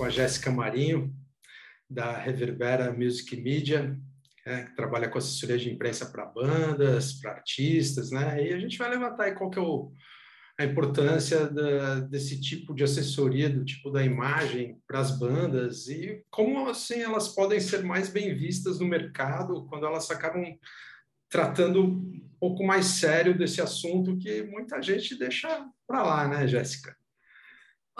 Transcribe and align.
com 0.00 0.06
a 0.06 0.08
Jéssica 0.08 0.50
Marinho, 0.50 1.14
da 1.88 2.16
Reverbera 2.16 2.90
Music 2.90 3.36
Media, 3.36 3.94
é, 4.46 4.62
que 4.62 4.74
trabalha 4.74 5.10
com 5.10 5.18
assessoria 5.18 5.58
de 5.58 5.70
imprensa 5.70 6.06
para 6.06 6.24
bandas, 6.24 7.12
para 7.20 7.32
artistas, 7.32 8.10
né? 8.10 8.48
E 8.48 8.54
a 8.54 8.58
gente 8.58 8.78
vai 8.78 8.88
levantar 8.88 9.24
aí 9.24 9.32
qual 9.32 9.50
que 9.50 9.58
é 9.58 9.62
o, 9.62 9.92
a 10.58 10.64
importância 10.64 11.50
da, 11.50 12.00
desse 12.00 12.40
tipo 12.40 12.74
de 12.74 12.82
assessoria, 12.82 13.50
do 13.50 13.62
tipo 13.62 13.90
da 13.90 14.02
imagem 14.02 14.80
para 14.88 15.00
as 15.00 15.18
bandas 15.18 15.86
e 15.88 16.24
como 16.30 16.66
assim 16.70 17.02
elas 17.02 17.28
podem 17.28 17.60
ser 17.60 17.84
mais 17.84 18.08
bem 18.08 18.34
vistas 18.34 18.80
no 18.80 18.86
mercado 18.86 19.66
quando 19.66 19.84
elas 19.84 20.10
acabam 20.10 20.46
tratando 21.28 21.84
um 21.84 22.30
pouco 22.40 22.64
mais 22.64 22.86
sério 22.86 23.36
desse 23.36 23.60
assunto 23.60 24.16
que 24.16 24.44
muita 24.44 24.80
gente 24.80 25.14
deixa 25.14 25.68
para 25.86 26.02
lá, 26.02 26.26
né, 26.26 26.48
Jéssica? 26.48 26.96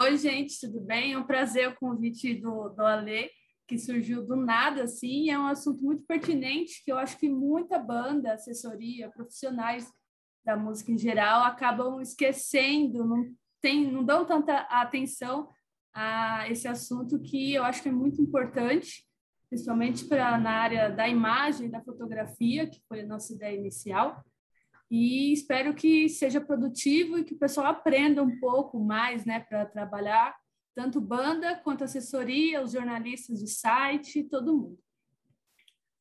Oi, 0.01 0.17
gente, 0.17 0.59
tudo 0.59 0.81
bem? 0.81 1.13
É 1.13 1.17
um 1.19 1.27
prazer 1.27 1.69
o 1.69 1.75
convite 1.75 2.33
do, 2.33 2.69
do 2.69 2.81
Ale, 2.81 3.29
que 3.67 3.77
surgiu 3.77 4.25
do 4.25 4.35
nada, 4.35 4.85
assim, 4.85 5.29
é 5.29 5.37
um 5.37 5.45
assunto 5.45 5.83
muito 5.83 6.03
pertinente, 6.07 6.83
que 6.83 6.91
eu 6.91 6.97
acho 6.97 7.15
que 7.19 7.29
muita 7.29 7.77
banda, 7.77 8.33
assessoria, 8.33 9.11
profissionais 9.11 9.87
da 10.43 10.57
música 10.57 10.91
em 10.91 10.97
geral 10.97 11.43
acabam 11.43 12.01
esquecendo, 12.01 13.05
não, 13.05 13.31
tem, 13.61 13.91
não 13.91 14.03
dão 14.03 14.25
tanta 14.25 14.61
atenção 14.71 15.47
a 15.93 16.49
esse 16.49 16.67
assunto 16.67 17.21
que 17.21 17.53
eu 17.53 17.63
acho 17.63 17.83
que 17.83 17.89
é 17.89 17.91
muito 17.91 18.19
importante, 18.23 19.05
principalmente 19.51 20.05
para 20.05 20.35
na 20.39 20.51
área 20.51 20.89
da 20.89 21.07
imagem, 21.07 21.69
da 21.69 21.79
fotografia, 21.79 22.65
que 22.65 22.81
foi 22.87 23.01
a 23.01 23.05
nossa 23.05 23.31
ideia 23.35 23.55
inicial, 23.55 24.25
e 24.91 25.31
espero 25.31 25.73
que 25.73 26.09
seja 26.09 26.41
produtivo 26.41 27.17
e 27.17 27.23
que 27.23 27.33
o 27.33 27.39
pessoal 27.39 27.67
aprenda 27.67 28.21
um 28.21 28.37
pouco 28.39 28.77
mais, 28.77 29.23
né, 29.23 29.39
para 29.39 29.65
trabalhar 29.65 30.35
tanto 30.75 30.99
banda 30.99 31.55
quanto 31.63 31.85
assessoria, 31.85 32.61
os 32.61 32.73
jornalistas 32.73 33.39
de 33.39 33.47
site, 33.47 34.23
todo 34.23 34.57
mundo. 34.57 34.79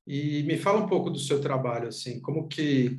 E 0.07 0.43
me 0.43 0.57
fala 0.57 0.81
um 0.81 0.89
pouco 0.89 1.09
do 1.09 1.19
seu 1.19 1.41
trabalho, 1.41 1.89
assim, 1.89 2.21
como 2.21 2.49
que 2.49 2.97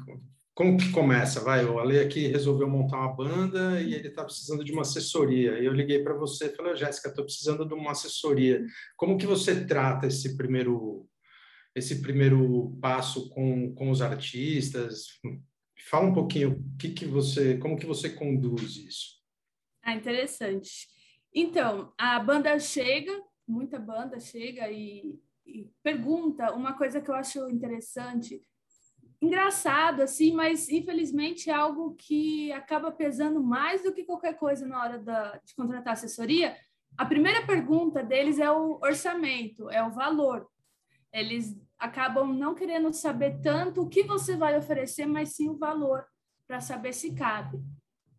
como 0.53 0.78
que 0.78 0.92
começa? 0.92 1.39
Vai, 1.39 1.66
o 1.66 1.80
Ale 1.80 2.00
aqui 2.00 2.28
resolveu 2.28 2.70
montar 2.70 2.98
uma 2.98 3.16
banda 3.16 3.81
e 3.81 3.94
ele 3.94 4.09
está 4.09 4.23
precisando 4.23 4.64
de 4.64 4.72
uma 4.72 4.81
assessoria. 4.81 5.52
Eu 5.53 5.73
liguei 5.73 6.03
para 6.03 6.14
você 6.14 6.48
e 6.48 6.55
falei, 6.55 6.76
Jéssica, 6.76 7.09
estou 7.09 7.23
precisando 7.23 7.66
de 7.66 7.73
uma 7.73 7.92
assessoria. 7.92 8.64
Como 8.95 9.17
que 9.17 9.26
você 9.26 9.66
trata 9.66 10.08
esse 10.08 10.38
primeiro 10.38 11.08
esse 11.73 12.02
primeiro 12.02 12.78
passo 12.81 13.30
com, 13.30 13.73
com 13.73 13.89
os 13.89 14.02
artistas? 14.02 15.05
Fala 15.92 16.06
um 16.06 16.14
pouquinho 16.14 16.64
que, 16.80 16.94
que 16.94 17.06
você, 17.06 17.58
como 17.58 17.78
que 17.78 17.86
você 17.86 18.09
conduz 18.09 18.78
isso. 18.78 19.22
Ah, 19.84 19.94
interessante. 19.94 20.88
Então, 21.36 21.92
a 21.98 22.17
banda 22.17 22.58
chega, 22.59 23.11
muita 23.45 23.78
banda 23.78 24.17
chega 24.17 24.72
e, 24.72 25.20
e 25.45 25.70
pergunta 25.83 26.53
uma 26.53 26.77
coisa 26.77 27.02
que 27.02 27.11
eu 27.11 27.15
acho 27.15 27.49
interessante, 27.49 28.42
engraçado 29.21 30.02
assim, 30.02 30.32
mas 30.32 30.70
infelizmente 30.70 31.49
é 31.49 31.54
algo 31.54 31.94
que 31.95 32.54
acaba 32.54 32.89
pesando 32.89 33.44
mais 33.44 33.83
do 33.83 33.94
que 33.94 34.05
qualquer 34.05 34.38
coisa 34.38 34.65
na 34.65 34.82
hora 34.82 34.98
da, 34.98 35.42
de 35.44 35.54
contratar 35.54 35.92
assessoria. 35.92 36.55
A 36.98 37.05
primeira 37.05 37.45
pergunta 37.45 38.02
deles 38.02 38.39
é 38.39 38.49
o 38.49 38.80
orçamento, 38.82 39.70
é 39.70 39.83
o 39.86 39.92
valor. 39.92 40.48
Eles 41.11 41.54
acabam 41.81 42.31
não 42.31 42.53
querendo 42.53 42.93
saber 42.93 43.42
tanto 43.42 43.81
o 43.81 43.89
que 43.89 44.03
você 44.03 44.37
vai 44.37 44.55
oferecer, 44.55 45.08
mas 45.08 45.30
sim 45.30 45.49
o 45.49 45.58
valor, 45.58 46.05
para 46.47 46.61
saber 46.61 46.93
se 46.93 47.14
cabe. 47.15 47.59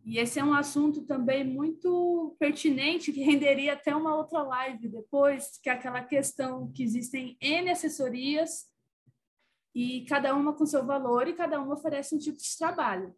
E 0.05 0.19
esse 0.19 0.41
é 0.41 0.45
um 0.45 0.53
assunto 0.53 1.03
também 1.07 1.45
muito 1.45 2.35
pertinente, 2.41 3.13
que 3.13 3.23
renderia 3.23 3.75
até 3.75 3.95
uma 3.95 4.17
outra 4.17 4.43
live 4.43 4.89
depois, 4.89 5.61
que 5.63 5.71
é 5.71 5.73
aquela 5.73 6.03
questão 6.03 6.73
que 6.73 6.83
existem 6.83 7.37
N 7.41 7.71
assessorias 7.71 8.67
e 9.73 10.05
cada 10.07 10.35
uma 10.35 10.53
com 10.53 10.67
seu 10.67 10.85
valor 10.85 11.29
e 11.29 11.35
cada 11.35 11.61
uma 11.61 11.75
oferece 11.75 12.17
um 12.17 12.19
tipo 12.19 12.39
de 12.39 12.59
trabalho. 12.59 13.15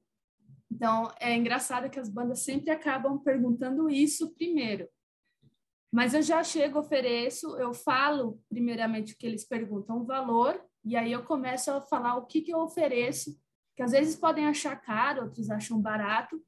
Então, 0.70 1.10
é 1.18 1.34
engraçado 1.34 1.88
que 1.88 1.98
as 1.98 2.08
bandas 2.10 2.40
sempre 2.40 2.70
acabam 2.70 3.18
perguntando 3.18 3.88
isso 3.88 4.34
primeiro. 4.34 4.86
Mas 5.94 6.12
eu 6.12 6.22
já 6.22 6.42
chego, 6.42 6.80
ofereço, 6.80 7.56
eu 7.56 7.72
falo 7.72 8.42
primeiramente 8.48 9.12
o 9.12 9.16
que 9.16 9.24
eles 9.24 9.44
perguntam, 9.46 10.00
o 10.00 10.04
valor, 10.04 10.60
e 10.84 10.96
aí 10.96 11.12
eu 11.12 11.22
começo 11.22 11.70
a 11.70 11.80
falar 11.80 12.16
o 12.16 12.26
que, 12.26 12.40
que 12.40 12.52
eu 12.52 12.58
ofereço, 12.58 13.40
que 13.76 13.82
às 13.82 13.92
vezes 13.92 14.16
podem 14.16 14.44
achar 14.44 14.74
caro, 14.74 15.22
outros 15.22 15.48
acham 15.50 15.80
barato, 15.80 16.44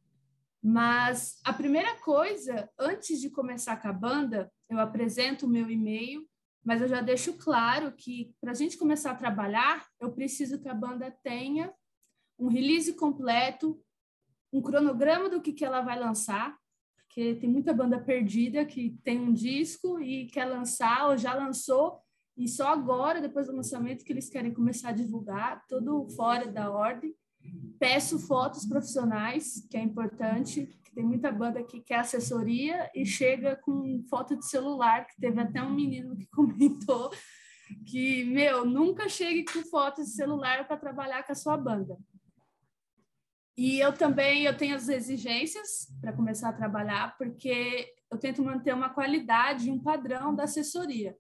mas 0.61 1.39
a 1.45 1.53
primeira 1.53 1.95
coisa, 2.01 2.69
antes 2.77 3.21
de 3.21 3.31
começar 3.31 3.81
com 3.81 3.87
a 3.87 3.93
banda, 3.93 4.53
eu 4.69 4.81
apresento 4.81 5.47
o 5.47 5.49
meu 5.49 5.71
e-mail, 5.71 6.27
mas 6.65 6.83
eu 6.83 6.89
já 6.89 7.01
deixo 7.01 7.35
claro 7.35 7.93
que 7.93 8.35
para 8.41 8.51
a 8.51 8.55
gente 8.55 8.77
começar 8.77 9.13
a 9.13 9.17
trabalhar, 9.17 9.87
eu 10.01 10.11
preciso 10.11 10.61
que 10.61 10.69
a 10.69 10.75
banda 10.75 11.17
tenha 11.23 11.73
um 12.37 12.49
release 12.49 12.93
completo, 12.95 13.81
um 14.53 14.61
cronograma 14.61 15.29
do 15.29 15.41
que, 15.41 15.53
que 15.53 15.65
ela 15.65 15.83
vai 15.83 15.97
lançar, 15.97 16.59
porque 17.17 17.35
tem 17.37 17.49
muita 17.49 17.73
banda 17.73 17.99
perdida 17.99 18.67
que 18.67 18.95
tem 19.03 19.19
um 19.19 19.33
disco 19.33 19.99
e 19.99 20.27
quer 20.27 20.45
lançar 20.45 21.09
ou 21.09 21.17
já 21.17 21.33
lançou 21.33 21.99
e 22.37 22.47
só 22.47 22.69
agora, 22.69 23.23
depois 23.23 23.47
do 23.47 23.57
lançamento, 23.57 24.05
que 24.05 24.13
eles 24.13 24.29
querem 24.29 24.53
começar 24.53 24.91
a 24.91 24.93
divulgar, 24.93 25.65
tudo 25.67 26.07
fora 26.11 26.47
da 26.47 26.71
ordem. 26.71 27.15
Peço 27.79 28.19
fotos 28.19 28.67
profissionais, 28.67 29.67
que 29.71 29.79
é 29.79 29.81
importante, 29.81 30.67
que 30.85 30.95
tem 30.95 31.03
muita 31.03 31.33
banda 31.33 31.63
que 31.63 31.81
quer 31.81 32.01
assessoria 32.01 32.91
e 32.95 33.07
chega 33.07 33.57
com 33.57 34.05
foto 34.11 34.37
de 34.37 34.45
celular, 34.47 35.07
que 35.07 35.19
teve 35.19 35.41
até 35.41 35.63
um 35.63 35.73
menino 35.73 36.15
que 36.15 36.27
comentou 36.29 37.11
que, 37.87 38.25
meu, 38.25 38.67
nunca 38.67 39.09
chegue 39.09 39.43
com 39.43 39.63
foto 39.71 40.03
de 40.03 40.11
celular 40.11 40.69
para 40.69 40.77
trabalhar 40.77 41.25
com 41.25 41.33
a 41.33 41.35
sua 41.35 41.57
banda. 41.57 41.97
E 43.57 43.81
eu 43.81 43.93
também 43.93 44.45
eu 44.45 44.57
tenho 44.57 44.77
as 44.77 44.89
exigências 44.89 45.89
para 46.01 46.13
começar 46.13 46.51
a 46.51 46.53
trabalhar, 46.53 47.17
porque 47.17 47.95
eu 48.11 48.19
tento 48.19 48.43
manter 48.43 48.75
uma 48.75 48.91
qualidade, 48.91 49.71
um 49.71 49.83
padrão 49.83 50.35
da 50.35 50.45
assessoria. 50.45 51.17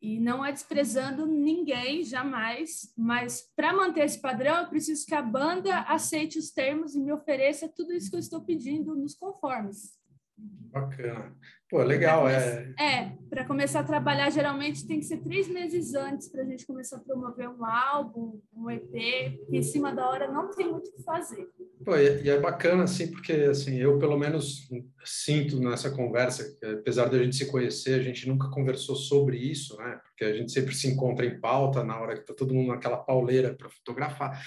E 0.00 0.18
não 0.18 0.44
é 0.44 0.50
desprezando 0.50 1.24
ninguém, 1.24 2.02
jamais, 2.02 2.92
mas 2.98 3.48
para 3.54 3.72
manter 3.72 4.04
esse 4.04 4.20
padrão, 4.20 4.56
eu 4.62 4.68
preciso 4.68 5.06
que 5.06 5.14
a 5.14 5.22
banda 5.22 5.82
aceite 5.82 6.40
os 6.40 6.50
termos 6.50 6.96
e 6.96 7.00
me 7.00 7.12
ofereça 7.12 7.68
tudo 7.68 7.92
isso 7.92 8.10
que 8.10 8.16
eu 8.16 8.20
estou 8.20 8.40
pedindo 8.40 8.96
nos 8.96 9.14
conformes. 9.14 9.96
Bacana. 10.36 11.36
Pô, 11.72 11.82
legal. 11.82 12.28
É, 12.28 12.74
é 12.78 13.12
para 13.30 13.46
começar 13.46 13.80
a 13.80 13.82
trabalhar, 13.82 14.28
geralmente 14.28 14.86
tem 14.86 14.98
que 14.98 15.06
ser 15.06 15.22
três 15.22 15.48
meses 15.48 15.94
antes 15.94 16.28
para 16.28 16.42
a 16.42 16.44
gente 16.44 16.66
começar 16.66 16.98
a 16.98 17.00
promover 17.00 17.48
um 17.48 17.64
álbum, 17.64 18.38
um 18.54 18.70
EP, 18.70 18.92
que 18.92 19.56
em 19.56 19.62
cima 19.62 19.90
da 19.90 20.06
hora 20.06 20.30
não 20.30 20.50
tem 20.50 20.70
muito 20.70 20.90
o 20.90 20.92
que 20.92 21.02
fazer. 21.02 21.48
Pô, 21.82 21.96
e 21.96 22.28
é 22.28 22.38
bacana, 22.38 22.84
assim, 22.84 23.10
porque 23.10 23.32
assim, 23.32 23.78
eu 23.78 23.98
pelo 23.98 24.18
menos 24.18 24.68
sinto 25.02 25.58
nessa 25.60 25.90
conversa, 25.90 26.44
que, 26.60 26.66
apesar 26.66 27.08
de 27.08 27.16
a 27.16 27.24
gente 27.24 27.36
se 27.36 27.50
conhecer, 27.50 27.98
a 27.98 28.02
gente 28.02 28.28
nunca 28.28 28.50
conversou 28.50 28.94
sobre 28.94 29.38
isso, 29.38 29.74
né? 29.78 29.98
Porque 30.04 30.24
a 30.26 30.34
gente 30.34 30.52
sempre 30.52 30.74
se 30.74 30.86
encontra 30.88 31.24
em 31.24 31.40
pauta 31.40 31.82
na 31.82 31.98
hora 31.98 32.16
que 32.16 32.20
está 32.20 32.34
todo 32.34 32.52
mundo 32.52 32.68
naquela 32.68 32.98
pauleira 32.98 33.54
para 33.54 33.70
fotografar. 33.70 34.38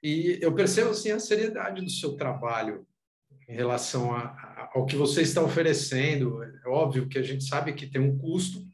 E 0.00 0.38
eu 0.40 0.54
percebo 0.54 0.90
assim 0.90 1.10
a 1.10 1.18
seriedade 1.18 1.82
do 1.82 1.90
seu 1.90 2.16
trabalho 2.16 2.86
em 3.50 3.54
relação 3.54 4.14
a, 4.14 4.20
a, 4.20 4.70
ao 4.74 4.86
que 4.86 4.94
você 4.94 5.22
está 5.22 5.42
oferecendo. 5.42 6.42
É 6.42 6.68
óbvio 6.68 7.08
que 7.08 7.18
a 7.18 7.22
gente 7.22 7.42
sabe 7.44 7.72
que 7.72 7.88
tem 7.88 8.00
um 8.00 8.16
custo, 8.16 8.64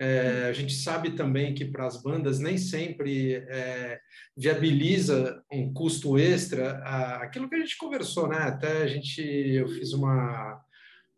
é, 0.00 0.46
a 0.48 0.52
gente 0.52 0.74
sabe 0.74 1.12
também 1.12 1.54
que 1.54 1.64
para 1.64 1.86
as 1.86 2.00
bandas 2.00 2.38
nem 2.38 2.58
sempre 2.58 3.34
é, 3.34 4.00
viabiliza 4.36 5.42
um 5.50 5.72
custo 5.72 6.18
extra 6.18 6.78
a, 6.84 7.22
aquilo 7.22 7.48
que 7.48 7.54
a 7.54 7.60
gente 7.60 7.76
conversou, 7.76 8.28
né? 8.28 8.38
Até 8.38 8.82
a 8.82 8.86
gente, 8.86 9.20
eu 9.20 9.68
fiz 9.68 9.92
uma, 9.92 10.60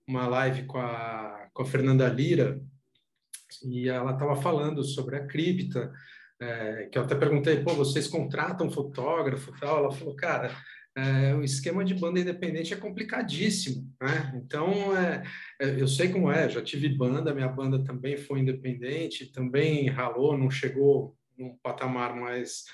uma 0.06 0.26
live 0.29 0.64
com 0.64 0.79
a, 0.79 1.49
com 1.52 1.62
a 1.62 1.67
Fernanda 1.67 2.08
Lira 2.08 2.61
e 3.64 3.88
ela 3.88 4.12
estava 4.12 4.37
falando 4.37 4.82
sobre 4.85 5.17
a 5.17 5.26
cripta, 5.26 5.93
é, 6.41 6.88
que 6.91 6.97
eu 6.97 7.02
até 7.02 7.14
perguntei, 7.14 7.62
pô, 7.62 7.75
vocês 7.75 8.08
contratam 8.08 8.70
fotógrafo 8.70 9.52
tal? 9.61 9.79
Ela 9.79 9.93
falou, 9.93 10.17
cara, 10.17 10.55
é, 10.96 11.34
o 11.34 11.42
esquema 11.42 11.84
de 11.84 11.94
banda 11.94 12.20
independente 12.20 12.75
é 12.75 12.76
complicadíssimo, 12.76 13.88
né? 14.00 14.32
Então, 14.37 14.96
é, 14.96 15.22
é, 15.60 15.81
eu 15.81 15.87
sei 15.87 16.08
como 16.08 16.31
é, 16.31 16.48
já 16.48 16.60
tive 16.62 16.88
banda, 16.88 17.34
minha 17.34 17.48
banda 17.48 17.84
também 17.84 18.16
foi 18.16 18.40
independente, 18.40 19.32
também 19.32 19.88
ralou, 19.88 20.37
não 20.37 20.50
chegou 20.50 21.16
num 21.38 21.56
patamar 21.62 22.14
mais 22.14 22.64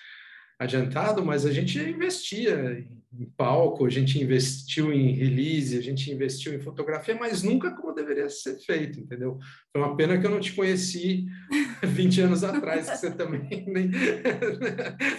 adiantado, 0.58 1.24
mas 1.24 1.44
a 1.44 1.52
gente 1.52 1.78
investia 1.78 2.86
em 3.12 3.26
palco, 3.36 3.86
a 3.86 3.90
gente 3.90 4.22
investiu 4.22 4.92
em 4.92 5.12
release, 5.12 5.76
a 5.76 5.82
gente 5.82 6.10
investiu 6.10 6.54
em 6.54 6.60
fotografia, 6.60 7.14
mas 7.14 7.42
nunca 7.42 7.70
como 7.70 7.94
deveria 7.94 8.28
ser 8.28 8.58
feito, 8.58 9.00
entendeu? 9.00 9.38
Foi 9.72 9.82
uma 9.82 9.96
pena 9.96 10.18
que 10.18 10.26
eu 10.26 10.30
não 10.30 10.40
te 10.40 10.52
conheci 10.52 11.26
20 11.82 12.20
anos 12.22 12.44
atrás, 12.44 12.88
que 12.88 12.96
você 12.96 13.10
também 13.10 13.48
nem, 13.68 13.88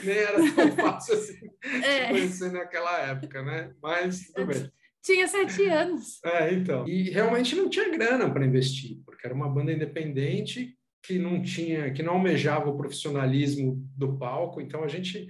nem 0.03 0.17
era 0.17 0.53
tão 0.53 0.71
fácil 0.75 1.15
assim 1.15 1.49
é. 1.63 2.05
te 2.05 2.11
conhecer 2.11 2.51
naquela 2.51 2.99
época, 3.01 3.41
né? 3.43 3.71
Mas 3.81 4.31
tudo 4.31 4.47
bem. 4.47 4.71
tinha 5.03 5.27
sete 5.27 5.63
anos. 5.65 6.19
É, 6.23 6.53
então. 6.53 6.87
E 6.87 7.09
realmente 7.09 7.55
não 7.55 7.69
tinha 7.69 7.89
grana 7.89 8.29
para 8.29 8.45
investir, 8.45 8.99
porque 9.05 9.25
era 9.25 9.35
uma 9.35 9.49
banda 9.49 9.71
independente 9.71 10.76
que 11.07 11.17
não 11.17 11.41
tinha, 11.41 11.89
que 11.93 12.03
não 12.03 12.15
almejava 12.15 12.69
o 12.69 12.75
profissionalismo 12.75 13.81
do 13.95 14.17
palco. 14.17 14.59
Então 14.59 14.83
a 14.83 14.89
gente, 14.89 15.25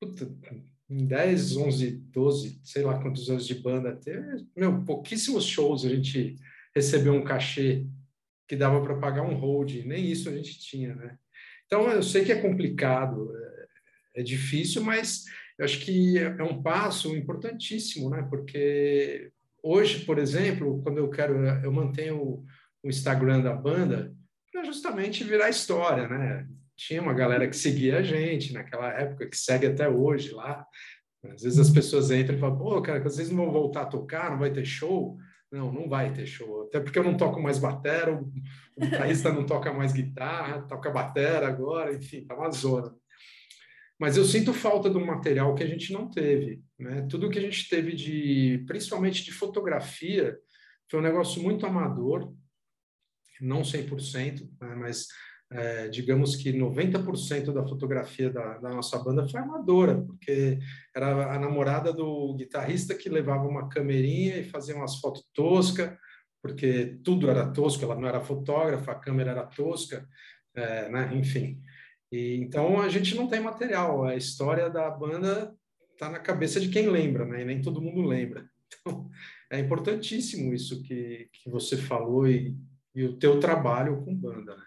puta, 0.00 0.32
em 0.88 1.04
10, 1.04 1.56
11, 1.56 1.90
12, 1.90 2.60
sei 2.62 2.84
lá 2.84 3.02
quantos 3.02 3.28
anos 3.28 3.44
de 3.44 3.56
banda 3.56 3.96
teve, 3.96 4.46
meu, 4.56 4.84
pouquíssimos 4.84 5.44
shows 5.44 5.84
a 5.84 5.88
gente 5.88 6.36
recebeu 6.72 7.12
um 7.14 7.24
cachê 7.24 7.84
que 8.46 8.54
dava 8.54 8.80
para 8.80 8.96
pagar 8.96 9.22
um 9.22 9.34
hold, 9.34 9.84
nem 9.84 10.08
isso 10.08 10.28
a 10.28 10.32
gente 10.32 10.60
tinha, 10.60 10.94
né? 10.94 11.18
Então 11.66 11.90
eu 11.90 12.02
sei 12.02 12.24
que 12.24 12.32
é 12.32 12.40
complicado, 12.40 13.30
é, 14.14 14.20
é 14.20 14.22
difícil, 14.22 14.82
mas 14.82 15.24
eu 15.58 15.64
acho 15.64 15.80
que 15.80 16.16
é 16.16 16.42
um 16.44 16.62
passo 16.62 17.14
importantíssimo, 17.16 18.08
né? 18.08 18.24
Porque 18.30 19.32
hoje, 19.62 20.04
por 20.04 20.16
exemplo, 20.16 20.80
quando 20.82 20.98
eu 20.98 21.10
quero, 21.10 21.44
eu 21.64 21.72
mantenho 21.72 22.46
o 22.82 22.88
Instagram 22.88 23.42
da 23.42 23.52
banda 23.52 24.16
justamente 24.64 25.24
virar 25.24 25.48
história, 25.48 26.08
né? 26.08 26.46
Tinha 26.76 27.02
uma 27.02 27.12
galera 27.12 27.48
que 27.48 27.56
seguia 27.56 27.98
a 27.98 28.02
gente 28.02 28.52
naquela 28.52 28.92
época, 28.92 29.28
que 29.28 29.36
segue 29.36 29.66
até 29.66 29.88
hoje 29.88 30.30
lá. 30.32 30.64
Às 31.24 31.42
vezes 31.42 31.58
as 31.58 31.70
pessoas 31.70 32.10
entram 32.10 32.36
e 32.36 32.40
falam, 32.40 32.56
pô, 32.56 32.80
cara, 32.80 33.04
às 33.04 33.16
vezes 33.16 33.32
não 33.32 33.44
vão 33.44 33.52
voltar 33.52 33.82
a 33.82 33.86
tocar, 33.86 34.30
não 34.30 34.38
vai 34.38 34.52
ter 34.52 34.64
show. 34.64 35.18
Não, 35.50 35.72
não 35.72 35.88
vai 35.88 36.12
ter 36.12 36.26
show. 36.26 36.64
Até 36.64 36.78
porque 36.78 36.98
eu 36.98 37.04
não 37.04 37.16
toco 37.16 37.40
mais 37.40 37.58
batera, 37.58 38.14
o 38.14 38.30
guitarrista 38.78 39.32
não 39.32 39.46
toca 39.46 39.72
mais 39.72 39.92
guitarra, 39.92 40.62
toca 40.62 40.90
batera 40.90 41.48
agora, 41.48 41.94
enfim, 41.94 42.24
tá 42.24 42.36
uma 42.36 42.50
zona. 42.50 42.94
Mas 43.98 44.16
eu 44.16 44.24
sinto 44.24 44.52
falta 44.54 44.88
do 44.88 45.04
material 45.04 45.54
que 45.54 45.62
a 45.62 45.66
gente 45.66 45.92
não 45.92 46.08
teve. 46.08 46.62
Né? 46.78 47.06
Tudo 47.10 47.30
que 47.30 47.38
a 47.38 47.42
gente 47.42 47.68
teve 47.68 47.92
de, 47.92 48.62
principalmente 48.66 49.24
de 49.24 49.32
fotografia, 49.32 50.38
foi 50.88 51.00
um 51.00 51.02
negócio 51.02 51.42
muito 51.42 51.66
amador, 51.66 52.32
não 53.40 53.62
100%, 53.62 54.48
né? 54.60 54.74
mas 54.76 55.06
é, 55.50 55.88
digamos 55.88 56.36
que 56.36 56.52
90% 56.52 57.52
da 57.52 57.66
fotografia 57.66 58.30
da, 58.30 58.58
da, 58.58 58.68
nossa 58.68 58.98
banda 58.98 59.26
foi 59.26 59.40
amadora, 59.40 60.02
porque 60.02 60.58
era 60.94 61.34
a 61.34 61.38
namorada 61.38 61.92
do 61.92 62.34
guitarrista 62.34 62.94
que 62.94 63.08
levava 63.08 63.48
uma 63.48 63.68
camerinha 63.68 64.36
e 64.36 64.44
fazia 64.44 64.76
umas 64.76 64.96
fotos 64.96 65.24
toscas, 65.32 65.96
porque 66.42 66.98
tudo 67.02 67.30
era 67.30 67.50
tosco, 67.50 67.82
ela 67.82 67.94
não 67.94 68.06
era 68.06 68.20
fotógrafa, 68.20 68.92
a 68.92 68.98
câmera 68.98 69.30
era 69.30 69.46
tosca, 69.46 70.06
é, 70.54 70.88
né? 70.90 71.10
enfim. 71.14 71.62
E, 72.12 72.36
então 72.36 72.80
a 72.80 72.88
gente 72.88 73.14
não 73.14 73.26
tem 73.26 73.40
material, 73.40 74.04
a 74.04 74.16
história 74.16 74.68
da 74.68 74.90
banda 74.90 75.54
está 75.92 76.10
na 76.10 76.18
cabeça 76.18 76.60
de 76.60 76.68
quem 76.68 76.88
lembra, 76.88 77.24
né? 77.24 77.42
E 77.42 77.44
nem 77.44 77.60
todo 77.60 77.82
mundo 77.82 78.02
lembra. 78.02 78.48
Então 78.80 79.10
é 79.50 79.58
importantíssimo 79.58 80.52
isso 80.52 80.82
que, 80.82 81.30
que 81.32 81.48
você 81.48 81.74
falou 81.74 82.28
e, 82.28 82.54
e 82.98 83.04
o 83.04 83.16
teu 83.16 83.38
trabalho 83.38 84.04
com 84.04 84.12
banda, 84.12 84.56
né? 84.56 84.64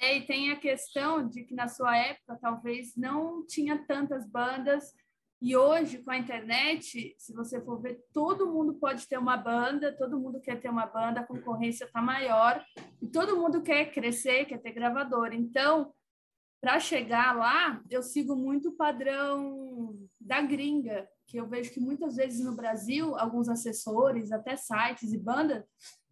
É, 0.00 0.16
e 0.16 0.26
tem 0.26 0.50
a 0.50 0.56
questão 0.56 1.28
de 1.28 1.44
que 1.44 1.54
na 1.54 1.68
sua 1.68 1.96
época 1.96 2.36
talvez 2.40 2.96
não 2.96 3.46
tinha 3.46 3.78
tantas 3.86 4.28
bandas 4.28 4.92
e 5.40 5.56
hoje 5.56 5.98
com 5.98 6.10
a 6.10 6.18
internet, 6.18 7.14
se 7.16 7.32
você 7.32 7.60
for 7.60 7.80
ver, 7.80 8.00
todo 8.12 8.52
mundo 8.52 8.74
pode 8.74 9.06
ter 9.06 9.16
uma 9.16 9.36
banda, 9.36 9.96
todo 9.96 10.18
mundo 10.18 10.40
quer 10.40 10.60
ter 10.60 10.70
uma 10.70 10.86
banda, 10.86 11.20
a 11.20 11.26
concorrência 11.26 11.84
está 11.84 12.02
maior 12.02 12.64
e 13.00 13.06
todo 13.06 13.36
mundo 13.36 13.62
quer 13.62 13.92
crescer, 13.92 14.44
quer 14.46 14.58
ter 14.58 14.72
gravador. 14.72 15.32
Então 15.32 15.92
para 16.60 16.78
chegar 16.78 17.36
lá, 17.36 17.82
eu 17.90 18.04
sigo 18.04 18.36
muito 18.36 18.68
o 18.68 18.76
padrão 18.76 19.98
da 20.20 20.40
gringa, 20.40 21.08
que 21.26 21.36
eu 21.36 21.48
vejo 21.48 21.72
que 21.72 21.80
muitas 21.80 22.14
vezes 22.14 22.44
no 22.44 22.54
Brasil, 22.54 23.18
alguns 23.18 23.48
assessores, 23.48 24.30
até 24.30 24.56
sites 24.56 25.12
e 25.12 25.18
bandas, 25.18 25.64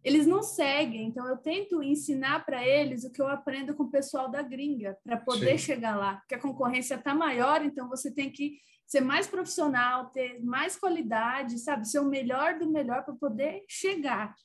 eles 0.03 0.25
não 0.25 0.41
seguem. 0.41 1.07
Então, 1.07 1.27
eu 1.27 1.37
tento 1.37 1.83
ensinar 1.83 2.45
para 2.45 2.65
eles 2.65 3.03
o 3.03 3.11
que 3.11 3.21
eu 3.21 3.27
aprendo 3.27 3.73
com 3.73 3.83
o 3.83 3.91
pessoal 3.91 4.29
da 4.29 4.41
gringa, 4.41 4.97
para 5.03 5.17
poder 5.17 5.57
Sim. 5.59 5.65
chegar 5.65 5.95
lá. 5.95 6.15
Porque 6.17 6.35
a 6.35 6.39
concorrência 6.39 6.95
está 6.95 7.13
maior, 7.13 7.63
então 7.63 7.87
você 7.87 8.11
tem 8.11 8.31
que 8.31 8.57
ser 8.85 9.01
mais 9.01 9.27
profissional, 9.27 10.07
ter 10.07 10.43
mais 10.43 10.75
qualidade, 10.75 11.57
sabe? 11.59 11.87
Ser 11.87 11.99
o 11.99 12.09
melhor 12.09 12.59
do 12.59 12.69
melhor 12.69 13.03
para 13.03 13.13
poder 13.15 13.63
chegar. 13.67 14.35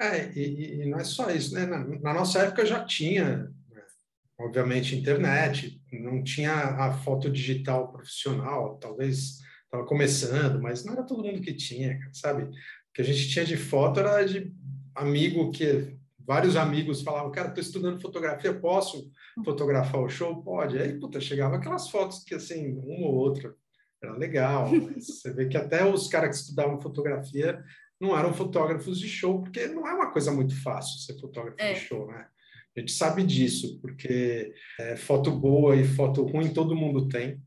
É, 0.00 0.30
e, 0.34 0.82
e, 0.82 0.86
não 0.86 0.98
é 0.98 1.04
só 1.04 1.30
isso, 1.30 1.54
né? 1.54 1.64
Na, 1.64 1.78
na 1.84 2.14
nossa 2.14 2.40
época 2.40 2.66
já 2.66 2.84
tinha 2.84 3.50
obviamente, 4.44 4.96
internet, 4.96 5.80
não 5.92 6.22
tinha 6.22 6.52
a 6.52 6.92
foto 6.92 7.30
digital 7.30 7.92
profissional, 7.92 8.76
talvez 8.78 9.38
estava 9.64 9.86
começando, 9.86 10.60
mas 10.60 10.84
não 10.84 10.94
era 10.94 11.04
todo 11.04 11.22
mundo 11.22 11.40
que 11.40 11.54
tinha, 11.54 11.98
sabe? 12.12 12.44
O 12.44 12.50
que 12.92 13.00
a 13.00 13.04
gente 13.04 13.28
tinha 13.28 13.44
de 13.44 13.56
foto 13.56 14.00
era 14.00 14.22
de 14.24 14.52
amigo 14.94 15.50
que 15.50 15.96
vários 16.18 16.56
amigos 16.56 17.02
falavam, 17.02 17.30
cara, 17.30 17.48
estou 17.48 17.62
estudando 17.62 18.00
fotografia, 18.00 18.54
posso 18.54 19.10
fotografar 19.44 20.00
o 20.00 20.08
show? 20.08 20.42
Pode. 20.42 20.78
Aí, 20.78 20.98
puta, 20.98 21.20
chegava 21.20 21.56
aquelas 21.56 21.88
fotos 21.88 22.24
que, 22.24 22.34
assim, 22.34 22.72
uma 22.78 23.08
ou 23.08 23.14
outra, 23.14 23.54
era 24.02 24.16
legal. 24.16 24.68
você 24.98 25.32
vê 25.32 25.46
que 25.46 25.56
até 25.56 25.84
os 25.84 26.08
caras 26.08 26.30
que 26.30 26.42
estudavam 26.42 26.80
fotografia 26.80 27.62
não 28.00 28.18
eram 28.18 28.34
fotógrafos 28.34 28.98
de 28.98 29.08
show, 29.08 29.40
porque 29.40 29.68
não 29.68 29.86
é 29.86 29.94
uma 29.94 30.10
coisa 30.10 30.32
muito 30.32 30.60
fácil 30.60 30.98
ser 30.98 31.20
fotógrafo 31.20 31.60
é. 31.60 31.74
de 31.74 31.80
show, 31.80 32.06
né? 32.08 32.26
A 32.76 32.80
gente 32.80 32.92
sabe 32.92 33.22
disso, 33.22 33.78
porque 33.80 34.54
é, 34.80 34.96
foto 34.96 35.30
boa 35.30 35.76
e 35.76 35.84
foto 35.84 36.24
ruim 36.24 36.52
todo 36.52 36.74
mundo 36.74 37.06
tem. 37.06 37.40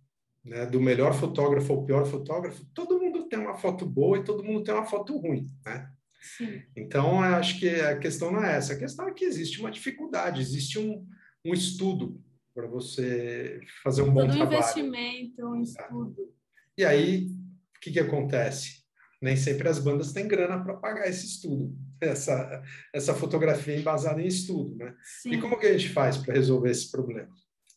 Né? 0.43 0.67
Do 0.67 0.79
melhor 0.79 1.13
fotógrafo 1.15 1.73
ao 1.73 1.83
pior 1.83 2.05
fotógrafo, 2.05 2.63
todo 2.73 2.99
mundo 2.99 3.27
tem 3.27 3.39
uma 3.39 3.55
foto 3.55 3.85
boa 3.87 4.19
e 4.19 4.23
todo 4.23 4.43
mundo 4.43 4.63
tem 4.63 4.73
uma 4.73 4.85
foto 4.85 5.17
ruim. 5.17 5.47
Né? 5.65 5.89
Sim. 6.37 6.61
Então, 6.75 7.21
acho 7.21 7.59
que 7.59 7.69
a 7.69 7.97
questão 7.97 8.31
não 8.31 8.43
é 8.43 8.57
essa. 8.57 8.73
A 8.73 8.79
questão 8.79 9.07
é 9.07 9.13
que 9.13 9.25
existe 9.25 9.59
uma 9.59 9.71
dificuldade, 9.71 10.41
existe 10.41 10.79
um, 10.79 11.05
um 11.45 11.53
estudo 11.53 12.21
para 12.53 12.67
você 12.67 13.59
fazer 13.83 14.01
um 14.01 14.13
bom 14.13 14.21
Todo 14.21 14.35
trabalho. 14.35 14.49
Todo 14.49 14.59
investimento, 14.59 15.45
um 15.45 15.61
estudo. 15.61 16.33
E 16.77 16.83
aí, 16.83 17.27
o 17.27 17.79
que, 17.79 17.91
que 17.91 17.99
acontece? 17.99 18.85
nem 19.21 19.35
sempre 19.35 19.67
as 19.67 19.79
bandas 19.79 20.11
têm 20.11 20.27
grana 20.27 20.63
para 20.63 20.75
pagar 20.75 21.07
esse 21.07 21.25
estudo, 21.25 21.75
essa, 21.99 22.63
essa 22.93 23.13
fotografia 23.13 23.75
embasada 23.75 24.21
em 24.21 24.27
estudo, 24.27 24.75
né? 24.75 24.95
Sim. 25.21 25.31
E 25.31 25.41
como 25.41 25.57
que 25.57 25.65
a 25.65 25.77
gente 25.77 25.89
faz 25.89 26.17
para 26.17 26.35
resolver 26.35 26.69
esse 26.69 26.91
problema? 26.91 27.33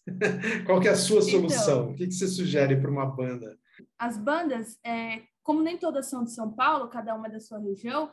Qual 0.66 0.80
que 0.80 0.88
é 0.88 0.90
a 0.90 0.96
sua 0.96 1.18
então, 1.20 1.30
solução? 1.30 1.82
Então, 1.82 1.90
o 1.92 1.94
que, 1.94 2.06
que 2.06 2.14
você 2.14 2.26
sugere 2.26 2.76
para 2.76 2.90
uma 2.90 3.06
banda? 3.06 3.58
As 3.99 4.18
bandas, 4.18 4.78
é, 4.84 5.22
como 5.42 5.62
nem 5.62 5.78
todas 5.78 6.11
são 6.11 6.25
de 6.25 6.32
São 6.32 6.52
Paulo, 6.52 6.88
cada 6.88 7.14
uma 7.14 7.28
é 7.28 7.30
da 7.30 7.40
sua 7.40 7.58
região, 7.58 8.12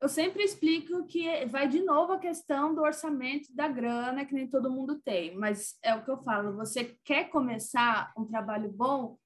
eu 0.00 0.08
sempre 0.08 0.42
explico 0.42 1.04
que 1.06 1.44
vai 1.46 1.68
de 1.68 1.82
novo 1.82 2.12
a 2.12 2.18
questão 2.18 2.74
do 2.74 2.82
orçamento 2.82 3.54
da 3.54 3.68
grana, 3.68 4.24
que 4.24 4.34
nem 4.34 4.46
todo 4.48 4.70
mundo 4.70 5.00
tem, 5.04 5.36
mas 5.36 5.76
é 5.82 5.94
o 5.94 6.04
que 6.04 6.10
eu 6.10 6.22
falo, 6.22 6.56
você 6.56 6.96
quer 7.04 7.30
começar 7.30 8.12
um 8.16 8.24
trabalho 8.24 8.70
bom, 8.72 9.18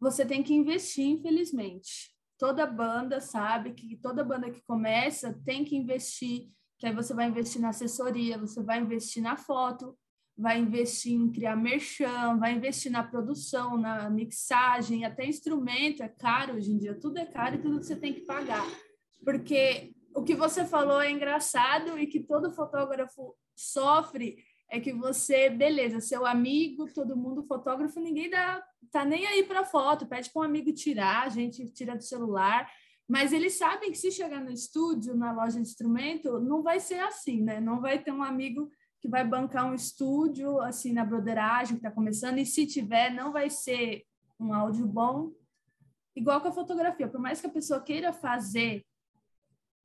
você 0.00 0.24
tem 0.24 0.42
que 0.42 0.54
investir, 0.54 1.06
infelizmente 1.06 2.16
toda 2.38 2.66
banda 2.66 3.20
sabe 3.20 3.72
que 3.72 3.96
toda 3.96 4.24
banda 4.24 4.50
que 4.50 4.60
começa 4.62 5.38
tem 5.44 5.64
que 5.64 5.76
investir, 5.76 6.50
que 6.78 6.86
aí 6.86 6.94
você 6.94 7.14
vai 7.14 7.28
investir 7.28 7.60
na 7.60 7.70
assessoria, 7.70 8.38
você 8.38 8.62
vai 8.62 8.80
investir 8.80 9.22
na 9.22 9.36
foto, 9.36 9.96
vai 10.36 10.58
investir 10.58 11.14
em 11.14 11.32
criar 11.32 11.56
merchan, 11.56 12.36
vai 12.38 12.52
investir 12.52 12.92
na 12.92 13.02
produção, 13.02 13.78
na 13.78 14.10
mixagem, 14.10 15.04
até 15.04 15.26
instrumento 15.26 16.02
é 16.02 16.08
caro 16.08 16.54
hoje 16.54 16.72
em 16.72 16.78
dia, 16.78 16.94
tudo 16.94 17.18
é 17.18 17.24
caro 17.24 17.56
e 17.56 17.62
tudo 17.62 17.82
você 17.82 17.96
tem 17.96 18.12
que 18.12 18.20
pagar. 18.20 18.66
Porque 19.24 19.94
o 20.16 20.22
que 20.22 20.34
você 20.34 20.64
falou 20.64 21.00
é 21.00 21.10
engraçado 21.10 21.98
e 21.98 22.06
que 22.06 22.20
todo 22.20 22.50
fotógrafo 22.50 23.36
sofre 23.54 24.38
é 24.70 24.80
que 24.80 24.90
você, 24.90 25.50
beleza, 25.50 26.00
seu 26.00 26.24
amigo, 26.24 26.90
todo 26.92 27.14
mundo 27.14 27.44
fotógrafo, 27.44 28.00
ninguém 28.00 28.30
dá, 28.30 28.64
tá 28.90 29.04
nem 29.04 29.26
aí 29.26 29.44
para 29.44 29.62
foto, 29.62 30.06
pede 30.06 30.30
para 30.30 30.40
um 30.40 30.44
amigo 30.44 30.72
tirar, 30.72 31.26
a 31.26 31.28
gente 31.28 31.70
tira 31.70 31.94
do 31.94 32.02
celular, 32.02 32.66
mas 33.06 33.30
eles 33.30 33.58
sabem 33.58 33.90
que 33.90 33.98
se 33.98 34.10
chegar 34.10 34.42
no 34.42 34.50
estúdio, 34.50 35.14
na 35.14 35.32
loja 35.32 35.56
de 35.56 35.68
instrumento, 35.68 36.40
não 36.40 36.62
vai 36.62 36.80
ser 36.80 36.98
assim, 37.00 37.42
né? 37.42 37.60
Não 37.60 37.82
vai 37.82 38.02
ter 38.02 38.10
um 38.10 38.22
amigo 38.22 38.70
que 38.98 39.08
vai 39.08 39.22
bancar 39.22 39.66
um 39.66 39.74
estúdio 39.74 40.58
assim 40.62 40.94
na 40.94 41.04
broderagem 41.04 41.76
que 41.76 41.86
está 41.86 41.90
começando, 41.90 42.38
e 42.38 42.46
se 42.46 42.66
tiver, 42.66 43.10
não 43.10 43.32
vai 43.32 43.50
ser 43.50 44.02
um 44.40 44.54
áudio 44.54 44.86
bom, 44.86 45.30
igual 46.16 46.40
com 46.40 46.48
a 46.48 46.52
fotografia. 46.52 47.06
Por 47.06 47.20
mais 47.20 47.38
que 47.38 47.46
a 47.46 47.52
pessoa 47.52 47.82
queira 47.82 48.14
fazer 48.14 48.82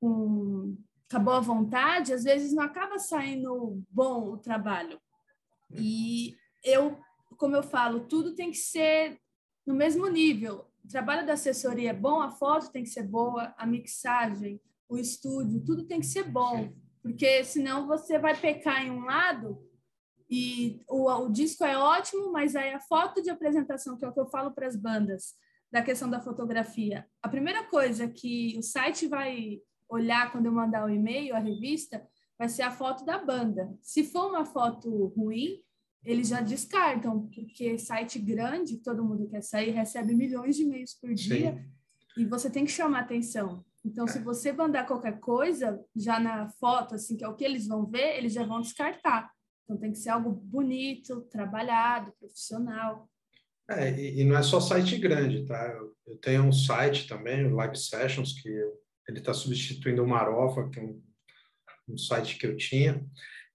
um 0.06 0.76
com 1.10 1.16
a 1.18 1.20
boa 1.20 1.40
vontade, 1.42 2.14
às 2.14 2.24
vezes 2.24 2.54
não 2.54 2.62
acaba 2.62 2.98
saindo 2.98 3.82
bom 3.90 4.30
o 4.30 4.38
trabalho. 4.38 4.98
E 5.70 6.34
eu, 6.64 6.98
como 7.36 7.54
eu 7.54 7.62
falo, 7.62 8.08
tudo 8.08 8.34
tem 8.34 8.50
que 8.50 8.56
ser 8.56 9.18
no 9.66 9.74
mesmo 9.74 10.08
nível. 10.08 10.66
O 10.82 10.88
trabalho 10.88 11.26
da 11.26 11.34
assessoria 11.34 11.90
é 11.90 11.94
bom, 11.94 12.20
a 12.20 12.30
foto 12.30 12.72
tem 12.72 12.82
que 12.82 12.88
ser 12.88 13.02
boa, 13.02 13.54
a 13.58 13.66
mixagem, 13.66 14.58
o 14.88 14.96
estúdio, 14.96 15.64
tudo 15.64 15.86
tem 15.86 16.00
que 16.00 16.06
ser 16.06 16.24
bom, 16.24 16.72
porque 17.02 17.44
senão 17.44 17.86
você 17.86 18.18
vai 18.18 18.34
pecar 18.34 18.84
em 18.84 18.90
um 18.90 19.04
lado 19.04 19.62
e 20.30 20.82
o, 20.88 21.10
o 21.10 21.28
disco 21.28 21.62
é 21.62 21.76
ótimo, 21.76 22.32
mas 22.32 22.56
aí 22.56 22.72
a 22.72 22.80
foto 22.80 23.22
de 23.22 23.28
apresentação, 23.28 23.98
que 23.98 24.04
é 24.04 24.08
o 24.08 24.14
que 24.14 24.20
eu 24.20 24.30
falo 24.30 24.50
para 24.50 24.66
as 24.66 24.76
bandas, 24.76 25.34
da 25.70 25.82
questão 25.82 26.08
da 26.08 26.20
fotografia. 26.20 27.06
A 27.22 27.28
primeira 27.28 27.64
coisa 27.64 28.08
que 28.08 28.56
o 28.58 28.62
site 28.62 29.06
vai 29.06 29.60
olhar 29.92 30.32
quando 30.32 30.46
eu 30.46 30.52
mandar 30.52 30.86
o 30.86 30.90
e-mail, 30.90 31.34
a 31.34 31.38
revista, 31.38 32.02
vai 32.38 32.48
ser 32.48 32.62
a 32.62 32.70
foto 32.70 33.04
da 33.04 33.18
banda. 33.18 33.72
Se 33.80 34.02
for 34.02 34.30
uma 34.30 34.44
foto 34.44 35.12
ruim, 35.16 35.60
eles 36.04 36.28
já 36.28 36.40
descartam, 36.40 37.28
porque 37.28 37.78
site 37.78 38.18
grande, 38.18 38.78
todo 38.78 39.04
mundo 39.04 39.28
quer 39.28 39.42
sair, 39.42 39.70
recebe 39.70 40.14
milhões 40.14 40.56
de 40.56 40.62
e-mails 40.62 40.94
por 40.94 41.14
dia 41.14 41.54
Sim. 42.14 42.22
e 42.22 42.24
você 42.24 42.50
tem 42.50 42.64
que 42.64 42.72
chamar 42.72 43.00
atenção. 43.00 43.64
Então, 43.84 44.06
se 44.06 44.20
você 44.20 44.52
mandar 44.52 44.86
qualquer 44.86 45.18
coisa, 45.18 45.80
já 45.94 46.18
na 46.18 46.48
foto, 46.48 46.94
assim, 46.94 47.16
que 47.16 47.24
é 47.24 47.28
o 47.28 47.34
que 47.34 47.44
eles 47.44 47.66
vão 47.66 47.84
ver, 47.84 48.16
eles 48.16 48.32
já 48.32 48.44
vão 48.44 48.60
descartar. 48.60 49.30
Então, 49.64 49.76
tem 49.76 49.92
que 49.92 49.98
ser 49.98 50.10
algo 50.10 50.30
bonito, 50.30 51.22
trabalhado, 51.22 52.12
profissional. 52.18 53.08
É, 53.68 53.90
e, 53.90 54.20
e, 54.20 54.24
não 54.24 54.36
é 54.36 54.42
só 54.42 54.60
site 54.60 54.98
grande, 54.98 55.44
tá? 55.46 55.66
Eu, 55.68 55.94
eu, 56.06 56.16
tenho 56.18 56.44
um 56.44 56.52
site 56.52 57.08
também, 57.08 57.44
o 57.44 57.54
Live 57.54 57.76
Sessions, 57.76 58.40
que 58.40 58.48
eu, 58.48 58.81
ele 59.08 59.18
está 59.18 59.32
substituindo 59.34 60.02
o 60.02 60.08
Marofa, 60.08 60.68
que 60.68 60.78
é 60.78 60.82
um, 60.82 61.02
um 61.88 61.98
site 61.98 62.38
que 62.38 62.46
eu 62.46 62.56
tinha. 62.56 63.04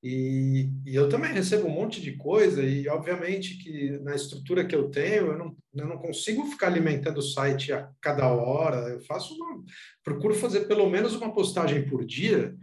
E, 0.03 0.69
e, 0.85 0.95
eu 0.95 1.09
também 1.09 1.33
recebo 1.33 1.67
um 1.67 1.71
monte 1.71 1.99
de 1.99 2.15
coisa, 2.15 2.63
e 2.63 2.87
obviamente 2.87 3.57
que 3.57 3.97
na 3.99 4.15
estrutura 4.15 4.65
que 4.65 4.75
eu 4.75 4.89
tenho, 4.89 5.27
eu 5.27 5.37
não, 5.37 5.57
eu 5.73 5.87
não 5.87 5.97
consigo 5.97 6.45
ficar 6.45 6.67
alimentando 6.67 7.17
o 7.17 7.23
site 7.23 7.73
a 7.73 7.89
cada 7.99 8.27
hora. 8.27 8.89
Eu 8.89 9.01
faço 9.01 9.33
uma, 9.33 9.63
procuro 10.03 10.35
fazer 10.35 10.61
pelo 10.67 10.89
menos 10.89 11.15
uma 11.15 11.33
postagem 11.33 11.87
por 11.89 12.05
dia, 12.05 12.55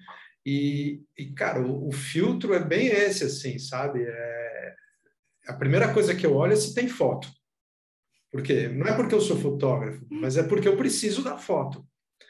e, 0.46 1.02
e 1.18 1.32
cara, 1.32 1.60
o, 1.60 1.88
o 1.88 1.92
filtro 1.92 2.54
é 2.54 2.60
bem 2.60 2.86
esse, 2.86 3.24
assim, 3.24 3.58
sabe? 3.58 4.02
É, 4.02 4.74
a 5.48 5.54
primeira 5.54 5.92
coisa 5.92 6.14
que 6.14 6.24
eu 6.24 6.34
olho 6.34 6.52
é 6.52 6.56
se 6.56 6.74
tem 6.74 6.88
foto. 6.88 7.28
Porque 8.30 8.68
não 8.68 8.86
é 8.86 8.94
porque 8.94 9.14
eu 9.14 9.20
sou 9.20 9.38
fotógrafo, 9.38 10.04
mas 10.10 10.36
é 10.36 10.42
porque 10.42 10.66
eu 10.66 10.76
preciso 10.76 11.22
da 11.22 11.38
foto. 11.38 11.86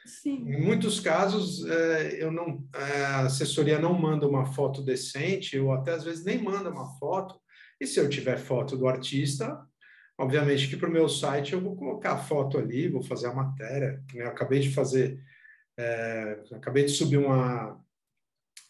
Sim. 0.06 0.46
Em 0.48 0.60
muitos 0.60 1.00
casos, 1.00 1.64
é, 1.66 2.22
eu 2.22 2.30
não, 2.30 2.66
a 2.72 3.20
assessoria 3.20 3.78
não 3.78 3.94
manda 3.94 4.28
uma 4.28 4.44
foto 4.44 4.82
decente, 4.82 5.58
ou 5.58 5.72
até 5.72 5.92
às 5.92 6.04
vezes 6.04 6.24
nem 6.24 6.42
manda 6.42 6.70
uma 6.70 6.98
foto. 6.98 7.40
E 7.80 7.86
se 7.86 7.98
eu 7.98 8.08
tiver 8.08 8.38
foto 8.38 8.76
do 8.76 8.86
artista, 8.86 9.58
obviamente 10.18 10.68
que 10.68 10.76
para 10.76 10.88
o 10.88 10.92
meu 10.92 11.08
site 11.08 11.54
eu 11.54 11.60
vou 11.60 11.74
colocar 11.74 12.12
a 12.12 12.18
foto 12.18 12.58
ali, 12.58 12.88
vou 12.88 13.02
fazer 13.02 13.28
a 13.28 13.34
matéria. 13.34 14.02
Eu 14.14 14.28
acabei 14.28 14.60
de 14.60 14.72
fazer, 14.72 15.18
é, 15.78 16.42
acabei 16.52 16.84
de 16.84 16.90
subir 16.90 17.16
uma, 17.16 17.80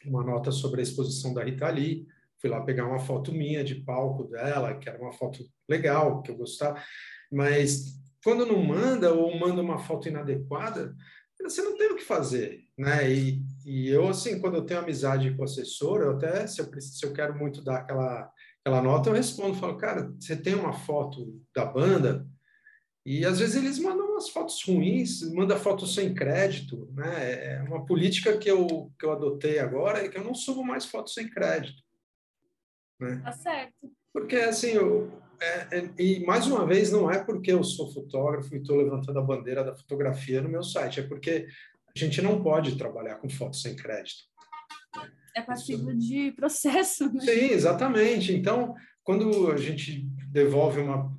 uma 0.06 0.23
nota 0.23 0.52
sobre 0.52 0.80
a 0.80 0.85
exposição 0.85 1.35
da 1.35 1.42
Rita 1.42 1.68
Lee. 1.68 2.06
Fui 2.40 2.49
lá 2.49 2.61
pegar 2.61 2.87
uma 2.87 3.00
foto 3.00 3.33
minha 3.33 3.64
de 3.64 3.75
palco 3.76 4.25
dela, 4.25 4.75
que 4.78 4.88
era 4.88 5.00
uma 5.00 5.12
foto 5.12 5.44
legal, 5.68 6.23
que 6.23 6.30
eu 6.30 6.37
gostava. 6.37 6.80
Mas 7.30 8.03
quando 8.24 8.46
não 8.46 8.60
manda 8.60 9.12
ou 9.12 9.38
manda 9.38 9.60
uma 9.60 9.78
foto 9.78 10.08
inadequada, 10.08 10.96
você 11.40 11.62
não 11.62 11.76
tem 11.76 11.92
o 11.92 11.96
que 11.96 12.02
fazer, 12.02 12.64
né? 12.76 13.12
E, 13.12 13.42
e 13.66 13.88
eu, 13.90 14.08
assim, 14.08 14.40
quando 14.40 14.56
eu 14.56 14.64
tenho 14.64 14.80
amizade 14.80 15.30
com 15.34 15.42
o 15.42 15.44
assessor, 15.44 16.00
eu 16.00 16.12
até, 16.12 16.46
se 16.46 16.60
eu, 16.60 16.80
se 16.80 17.04
eu 17.04 17.12
quero 17.12 17.38
muito 17.38 17.62
dar 17.62 17.80
aquela, 17.80 18.32
aquela 18.64 18.82
nota, 18.82 19.10
eu 19.10 19.14
respondo, 19.14 19.58
falo, 19.58 19.76
cara, 19.76 20.10
você 20.18 20.34
tem 20.34 20.54
uma 20.54 20.72
foto 20.72 21.38
da 21.54 21.66
banda? 21.66 22.26
E 23.04 23.26
às 23.26 23.38
vezes 23.38 23.56
eles 23.56 23.78
mandam 23.78 24.12
umas 24.12 24.30
fotos 24.30 24.62
ruins, 24.66 25.20
manda 25.34 25.58
fotos 25.58 25.94
sem 25.94 26.14
crédito, 26.14 26.90
né? 26.94 27.56
É 27.56 27.62
uma 27.62 27.84
política 27.84 28.38
que 28.38 28.50
eu, 28.50 28.90
que 28.98 29.04
eu 29.04 29.12
adotei 29.12 29.58
agora 29.58 29.98
é 29.98 30.08
que 30.08 30.16
eu 30.16 30.24
não 30.24 30.34
subo 30.34 30.64
mais 30.64 30.86
fotos 30.86 31.12
sem 31.12 31.28
crédito. 31.28 31.82
Né? 32.98 33.20
Tá 33.22 33.32
certo. 33.32 33.92
Porque, 34.10 34.36
assim, 34.36 34.68
eu, 34.68 35.12
é, 35.44 35.68
é, 35.78 35.90
e 35.98 36.24
mais 36.24 36.46
uma 36.46 36.66
vez, 36.66 36.90
não 36.90 37.10
é 37.10 37.22
porque 37.22 37.52
eu 37.52 37.62
sou 37.62 37.92
fotógrafo 37.92 38.54
e 38.54 38.58
estou 38.58 38.76
levantando 38.76 39.18
a 39.18 39.22
bandeira 39.22 39.62
da 39.62 39.74
fotografia 39.74 40.40
no 40.40 40.48
meu 40.48 40.62
site, 40.62 41.00
é 41.00 41.02
porque 41.02 41.46
a 41.94 41.98
gente 41.98 42.22
não 42.22 42.42
pode 42.42 42.76
trabalhar 42.76 43.16
com 43.16 43.28
fotos 43.28 43.60
sem 43.60 43.76
crédito. 43.76 44.24
É 45.36 45.42
passivo 45.42 45.90
Isso... 45.90 46.08
de 46.08 46.32
processo. 46.32 47.12
Né? 47.12 47.20
Sim, 47.20 47.52
exatamente. 47.52 48.32
Então, 48.32 48.74
quando 49.02 49.50
a 49.50 49.56
gente 49.56 50.06
devolve 50.30 50.80
uma, 50.80 51.12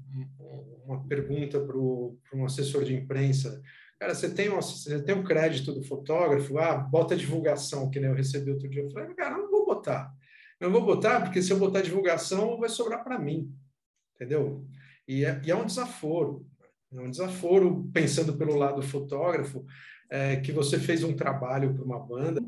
uma 0.86 1.06
pergunta 1.08 1.60
para 1.60 1.78
um 1.78 2.46
assessor 2.46 2.84
de 2.84 2.96
imprensa, 2.96 3.62
cara, 4.00 4.16
você 4.16 4.30
tem, 4.30 4.50
um, 4.50 4.56
você 4.56 5.02
tem 5.04 5.16
um 5.16 5.24
crédito 5.24 5.74
do 5.74 5.84
fotógrafo, 5.84 6.58
ah, 6.58 6.76
bota 6.76 7.16
divulgação, 7.16 7.90
que 7.90 8.00
nem 8.00 8.10
eu 8.10 8.16
recebi 8.16 8.52
outro 8.52 8.70
dia. 8.70 8.84
Eu 8.84 8.92
falei, 8.92 9.14
cara, 9.14 9.38
não 9.38 9.52
vou 9.52 9.66
botar. 9.66 10.14
Eu 10.60 10.70
não 10.70 10.80
vou 10.80 10.86
botar, 10.86 11.22
porque 11.22 11.42
se 11.42 11.52
eu 11.52 11.60
botar 11.60 11.82
divulgação, 11.82 12.58
vai 12.58 12.70
sobrar 12.70 13.04
para 13.04 13.20
mim 13.20 13.54
entendeu? 14.16 14.66
E 15.08 15.24
é, 15.24 15.42
e 15.44 15.52
é 15.52 15.56
um 15.56 15.66
desaforo, 15.66 16.46
é 16.92 17.00
um 17.00 17.10
desaforo, 17.10 17.90
pensando 17.94 18.36
pelo 18.36 18.56
lado 18.56 18.82
fotógrafo, 18.82 19.66
é, 20.10 20.38
que 20.38 20.52
você 20.52 20.80
fez 20.80 21.04
um 21.04 21.16
trabalho 21.16 21.74
para 21.74 21.84
uma 21.84 22.00
banda. 22.00 22.44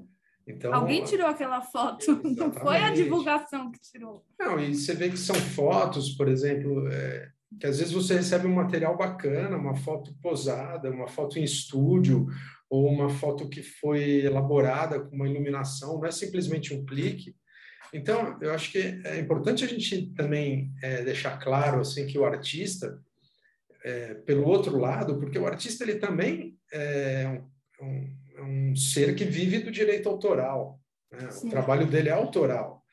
Então, 0.48 0.74
Alguém 0.74 1.04
tirou 1.04 1.28
aquela 1.28 1.62
foto, 1.62 2.04
exatamente. 2.04 2.40
não 2.40 2.52
foi 2.54 2.78
a 2.78 2.92
divulgação 2.92 3.70
que 3.70 3.80
tirou. 3.82 4.26
Não, 4.40 4.58
e 4.60 4.74
você 4.74 4.94
vê 4.94 5.10
que 5.10 5.18
são 5.18 5.36
fotos, 5.36 6.12
por 6.12 6.30
exemplo, 6.30 6.88
é, 6.88 7.30
que 7.60 7.68
às 7.68 7.80
vezes 7.80 7.94
você 7.94 8.16
recebe 8.16 8.48
um 8.48 8.56
material 8.56 8.96
bacana, 8.98 9.58
uma 9.58 9.76
foto 9.76 10.16
posada, 10.22 10.90
uma 10.90 11.08
foto 11.08 11.38
em 11.38 11.44
estúdio, 11.44 12.28
ou 12.70 12.88
uma 12.88 13.10
foto 13.10 13.50
que 13.50 13.62
foi 13.62 14.26
elaborada 14.26 15.00
com 15.00 15.16
uma 15.16 15.28
iluminação, 15.28 15.98
não 15.98 16.06
é 16.06 16.12
simplesmente 16.12 16.74
um 16.74 16.86
clique, 16.86 17.36
então, 17.94 18.38
eu 18.42 18.54
acho 18.54 18.72
que 18.72 19.02
é 19.04 19.20
importante 19.20 19.64
a 19.64 19.68
gente 19.68 20.08
também 20.14 20.72
é, 20.82 21.04
deixar 21.04 21.38
claro 21.38 21.80
assim 21.82 22.06
que 22.06 22.18
o 22.18 22.26
artista, 22.26 23.02
é, 23.84 24.14
pelo 24.14 24.46
outro 24.46 24.78
lado, 24.78 25.20
porque 25.20 25.40
o 25.40 25.48
artista 25.48 25.84
ele 25.84 25.96
também 25.96 26.58
é 26.72 27.42
um, 27.82 27.86
um, 27.86 28.72
um 28.72 28.76
ser 28.76 29.16
que 29.16 29.24
vive 29.24 29.60
do 29.60 29.72
direito 29.72 30.10
autoral. 30.10 30.80
Né? 31.12 31.30
O 31.44 31.50
trabalho 31.50 31.88
dele 31.88 32.10
é 32.10 32.14
autoral. 32.14 32.84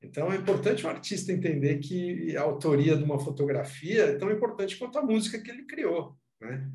Então, 0.00 0.32
é 0.32 0.36
importante 0.36 0.86
o 0.86 0.88
artista 0.88 1.32
entender 1.32 1.78
que 1.78 2.36
a 2.36 2.42
autoria 2.42 2.96
de 2.96 3.02
uma 3.02 3.18
fotografia 3.18 4.04
é 4.04 4.16
tão 4.16 4.30
importante 4.30 4.76
quanto 4.76 4.98
a 4.98 5.02
música 5.02 5.40
que 5.40 5.50
ele 5.50 5.64
criou. 5.64 6.16
Né? 6.40 6.70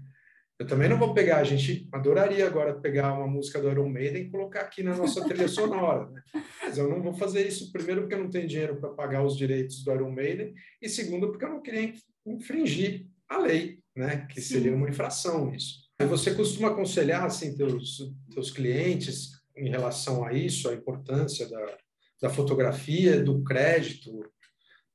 Eu 0.60 0.68
também 0.68 0.88
não 0.88 1.00
vou 1.00 1.14
pegar, 1.14 1.38
a 1.38 1.44
gente 1.44 1.88
adoraria 1.92 2.46
agora 2.46 2.80
pegar 2.80 3.14
uma 3.14 3.28
música 3.28 3.60
do 3.60 3.70
Iron 3.70 3.90
Maiden 3.90 4.24
e 4.24 4.30
colocar 4.30 4.62
aqui 4.62 4.84
na 4.84 4.96
nossa 4.96 5.26
trilha 5.28 5.48
sonora, 5.48 6.10
né? 6.10 6.22
Mas 6.62 6.78
eu 6.78 6.88
não 6.88 7.02
vou 7.02 7.14
fazer 7.14 7.48
isso, 7.48 7.72
primeiro, 7.72 8.02
porque 8.02 8.14
eu 8.14 8.24
não 8.24 8.30
tenho 8.30 8.48
dinheiro 8.48 8.80
para 8.80 8.90
pagar 8.90 9.24
os 9.24 9.36
direitos 9.36 9.84
do 9.84 9.92
Iron 9.92 10.12
Maiden, 10.12 10.54
e 10.82 10.88
segundo, 10.88 11.30
porque 11.30 11.44
eu 11.44 11.50
não 11.50 11.62
queria 11.62 11.94
infringir 12.26 13.08
a 13.28 13.40
lei, 13.40 13.80
né? 13.96 14.28
Que 14.28 14.40
Sim. 14.40 14.54
seria 14.54 14.76
uma 14.76 14.90
infração 14.90 15.54
isso. 15.54 15.84
Você 16.08 16.36
costuma 16.36 16.70
aconselhar, 16.70 17.26
assim, 17.26 17.56
teus, 17.56 18.14
teus 18.32 18.52
clientes 18.52 19.32
em 19.56 19.70
relação 19.70 20.26
a 20.26 20.34
isso, 20.34 20.70
a 20.70 20.74
importância 20.74 21.50
da, 21.50 21.78
da 22.22 22.30
fotografia, 22.30 23.24
do 23.24 23.44
crédito? 23.44 24.12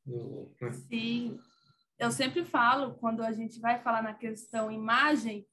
Do, 0.04 0.52
né? 0.60 0.72
Sim, 0.72 1.38
eu 1.98 2.10
sempre 2.10 2.44
falo, 2.44 2.94
quando 2.94 3.22
a 3.22 3.32
gente 3.32 3.58
vai 3.60 3.80
falar 3.80 4.02
na 4.02 4.14
questão 4.14 4.70
imagem, 4.70 5.46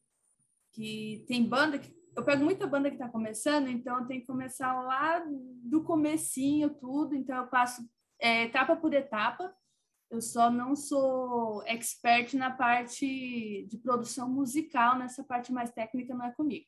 que 0.72 1.26
tem 1.28 1.44
banda 1.44 1.80
que 1.80 1.96
eu 2.16 2.24
pego 2.24 2.46
muita 2.46 2.66
banda 2.66 2.90
que 2.90 2.96
está 2.96 3.10
começando, 3.10 3.68
então 3.68 4.00
eu 4.00 4.06
tenho 4.06 4.22
que 4.22 4.28
começar 4.28 4.74
lá 4.82 5.22
do 5.64 5.84
comecinho 5.84 6.70
tudo, 6.70 7.14
então 7.14 7.36
eu 7.36 7.48
passo 7.48 7.86
é, 8.20 8.44
etapa 8.44 8.76
por 8.76 8.94
etapa. 8.94 9.54
Eu 10.10 10.22
só 10.22 10.50
não 10.50 10.76
sou 10.76 11.62
expert 11.66 12.34
na 12.36 12.52
parte 12.52 13.68
de 13.68 13.78
produção 13.80 14.30
musical, 14.30 14.98
nessa 14.98 15.24
parte 15.24 15.52
mais 15.52 15.72
técnica 15.72 16.14
não 16.14 16.26
é 16.26 16.32
comigo. 16.32 16.66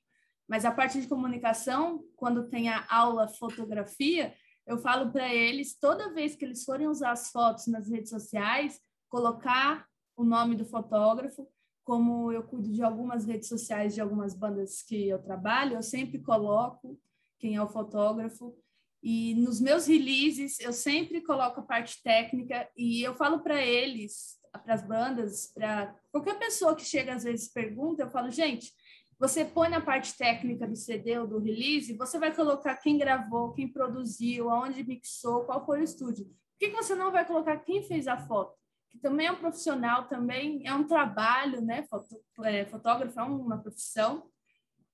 Mas 0.47 0.65
a 0.65 0.71
parte 0.71 0.99
de 0.99 1.07
comunicação, 1.07 2.03
quando 2.15 2.49
tem 2.49 2.67
a 2.69 2.85
aula 2.89 3.27
fotografia, 3.27 4.33
eu 4.65 4.77
falo 4.77 5.11
para 5.11 5.33
eles, 5.33 5.79
toda 5.79 6.13
vez 6.13 6.35
que 6.35 6.43
eles 6.43 6.65
forem 6.65 6.87
usar 6.87 7.11
as 7.11 7.31
fotos 7.31 7.67
nas 7.67 7.89
redes 7.89 8.09
sociais, 8.09 8.81
colocar 9.09 9.87
o 10.15 10.23
nome 10.23 10.55
do 10.55 10.65
fotógrafo. 10.65 11.47
Como 11.83 12.31
eu 12.31 12.43
cuido 12.43 12.71
de 12.71 12.83
algumas 12.83 13.25
redes 13.25 13.47
sociais 13.47 13.93
de 13.93 14.01
algumas 14.01 14.33
bandas 14.33 14.81
que 14.81 15.07
eu 15.07 15.21
trabalho, 15.21 15.75
eu 15.75 15.83
sempre 15.83 16.19
coloco 16.19 16.99
quem 17.39 17.55
é 17.55 17.61
o 17.61 17.69
fotógrafo. 17.69 18.55
E 19.01 19.35
nos 19.35 19.61
meus 19.61 19.85
releases, 19.87 20.59
eu 20.59 20.73
sempre 20.73 21.21
coloco 21.21 21.59
a 21.59 21.63
parte 21.63 22.01
técnica 22.03 22.67
e 22.75 23.01
eu 23.01 23.15
falo 23.15 23.39
para 23.39 23.61
eles, 23.61 24.37
para 24.63 24.73
as 24.73 24.85
bandas, 24.85 25.51
para 25.53 25.95
qualquer 26.11 26.37
pessoa 26.39 26.75
que 26.75 26.83
chega 26.83 27.13
às 27.13 27.23
vezes 27.23 27.47
pergunta, 27.47 28.03
eu 28.03 28.09
falo, 28.09 28.29
gente, 28.31 28.73
você 29.19 29.45
põe 29.45 29.69
na 29.69 29.81
parte 29.81 30.15
técnica 30.17 30.67
do 30.67 30.75
CD 30.75 31.17
ou 31.17 31.27
do 31.27 31.39
release, 31.39 31.93
você 31.93 32.19
vai 32.19 32.35
colocar 32.35 32.75
quem 32.77 32.97
gravou, 32.97 33.53
quem 33.53 33.67
produziu, 33.67 34.49
aonde 34.49 34.83
mixou, 34.83 35.45
qual 35.45 35.65
foi 35.65 35.79
o 35.81 35.83
estúdio. 35.83 36.25
Por 36.25 36.59
que, 36.59 36.69
que 36.69 36.75
você 36.75 36.95
não 36.95 37.11
vai 37.11 37.25
colocar 37.25 37.57
quem 37.57 37.83
fez 37.83 38.07
a 38.07 38.17
foto? 38.17 38.56
Que 38.89 38.99
também 38.99 39.27
é 39.27 39.31
um 39.31 39.37
profissional, 39.37 40.07
também 40.07 40.61
é 40.65 40.73
um 40.73 40.87
trabalho, 40.87 41.61
né? 41.61 41.83
Foto, 41.83 42.21
é, 42.43 42.65
fotógrafo 42.65 43.19
é 43.19 43.23
uma 43.23 43.57
profissão. 43.57 44.29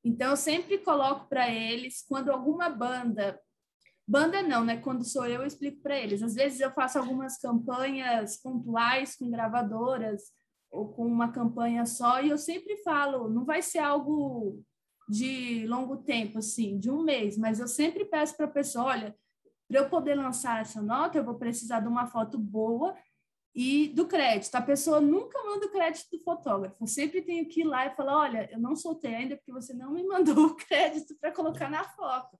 Então, 0.03 0.31
eu 0.31 0.37
sempre 0.37 0.77
coloco 0.79 1.27
para 1.27 1.49
eles, 1.49 2.03
quando 2.07 2.29
alguma 2.29 2.69
banda, 2.69 3.39
banda 4.07 4.41
não, 4.41 4.65
né? 4.65 4.77
Quando 4.77 5.03
sou 5.03 5.25
eu, 5.25 5.41
eu 5.41 5.47
explico 5.47 5.81
para 5.81 5.97
eles. 5.97 6.21
Às 6.21 6.35
vezes 6.35 6.59
eu 6.59 6.71
faço 6.71 6.99
algumas 6.99 7.37
campanhas 7.37 8.37
pontuais 8.41 9.15
com 9.15 9.31
gravadoras 9.31 10.23
ou 10.73 10.91
com 10.91 11.05
uma 11.05 11.31
campanha 11.31 11.85
só, 11.85 12.19
e 12.21 12.29
eu 12.29 12.37
sempre 12.37 12.77
falo, 12.77 13.29
não 13.29 13.45
vai 13.45 13.61
ser 13.61 13.77
algo 13.77 14.59
de 15.07 15.67
longo 15.67 15.97
tempo, 15.97 16.39
assim, 16.39 16.79
de 16.79 16.89
um 16.89 17.03
mês, 17.03 17.37
mas 17.37 17.59
eu 17.59 17.67
sempre 17.67 18.05
peço 18.05 18.35
para 18.35 18.47
a 18.47 18.51
pessoa, 18.51 18.85
olha, 18.85 19.15
para 19.67 19.79
eu 19.81 19.89
poder 19.89 20.15
lançar 20.15 20.61
essa 20.61 20.81
nota, 20.81 21.17
eu 21.17 21.23
vou 21.23 21.35
precisar 21.35 21.79
de 21.79 21.87
uma 21.87 22.07
foto 22.07 22.39
boa 22.39 22.95
e 23.55 23.89
do 23.89 24.07
crédito. 24.07 24.55
A 24.55 24.61
pessoa 24.61 24.99
nunca 24.99 25.41
manda 25.43 25.67
o 25.67 25.71
crédito 25.71 26.09
do 26.11 26.23
fotógrafo. 26.23 26.83
Eu 26.83 26.87
sempre 26.87 27.21
tenho 27.21 27.47
que 27.47 27.61
ir 27.61 27.65
lá 27.65 27.85
e 27.85 27.95
falar, 27.95 28.17
olha, 28.17 28.49
eu 28.51 28.59
não 28.59 28.75
soltei 28.75 29.13
ainda 29.13 29.35
porque 29.35 29.51
você 29.51 29.73
não 29.73 29.91
me 29.91 30.03
mandou 30.07 30.47
o 30.47 30.55
crédito 30.55 31.15
para 31.19 31.31
colocar 31.31 31.69
na 31.69 31.83
foto. 31.83 32.37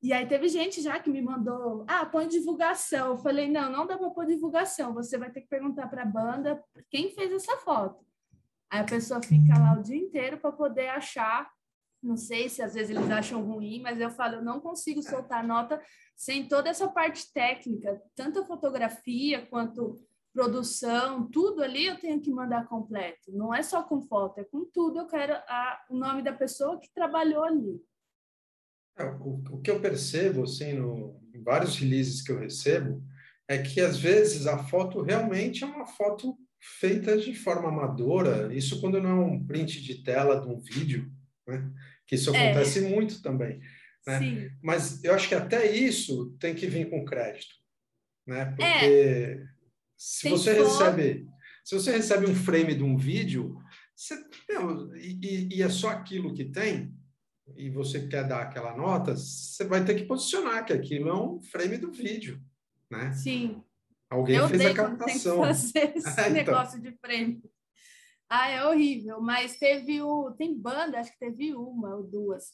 E 0.00 0.12
aí 0.12 0.26
teve 0.26 0.48
gente 0.48 0.80
já 0.80 1.00
que 1.00 1.10
me 1.10 1.20
mandou, 1.20 1.84
ah, 1.88 2.06
põe 2.06 2.28
divulgação. 2.28 3.08
Eu 3.08 3.18
falei, 3.18 3.50
não, 3.50 3.70
não 3.70 3.84
dá 3.84 3.98
para 3.98 4.10
pôr 4.10 4.26
divulgação. 4.26 4.94
Você 4.94 5.18
vai 5.18 5.30
ter 5.30 5.40
que 5.40 5.48
perguntar 5.48 5.88
para 5.88 6.02
a 6.02 6.06
banda 6.06 6.62
quem 6.88 7.10
fez 7.10 7.32
essa 7.32 7.56
foto. 7.56 8.06
Aí 8.70 8.80
a 8.80 8.84
pessoa 8.84 9.20
fica 9.20 9.58
lá 9.58 9.76
o 9.76 9.82
dia 9.82 9.96
inteiro 9.96 10.38
para 10.38 10.52
poder 10.52 10.88
achar. 10.88 11.50
Não 12.00 12.16
sei 12.16 12.48
se 12.48 12.62
às 12.62 12.74
vezes 12.74 12.94
eles 12.94 13.10
acham 13.10 13.42
ruim, 13.42 13.80
mas 13.82 14.00
eu 14.00 14.08
falo, 14.08 14.36
eu 14.36 14.44
não 14.44 14.60
consigo 14.60 15.02
soltar 15.02 15.44
nota 15.44 15.82
sem 16.14 16.46
toda 16.46 16.68
essa 16.68 16.86
parte 16.86 17.32
técnica, 17.32 18.00
tanto 18.14 18.40
a 18.40 18.44
fotografia 18.44 19.44
quanto 19.46 19.96
produção, 20.38 21.28
tudo 21.28 21.64
ali 21.64 21.86
eu 21.86 21.98
tenho 21.98 22.20
que 22.20 22.30
mandar 22.30 22.68
completo. 22.68 23.32
Não 23.32 23.52
é 23.52 23.60
só 23.60 23.82
com 23.82 24.00
foto, 24.00 24.38
é 24.38 24.44
com 24.44 24.64
tudo. 24.66 25.00
Eu 25.00 25.06
quero 25.08 25.32
a, 25.32 25.84
o 25.90 25.96
nome 25.96 26.22
da 26.22 26.32
pessoa 26.32 26.78
que 26.78 26.94
trabalhou 26.94 27.42
ali. 27.42 27.82
É, 28.96 29.04
o, 29.04 29.42
o, 29.50 29.60
que 29.60 29.68
eu 29.68 29.80
percebo, 29.80 30.44
assim, 30.44 30.74
no, 30.74 31.20
em 31.34 31.42
vários 31.42 31.76
releases 31.76 32.22
que 32.22 32.30
eu 32.30 32.38
recebo, 32.38 33.02
é 33.48 33.58
que 33.58 33.80
às 33.80 33.98
vezes 33.98 34.46
a 34.46 34.58
foto 34.58 35.02
realmente 35.02 35.64
é 35.64 35.66
uma 35.66 35.86
foto 35.86 36.38
feita 36.60 37.16
de 37.16 37.34
forma 37.34 37.68
amadora. 37.68 38.54
Isso 38.54 38.80
quando 38.80 39.02
não 39.02 39.10
é 39.10 39.24
um 39.24 39.44
print 39.44 39.82
de 39.82 40.04
tela 40.04 40.40
de 40.40 40.46
um 40.46 40.60
vídeo, 40.60 41.10
né? 41.48 41.68
Que 42.06 42.14
isso 42.14 42.32
é. 42.32 42.50
acontece 42.50 42.84
é. 42.84 42.88
muito 42.88 43.20
também. 43.22 43.60
Né? 44.06 44.18
Sim. 44.20 44.50
Mas 44.62 45.02
eu 45.02 45.14
acho 45.14 45.28
que 45.28 45.34
até 45.34 45.68
isso 45.68 46.30
tem 46.38 46.54
que 46.54 46.68
vir 46.68 46.88
com 46.88 47.04
crédito, 47.04 47.56
né? 48.24 48.44
Porque 48.44 48.64
é. 48.64 49.57
Se 49.98 50.22
tem 50.22 50.30
você 50.30 50.54
foto. 50.54 50.68
recebe, 50.68 51.26
se 51.64 51.74
você 51.74 51.90
recebe 51.90 52.30
um 52.30 52.34
frame 52.34 52.74
de 52.74 52.84
um 52.84 52.96
vídeo, 52.96 53.58
você, 53.94 54.14
e, 54.96 55.56
e 55.56 55.62
é 55.62 55.68
só 55.68 55.88
aquilo 55.88 56.32
que 56.32 56.44
tem, 56.44 56.94
e 57.56 57.68
você 57.68 58.06
quer 58.06 58.26
dar 58.26 58.42
aquela 58.42 58.76
nota, 58.76 59.16
você 59.16 59.64
vai 59.64 59.84
ter 59.84 59.94
que 59.96 60.04
posicionar 60.04 60.64
que 60.64 60.72
aquilo 60.72 61.08
é 61.08 61.14
um 61.14 61.42
frame 61.42 61.78
do 61.78 61.90
vídeo, 61.90 62.40
né? 62.90 63.12
Sim. 63.12 63.62
Alguém 64.08 64.36
eu 64.36 64.48
fez 64.48 64.64
a 64.64 64.74
captação. 64.74 65.42
Tem 65.42 65.52
que 65.52 65.54
fazer 65.54 65.92
esse 65.96 66.08
é, 66.08 66.12
então. 66.12 66.32
negócio 66.32 66.80
de 66.80 66.92
frame. 66.92 67.42
Ah, 68.30 68.50
é 68.50 68.64
horrível, 68.64 69.20
mas 69.20 69.58
teve 69.58 70.02
o 70.02 70.30
tem 70.32 70.56
banda, 70.56 71.00
acho 71.00 71.10
que 71.12 71.18
teve 71.18 71.54
uma 71.54 71.96
ou 71.96 72.02
duas 72.04 72.50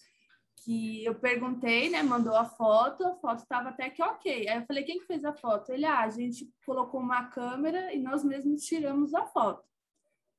que 0.65 1.05
eu 1.05 1.15
perguntei, 1.15 1.91
né, 1.91 2.03
mandou 2.03 2.35
a 2.35 2.47
foto, 2.47 3.05
a 3.05 3.15
foto 3.17 3.41
estava 3.41 3.69
até 3.69 3.91
que 3.91 4.03
ok. 4.03 4.49
Aí 4.49 4.59
eu 4.59 4.67
falei, 4.67 4.83
quem 4.83 4.99
que 4.99 5.07
fez 5.07 5.25
a 5.25 5.35
foto? 5.35 5.71
Ele, 5.71 5.85
ah, 5.85 6.01
a 6.01 6.11
gente 6.11 6.51
colocou 6.65 7.01
uma 7.01 7.25
câmera 7.25 7.93
e 7.93 8.01
nós 8.01 8.25
mesmos 8.25 8.63
tiramos 8.63 9.15
a 9.15 9.27
foto. 9.27 9.63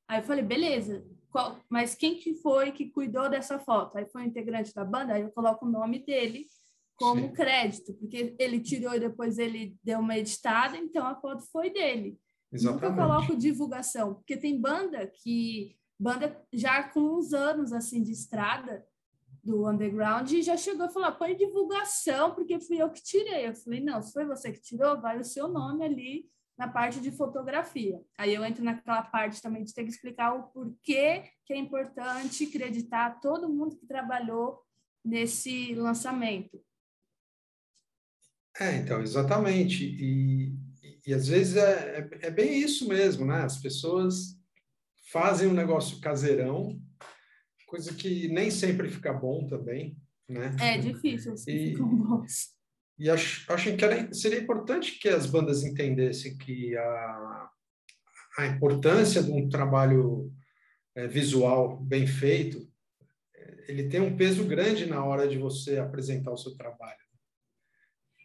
Aí 0.07 0.19
eu 0.19 0.23
falei, 0.23 0.43
beleza, 0.43 1.05
qual, 1.29 1.59
mas 1.69 1.93
quem 1.93 2.17
que 2.17 2.33
foi 2.35 2.71
que 2.71 2.89
cuidou 2.89 3.29
dessa 3.29 3.59
foto? 3.59 3.97
Aí 3.97 4.05
foi 4.07 4.23
um 4.23 4.25
integrante 4.25 4.73
da 4.73 4.83
banda, 4.83 5.13
aí 5.13 5.21
eu 5.21 5.31
coloco 5.31 5.65
o 5.65 5.69
nome 5.69 5.99
dele 6.03 6.47
como 6.95 7.21
Sim. 7.21 7.33
crédito, 7.33 7.93
porque 7.93 8.35
ele 8.39 8.59
tirou 8.59 8.95
e 8.95 8.99
depois 8.99 9.37
ele 9.37 9.77
deu 9.83 9.99
uma 9.99 10.17
editada, 10.17 10.77
então 10.77 11.05
a 11.05 11.15
foto 11.15 11.43
foi 11.51 11.69
dele. 11.69 12.17
Exatamente. 12.51 12.83
Nunca 12.83 13.01
coloco 13.01 13.35
divulgação, 13.35 14.15
porque 14.15 14.37
tem 14.37 14.59
banda 14.59 15.05
que 15.07 15.75
banda 15.99 16.41
já 16.51 16.83
com 16.83 17.17
uns 17.17 17.33
anos 17.33 17.71
assim 17.71 18.01
de 18.01 18.11
estrada 18.11 18.85
do 19.45 19.69
underground 19.69 20.31
e 20.31 20.41
já 20.41 20.57
chegou 20.57 20.87
a 20.87 20.89
falar, 20.89 21.11
põe 21.11 21.35
divulgação, 21.35 22.33
porque 22.33 22.59
fui 22.59 22.81
eu 22.81 22.89
que 22.89 23.03
tirei. 23.03 23.47
Eu 23.47 23.53
falei, 23.53 23.79
não, 23.79 24.01
se 24.01 24.11
foi 24.11 24.25
você 24.25 24.51
que 24.51 24.59
tirou, 24.59 24.99
vai 24.99 25.19
o 25.19 25.23
seu 25.23 25.47
nome 25.47 25.85
ali 25.85 26.25
na 26.57 26.67
parte 26.67 26.99
de 26.99 27.11
fotografia. 27.11 28.01
Aí 28.17 28.33
eu 28.33 28.43
entro 28.43 28.63
naquela 28.63 29.03
parte 29.03 29.41
também 29.41 29.63
de 29.63 29.73
ter 29.73 29.83
que 29.83 29.91
explicar 29.91 30.33
o 30.33 30.43
porquê 30.47 31.29
que 31.45 31.53
é 31.53 31.57
importante 31.57 32.45
acreditar 32.45 33.19
todo 33.19 33.49
mundo 33.49 33.77
que 33.77 33.85
trabalhou 33.85 34.63
nesse 35.03 35.75
lançamento. 35.75 36.59
É, 38.59 38.77
então, 38.77 39.01
exatamente. 39.01 39.85
E, 39.85 40.55
e, 40.81 41.01
e 41.05 41.13
às 41.13 41.27
vezes 41.27 41.57
é, 41.57 41.99
é, 41.99 42.27
é, 42.27 42.31
bem 42.31 42.59
isso 42.59 42.87
mesmo, 42.87 43.25
né? 43.25 43.43
As 43.43 43.57
pessoas 43.57 44.39
fazem 45.11 45.47
um 45.47 45.53
negócio 45.53 45.99
caseirão, 45.99 46.81
coisa 47.75 47.93
que 47.93 48.29
nem 48.29 48.49
sempre 48.49 48.89
fica 48.89 49.11
bom 49.11 49.45
também, 49.45 49.97
né? 50.29 50.55
É 50.61 50.77
difícil, 50.77 51.33
assim, 51.33 51.51
e, 51.51 51.71
ficam 51.71 51.93
bons. 51.93 52.55
E 52.97 53.09
acho, 53.09 53.51
acho 53.51 53.75
que 53.75 53.83
era, 53.83 54.13
seria 54.13 54.39
importante 54.39 54.97
que 54.97 55.09
as 55.09 55.25
bandas 55.25 55.63
entendessem 55.63 56.37
que 56.37 56.75
a, 56.77 57.49
a 58.37 58.45
importância 58.47 59.21
de 59.21 59.29
um 59.29 59.49
trabalho 59.49 60.31
é, 60.95 61.05
visual 61.05 61.77
bem 61.77 62.07
feito, 62.07 62.65
ele 63.67 63.89
tem 63.89 63.99
um 63.99 64.15
peso 64.15 64.45
grande 64.45 64.85
na 64.85 65.03
hora 65.03 65.27
de 65.27 65.37
você 65.37 65.77
apresentar 65.77 66.31
o 66.31 66.37
seu 66.37 66.55
trabalho. 66.55 66.95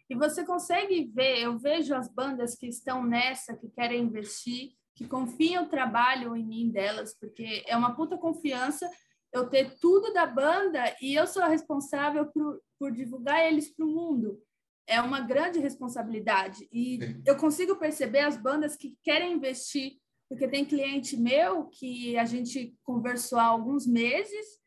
E 0.09 0.15
você 0.15 0.45
consegue 0.45 1.11
ver, 1.13 1.41
eu 1.41 1.57
vejo 1.59 1.93
as 1.93 2.07
bandas 2.07 2.55
que 2.55 2.67
estão 2.67 3.05
nessa, 3.05 3.55
que 3.55 3.69
querem 3.69 4.03
investir, 4.03 4.71
que 4.95 5.05
confiam 5.05 5.65
o 5.65 5.69
trabalho 5.69 6.35
em 6.37 6.45
mim 6.45 6.69
delas, 6.69 7.13
porque 7.13 7.63
é 7.67 7.75
uma 7.75 7.95
puta 7.95 8.17
confiança 8.17 8.89
eu 9.33 9.49
ter 9.49 9.77
tudo 9.79 10.13
da 10.13 10.25
banda 10.25 10.95
e 11.01 11.15
eu 11.15 11.25
sou 11.25 11.41
a 11.41 11.47
responsável 11.47 12.25
por, 12.27 12.61
por 12.77 12.91
divulgar 12.91 13.45
eles 13.47 13.73
para 13.73 13.85
o 13.85 13.89
mundo 13.89 14.41
é 14.87 14.99
uma 14.99 15.21
grande 15.21 15.59
responsabilidade. 15.59 16.67
E 16.71 16.99
Sim. 16.99 17.23
eu 17.25 17.37
consigo 17.37 17.77
perceber 17.77 18.19
as 18.19 18.35
bandas 18.35 18.75
que 18.75 18.97
querem 19.03 19.33
investir, 19.33 19.97
porque 20.27 20.47
tem 20.47 20.65
cliente 20.65 21.15
meu 21.15 21.65
que 21.67 22.17
a 22.17 22.25
gente 22.25 22.75
conversou 22.83 23.39
há 23.39 23.45
alguns 23.45 23.87
meses 23.87 24.61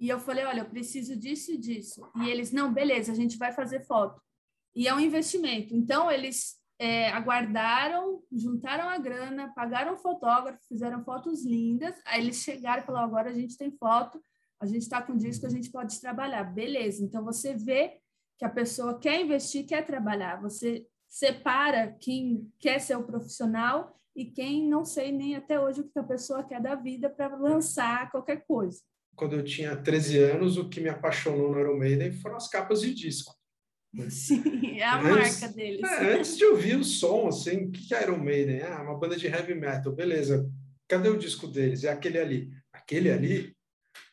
e 0.00 0.08
eu 0.08 0.18
falei: 0.18 0.44
olha, 0.44 0.60
eu 0.60 0.68
preciso 0.68 1.16
disso 1.16 1.52
e 1.52 1.58
disso. 1.58 2.02
E 2.16 2.28
eles: 2.28 2.50
não, 2.50 2.72
beleza, 2.72 3.12
a 3.12 3.14
gente 3.14 3.36
vai 3.36 3.52
fazer 3.52 3.84
foto. 3.86 4.20
E 4.74 4.88
é 4.88 4.94
um 4.94 5.00
investimento. 5.00 5.74
Então, 5.74 6.10
eles 6.10 6.59
é, 6.80 7.10
aguardaram, 7.10 8.22
juntaram 8.32 8.88
a 8.88 8.96
grana, 8.96 9.52
pagaram 9.54 9.98
fotógrafo, 9.98 10.66
fizeram 10.66 11.04
fotos 11.04 11.44
lindas. 11.44 11.94
Aí 12.06 12.22
eles 12.22 12.36
chegaram 12.36 12.82
e 12.82 12.86
falaram: 12.86 13.06
agora 13.06 13.28
a 13.28 13.34
gente 13.34 13.58
tem 13.58 13.70
foto, 13.70 14.18
a 14.58 14.64
gente 14.64 14.80
está 14.80 15.02
com 15.02 15.14
disco, 15.14 15.44
a 15.44 15.50
gente 15.50 15.70
pode 15.70 16.00
trabalhar. 16.00 16.42
Beleza. 16.42 17.04
Então, 17.04 17.22
você 17.22 17.54
vê 17.54 17.98
que 18.38 18.46
a 18.46 18.48
pessoa 18.48 18.98
quer 18.98 19.20
investir, 19.20 19.66
quer 19.66 19.84
trabalhar. 19.84 20.40
Você 20.40 20.86
separa 21.06 21.94
quem 22.00 22.50
quer 22.58 22.80
ser 22.80 22.96
o 22.96 23.04
profissional 23.04 23.94
e 24.16 24.24
quem 24.24 24.66
não 24.66 24.82
sei 24.82 25.12
nem 25.12 25.36
até 25.36 25.60
hoje 25.60 25.82
o 25.82 25.88
que 25.88 25.98
a 25.98 26.04
pessoa 26.04 26.42
quer 26.42 26.62
da 26.62 26.74
vida 26.76 27.10
para 27.10 27.36
lançar 27.36 28.10
qualquer 28.10 28.46
coisa. 28.46 28.80
Quando 29.14 29.34
eu 29.36 29.44
tinha 29.44 29.76
13 29.76 30.18
anos, 30.18 30.56
o 30.56 30.66
que 30.70 30.80
me 30.80 30.88
apaixonou 30.88 31.52
no 31.52 31.60
Iron 31.60 31.76
Maiden 31.76 32.10
foram 32.12 32.36
as 32.36 32.48
capas 32.48 32.80
de 32.80 32.94
disco. 32.94 33.38
Sim, 34.08 34.78
é 34.78 34.84
a 34.84 35.00
antes, 35.00 35.40
marca 35.40 35.54
deles. 35.54 35.82
É, 35.82 36.14
antes 36.14 36.36
de 36.36 36.44
ouvir 36.44 36.76
o 36.76 36.84
som, 36.84 37.28
assim, 37.28 37.64
o 37.64 37.70
que 37.70 37.94
é 37.94 38.02
Iron 38.02 38.18
Maiden? 38.18 38.62
Ah, 38.62 38.82
uma 38.82 38.98
banda 38.98 39.16
de 39.16 39.26
heavy 39.26 39.54
metal, 39.54 39.92
beleza. 39.92 40.48
Cadê 40.88 41.08
o 41.08 41.18
disco 41.18 41.46
deles? 41.46 41.84
É 41.84 41.90
aquele 41.90 42.18
ali. 42.18 42.50
Aquele 42.72 43.10
ali? 43.10 43.54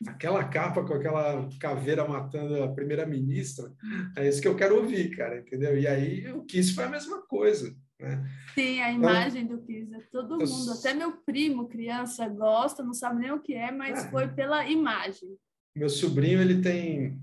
aquela 0.06 0.44
capa 0.44 0.84
com 0.84 0.94
aquela 0.94 1.48
caveira 1.60 2.06
matando 2.06 2.62
a 2.62 2.72
primeira-ministra, 2.72 3.72
é 4.16 4.28
isso 4.28 4.40
que 4.40 4.48
eu 4.48 4.56
quero 4.56 4.76
ouvir, 4.76 5.16
cara, 5.16 5.40
entendeu? 5.40 5.78
E 5.78 5.86
aí 5.86 6.30
o 6.32 6.44
Kiss 6.44 6.74
foi 6.74 6.84
a 6.84 6.88
mesma 6.88 7.22
coisa, 7.22 7.74
né? 8.00 8.24
Sim, 8.54 8.80
a 8.80 8.92
imagem 8.92 9.42
então, 9.42 9.56
do 9.56 9.62
Kiss, 9.62 9.92
é 9.94 10.00
todo 10.12 10.40
eu... 10.40 10.46
mundo, 10.46 10.72
até 10.72 10.94
meu 10.94 11.12
primo, 11.22 11.68
criança, 11.68 12.28
gosta, 12.28 12.82
não 12.82 12.94
sabe 12.94 13.20
nem 13.20 13.32
o 13.32 13.40
que 13.40 13.54
é, 13.54 13.72
mas 13.72 14.04
é. 14.04 14.10
foi 14.10 14.28
pela 14.28 14.68
imagem. 14.68 15.36
Meu 15.76 15.88
sobrinho, 15.88 16.40
ele 16.40 16.60
tem, 16.60 17.20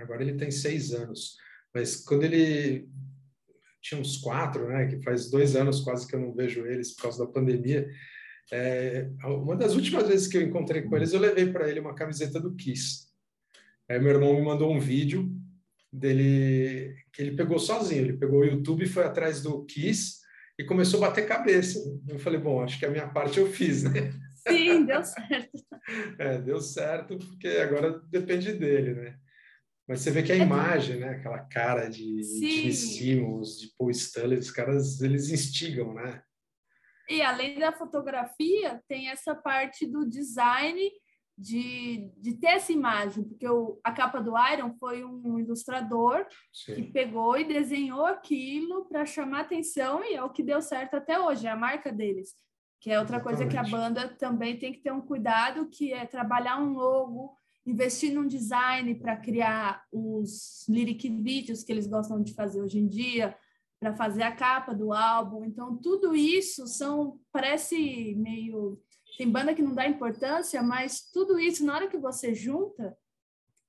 agora 0.00 0.22
ele 0.22 0.34
tem 0.34 0.50
seis 0.50 0.92
anos, 0.92 1.36
mas 1.74 1.96
quando 1.96 2.24
ele 2.24 2.88
tinha 3.80 4.00
uns 4.00 4.16
quatro, 4.16 4.68
né, 4.68 4.86
que 4.86 5.02
faz 5.02 5.30
dois 5.30 5.54
anos 5.54 5.80
quase 5.80 6.06
que 6.06 6.14
eu 6.14 6.20
não 6.20 6.34
vejo 6.34 6.66
eles 6.66 6.94
por 6.94 7.02
causa 7.02 7.24
da 7.24 7.32
pandemia, 7.32 7.88
é, 8.52 9.08
uma 9.24 9.56
das 9.56 9.74
últimas 9.74 10.06
vezes 10.08 10.28
que 10.28 10.36
eu 10.36 10.42
encontrei 10.42 10.82
com 10.82 10.96
eles, 10.96 11.12
eu 11.12 11.20
levei 11.20 11.52
para 11.52 11.68
ele 11.68 11.80
uma 11.80 11.94
camiseta 11.94 12.40
do 12.40 12.54
Kiss. 12.54 13.06
Aí 13.88 13.98
meu 13.98 14.12
irmão 14.12 14.34
me 14.34 14.42
mandou 14.42 14.72
um 14.72 14.80
vídeo 14.80 15.30
dele 15.92 16.94
que 17.12 17.22
ele 17.22 17.36
pegou 17.36 17.58
sozinho. 17.58 18.02
Ele 18.02 18.16
pegou 18.16 18.40
o 18.40 18.44
YouTube 18.44 18.84
e 18.84 18.88
foi 18.88 19.04
atrás 19.04 19.42
do 19.42 19.64
Kiss 19.64 20.18
e 20.58 20.64
começou 20.64 21.02
a 21.02 21.08
bater 21.08 21.26
cabeça. 21.26 21.78
Eu 22.08 22.18
falei, 22.18 22.38
bom, 22.38 22.62
acho 22.62 22.78
que 22.78 22.86
a 22.86 22.90
minha 22.90 23.08
parte 23.08 23.38
eu 23.38 23.46
fiz, 23.46 23.82
né? 23.82 24.12
Sim, 24.46 24.84
deu 24.86 25.02
certo. 25.02 25.64
é, 26.18 26.38
deu 26.40 26.60
certo, 26.60 27.18
porque 27.18 27.48
agora 27.48 28.00
depende 28.10 28.52
dele, 28.52 28.94
né? 28.94 29.18
Mas 29.88 30.00
você 30.00 30.10
vê 30.10 30.22
que 30.22 30.32
a 30.32 30.36
é 30.36 30.38
imagem, 30.38 30.98
né? 30.98 31.10
Aquela 31.10 31.38
cara 31.38 31.88
de, 31.88 32.16
de 32.16 32.72
Simmons, 32.72 33.60
de 33.60 33.72
Paul 33.78 33.90
Stanley, 33.90 34.38
os 34.38 34.50
caras, 34.50 35.00
eles 35.00 35.30
instigam, 35.30 35.94
né? 35.94 36.22
E 37.08 37.22
além 37.22 37.58
da 37.58 37.72
fotografia, 37.72 38.82
tem 38.88 39.08
essa 39.08 39.34
parte 39.34 39.86
do 39.86 40.04
design 40.08 40.90
de, 41.38 42.10
de 42.16 42.34
ter 42.34 42.48
essa 42.48 42.72
imagem, 42.72 43.22
porque 43.22 43.46
o, 43.46 43.78
a 43.84 43.92
capa 43.92 44.20
do 44.20 44.32
Iron 44.52 44.74
foi 44.80 45.04
um 45.04 45.38
ilustrador 45.38 46.26
Sim. 46.52 46.74
que 46.74 46.82
pegou 46.84 47.36
e 47.36 47.44
desenhou 47.44 48.06
aquilo 48.06 48.86
para 48.86 49.04
chamar 49.04 49.42
atenção 49.42 50.02
e 50.02 50.14
é 50.14 50.22
o 50.22 50.30
que 50.30 50.42
deu 50.42 50.62
certo 50.62 50.94
até 50.94 51.20
hoje, 51.20 51.46
é 51.46 51.50
a 51.50 51.56
marca 51.56 51.92
deles. 51.92 52.34
Que 52.80 52.90
é 52.90 52.98
outra 52.98 53.16
Exatamente. 53.16 53.38
coisa 53.38 53.50
que 53.50 53.56
a 53.56 53.70
banda 53.70 54.08
também 54.16 54.58
tem 54.58 54.72
que 54.72 54.80
ter 54.80 54.92
um 54.92 55.00
cuidado, 55.00 55.68
que 55.68 55.92
é 55.92 56.06
trabalhar 56.06 56.58
um 56.58 56.72
logo, 56.72 57.36
investir 57.66 58.14
num 58.14 58.26
design 58.26 58.94
para 58.94 59.16
criar 59.16 59.84
os 59.90 60.64
lyric 60.68 61.08
vídeos 61.08 61.64
que 61.64 61.72
eles 61.72 61.86
gostam 61.86 62.22
de 62.22 62.32
fazer 62.32 62.62
hoje 62.62 62.78
em 62.78 62.86
dia, 62.86 63.36
para 63.80 63.94
fazer 63.94 64.22
a 64.22 64.32
capa 64.34 64.72
do 64.72 64.92
álbum. 64.92 65.44
Então, 65.44 65.76
tudo 65.76 66.14
isso 66.14 66.66
são 66.66 67.18
parece 67.32 68.14
meio 68.14 68.80
tem 69.16 69.30
banda 69.30 69.54
que 69.54 69.62
não 69.62 69.74
dá 69.74 69.88
importância, 69.88 70.62
mas 70.62 71.00
tudo 71.10 71.38
isso 71.38 71.64
na 71.64 71.74
hora 71.74 71.88
que 71.88 71.96
você 71.96 72.34
junta 72.34 72.96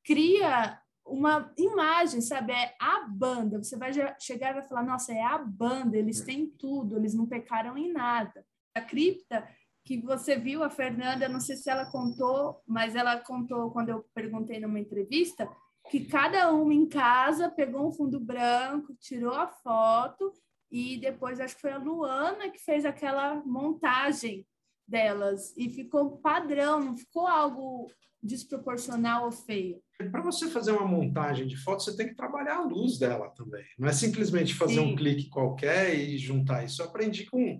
cria 0.03 0.79
uma 1.05 1.53
imagem, 1.57 2.19
sabe? 2.19 2.51
É 2.51 2.75
a 2.79 3.07
banda. 3.07 3.63
Você 3.63 3.77
vai 3.77 3.91
chegar 4.19 4.51
e 4.51 4.55
vai 4.55 4.63
falar: 4.63 4.83
"Nossa, 4.83 5.13
é 5.13 5.23
a 5.23 5.37
banda, 5.37 5.97
eles 5.97 6.21
têm 6.21 6.47
tudo, 6.47 6.97
eles 6.97 7.13
não 7.13 7.25
pecaram 7.25 7.77
em 7.77 7.91
nada". 7.91 8.45
A 8.75 8.81
cripta 8.81 9.47
que 9.87 10.01
você 10.01 10.35
viu 10.35 10.65
a 10.65 10.69
Fernanda, 10.69 11.29
não 11.29 11.39
sei 11.39 11.55
se 11.55 11.69
ela 11.69 11.85
contou, 11.85 12.61
mas 12.67 12.93
ela 12.93 13.21
contou 13.21 13.71
quando 13.71 13.87
eu 13.87 14.05
perguntei 14.13 14.59
numa 14.59 14.81
entrevista 14.81 15.49
que 15.89 16.03
cada 16.03 16.53
um 16.53 16.69
em 16.73 16.85
casa 16.85 17.49
pegou 17.49 17.87
um 17.87 17.91
fundo 17.93 18.19
branco, 18.19 18.93
tirou 18.99 19.33
a 19.33 19.47
foto 19.47 20.33
e 20.69 20.97
depois 20.97 21.39
acho 21.39 21.55
que 21.55 21.61
foi 21.61 21.71
a 21.71 21.77
Luana 21.77 22.49
que 22.49 22.59
fez 22.59 22.83
aquela 22.83 23.35
montagem 23.45 24.45
delas 24.85 25.55
e 25.55 25.69
ficou 25.69 26.17
padrão, 26.17 26.81
não 26.81 26.97
ficou 26.97 27.25
algo 27.25 27.87
desproporcional 28.21 29.23
ou 29.23 29.31
feio. 29.31 29.81
Para 30.11 30.21
você 30.21 30.49
fazer 30.49 30.73
uma 30.73 30.85
montagem 30.85 31.47
de 31.47 31.55
foto, 31.55 31.81
você 31.83 31.95
tem 31.95 32.09
que 32.09 32.15
trabalhar 32.15 32.57
a 32.57 32.65
luz 32.65 32.99
dela 32.99 33.29
também. 33.29 33.63
Não 33.79 33.87
é 33.87 33.93
simplesmente 33.93 34.53
fazer 34.53 34.81
Sim. 34.81 34.91
um 34.91 34.95
clique 34.97 35.29
qualquer 35.29 35.97
e 35.97 36.17
juntar 36.17 36.65
isso. 36.65 36.81
Eu 36.81 36.87
aprendi 36.87 37.25
com 37.25 37.57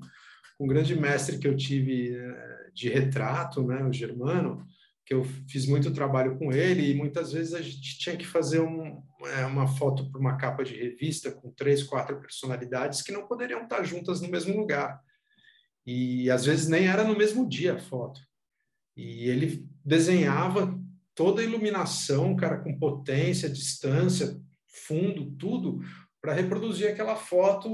um 0.60 0.68
grande 0.68 0.96
mestre 0.96 1.38
que 1.38 1.48
eu 1.48 1.56
tive 1.56 2.16
eh, 2.16 2.70
de 2.74 2.90
retrato, 2.90 3.66
né, 3.66 3.84
o 3.84 3.94
Germano, 3.94 4.66
que 5.06 5.14
eu 5.14 5.24
fiz 5.24 5.66
muito 5.66 5.94
trabalho 5.94 6.38
com 6.38 6.52
ele 6.52 6.92
e 6.92 6.94
muitas 6.94 7.32
vezes 7.32 7.54
a 7.54 7.62
gente 7.62 7.98
tinha 7.98 8.18
que 8.18 8.28
fazer 8.28 8.60
um, 8.60 9.02
é, 9.38 9.46
uma 9.46 9.66
foto 9.66 10.12
para 10.12 10.20
uma 10.20 10.36
capa 10.36 10.66
de 10.66 10.76
revista 10.76 11.32
com 11.32 11.50
três, 11.52 11.82
quatro 11.82 12.20
personalidades 12.20 13.02
que 13.02 13.14
não 13.14 13.26
poderiam 13.26 13.64
estar 13.64 13.84
juntas 13.84 14.20
no 14.20 14.30
mesmo 14.30 14.58
lugar. 14.58 15.02
E 15.86 16.30
às 16.30 16.46
vezes 16.46 16.68
nem 16.68 16.88
era 16.88 17.06
no 17.06 17.18
mesmo 17.18 17.48
dia 17.48 17.76
a 17.76 17.80
foto. 17.80 18.20
E 18.98 19.30
ele 19.30 19.66
desenhava 19.86 20.78
toda 21.16 21.42
a 21.42 21.46
iluminação, 21.46 22.36
cara, 22.36 22.58
com 22.58 22.78
potência, 22.78 23.50
distância, 23.50 24.38
fundo, 24.68 25.32
tudo, 25.38 25.80
para 26.22 26.34
reproduzir 26.34 26.90
aquela 26.90 27.16
foto 27.16 27.70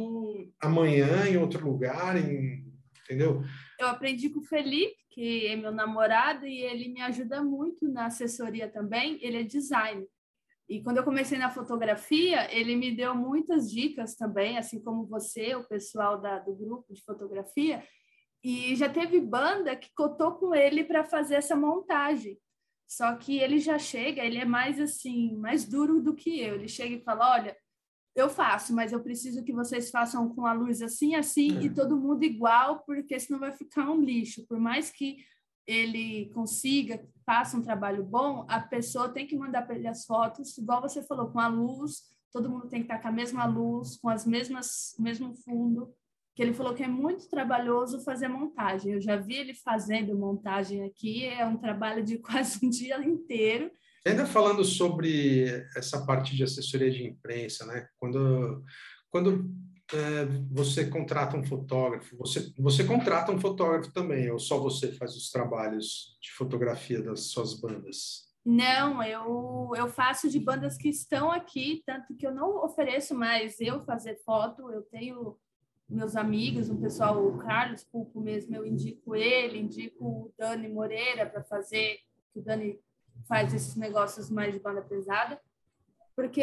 amanhã 0.62 1.28
em 1.28 1.38
outro 1.38 1.68
lugar, 1.68 2.16
em 2.16 2.63
entendeu? 3.04 3.44
Eu 3.80 3.88
aprendi 3.88 4.30
com 4.30 4.40
o 4.40 4.46
Felipe, 4.46 4.96
que 5.10 5.48
é 5.48 5.56
meu 5.56 5.72
namorado, 5.72 6.46
e 6.46 6.62
ele 6.62 6.90
me 6.90 7.02
ajuda 7.02 7.44
muito 7.44 7.88
na 7.88 8.08
assessoria 8.08 8.68
também. 8.68 9.18
Ele 9.22 9.38
é 9.38 9.44
designer. 9.44 10.08
E 10.68 10.82
quando 10.82 10.98
eu 10.98 11.04
comecei 11.04 11.38
na 11.38 11.50
fotografia, 11.50 12.52
ele 12.56 12.76
me 12.76 12.96
deu 12.96 13.14
muitas 13.14 13.70
dicas 13.70 14.16
também, 14.16 14.58
assim 14.58 14.82
como 14.82 15.06
você, 15.06 15.56
o 15.56 15.68
pessoal 15.68 16.20
da, 16.20 16.40
do 16.40 16.56
grupo 16.56 16.94
de 16.94 17.04
fotografia. 17.04 17.84
E 18.44 18.76
já 18.76 18.90
teve 18.90 19.20
banda 19.20 19.76
que 19.76 19.94
cotou 19.94 20.34
com 20.34 20.56
ele 20.56 20.84
para 20.84 21.04
fazer 21.04 21.36
essa 21.36 21.56
montagem. 21.56 22.38
Só 22.88 23.16
que 23.16 23.40
ele 23.40 23.60
já 23.60 23.80
chega, 23.80 24.24
ele 24.24 24.38
é 24.38 24.46
mais 24.46 24.80
assim, 24.80 25.36
mais 25.36 25.66
duro 25.66 26.02
do 26.02 26.14
que 26.14 26.40
eu. 26.40 26.56
Ele 26.56 26.68
chega 26.68 26.96
e 26.96 27.04
fala: 27.04 27.34
Olha, 27.34 27.58
eu 28.16 28.30
faço, 28.30 28.74
mas 28.74 28.92
eu 28.92 29.02
preciso 29.02 29.44
que 29.44 29.52
vocês 29.52 29.90
façam 29.90 30.30
com 30.30 30.46
a 30.46 30.54
luz 30.54 30.82
assim, 30.82 31.16
assim 31.16 31.58
é. 31.58 31.64
e 31.64 31.70
todo 31.70 32.00
mundo 32.00 32.24
igual, 32.24 32.84
porque 32.86 33.20
senão 33.20 33.40
vai 33.40 33.52
ficar 33.52 33.90
um 33.90 34.02
lixo. 34.02 34.46
Por 34.48 34.60
mais 34.60 34.92
que 34.92 35.18
ele 35.66 36.30
consiga, 36.34 37.04
faça 37.26 37.58
um 37.58 37.62
trabalho 37.62 38.04
bom, 38.04 38.46
a 38.50 38.60
pessoa 38.60 39.10
tem 39.10 39.26
que 39.26 39.36
mandar 39.36 39.64
para 39.64 39.76
ele 39.76 39.88
as 39.88 40.06
fotos, 40.06 40.58
igual 40.58 40.82
você 40.82 41.02
falou, 41.02 41.32
com 41.32 41.40
a 41.40 41.48
luz, 41.48 42.04
todo 42.32 42.50
mundo 42.50 42.68
tem 42.68 42.82
que 42.82 42.86
estar 42.86 43.00
com 43.02 43.08
a 43.08 43.12
mesma 43.12 43.46
luz, 43.46 43.98
com 43.98 44.10
as 44.10 44.26
mesmas, 44.26 44.96
mesmo 45.00 45.34
fundo. 45.36 45.92
Que 46.36 46.42
ele 46.42 46.54
falou 46.54 46.74
que 46.74 46.84
é 46.84 46.88
muito 46.88 47.30
trabalhoso 47.30 48.04
fazer 48.04 48.28
montagem. 48.28 48.94
Eu 48.94 49.02
já 49.02 49.16
vi 49.16 49.36
ele 49.36 49.54
fazendo 49.54 50.18
montagem 50.18 50.84
aqui, 50.84 51.26
é 51.26 51.46
um 51.46 51.58
trabalho 51.58 52.04
de 52.04 52.18
quase 52.20 52.64
um 52.66 52.70
dia 52.70 52.98
inteiro 53.04 53.72
Ainda 54.06 54.26
falando 54.26 54.64
sobre 54.66 55.46
essa 55.76 56.06
parte 56.06 56.36
de 56.36 56.44
assessoria 56.44 56.92
de 56.92 57.06
imprensa, 57.06 57.66
né? 57.66 57.88
Quando, 57.98 58.64
quando 59.10 59.50
é, 59.94 60.26
você 60.52 60.90
contrata 60.90 61.38
um 61.38 61.44
fotógrafo, 61.46 62.18
você, 62.18 62.52
você 62.58 62.84
contrata 62.84 63.32
um 63.32 63.40
fotógrafo 63.40 63.94
também, 63.94 64.30
ou 64.30 64.40
só 64.40 64.58
você 64.58 64.92
faz 64.92 65.16
os 65.16 65.30
trabalhos 65.30 66.18
de 66.22 66.32
fotografia 66.32 67.02
das 67.02 67.28
suas 67.28 67.54
bandas? 67.54 68.34
Não, 68.46 69.02
eu, 69.02 69.72
eu 69.76 69.88
faço 69.88 70.30
de 70.30 70.38
bandas 70.38 70.78
que 70.78 70.90
estão 70.90 71.32
aqui, 71.32 71.82
tanto 71.86 72.14
que 72.14 72.28
eu 72.28 72.34
não 72.34 72.64
ofereço 72.66 73.16
mais 73.16 73.60
eu 73.62 73.80
fazer 73.80 74.22
foto, 74.26 74.70
eu 74.70 74.82
tenho 74.82 75.38
meus 75.88 76.16
amigos, 76.16 76.70
um 76.70 76.82
pessoal, 76.82 77.26
o 77.26 77.38
Carlos 77.38 77.86
Pulpo 77.86 78.20
mesmo, 78.20 78.56
eu 78.56 78.66
indico 78.66 79.16
ele, 79.16 79.60
indico 79.60 80.06
o 80.06 80.34
Dani 80.38 80.68
Moreira 80.68 81.26
para 81.26 81.44
fazer, 81.44 82.00
o 82.36 82.42
Dani 82.42 82.80
faz 83.28 83.54
esses 83.54 83.76
negócios 83.76 84.30
mais 84.30 84.54
de 84.54 84.60
banda 84.60 84.82
pesada, 84.82 85.40
porque 86.16 86.42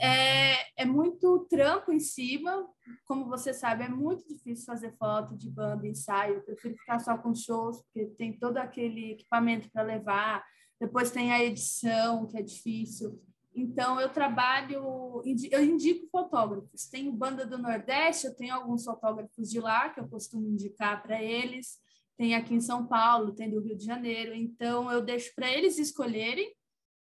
é, 0.00 0.82
é 0.82 0.84
muito 0.84 1.46
trampo 1.50 1.92
em 1.92 2.00
cima, 2.00 2.66
como 3.04 3.26
você 3.26 3.52
sabe, 3.52 3.84
é 3.84 3.88
muito 3.88 4.26
difícil 4.26 4.64
fazer 4.64 4.96
foto 4.96 5.36
de 5.36 5.50
banda, 5.50 5.86
ensaio, 5.86 6.36
eu 6.36 6.42
prefiro 6.42 6.76
ficar 6.76 6.98
só 6.98 7.18
com 7.18 7.34
shows, 7.34 7.82
porque 7.82 8.06
tem 8.16 8.32
todo 8.38 8.56
aquele 8.56 9.12
equipamento 9.12 9.70
para 9.70 9.82
levar, 9.82 10.44
depois 10.80 11.10
tem 11.10 11.32
a 11.32 11.42
edição, 11.42 12.26
que 12.26 12.38
é 12.38 12.42
difícil. 12.42 13.22
Então, 13.54 14.00
eu 14.00 14.08
trabalho, 14.08 15.22
eu 15.50 15.64
indico 15.64 16.08
fotógrafos. 16.10 16.88
Tenho 16.88 17.12
banda 17.12 17.46
do 17.46 17.56
Nordeste, 17.56 18.26
eu 18.26 18.34
tenho 18.34 18.52
alguns 18.52 18.84
fotógrafos 18.84 19.48
de 19.48 19.60
lá 19.60 19.90
que 19.90 20.00
eu 20.00 20.08
costumo 20.08 20.48
indicar 20.48 21.00
para 21.02 21.22
eles 21.22 21.78
tem 22.16 22.34
aqui 22.34 22.54
em 22.54 22.60
São 22.60 22.86
Paulo, 22.86 23.34
tem 23.34 23.50
do 23.50 23.60
Rio 23.60 23.76
de 23.76 23.84
Janeiro. 23.84 24.34
Então, 24.34 24.90
eu 24.90 25.02
deixo 25.02 25.32
para 25.34 25.50
eles 25.50 25.78
escolherem 25.78 26.54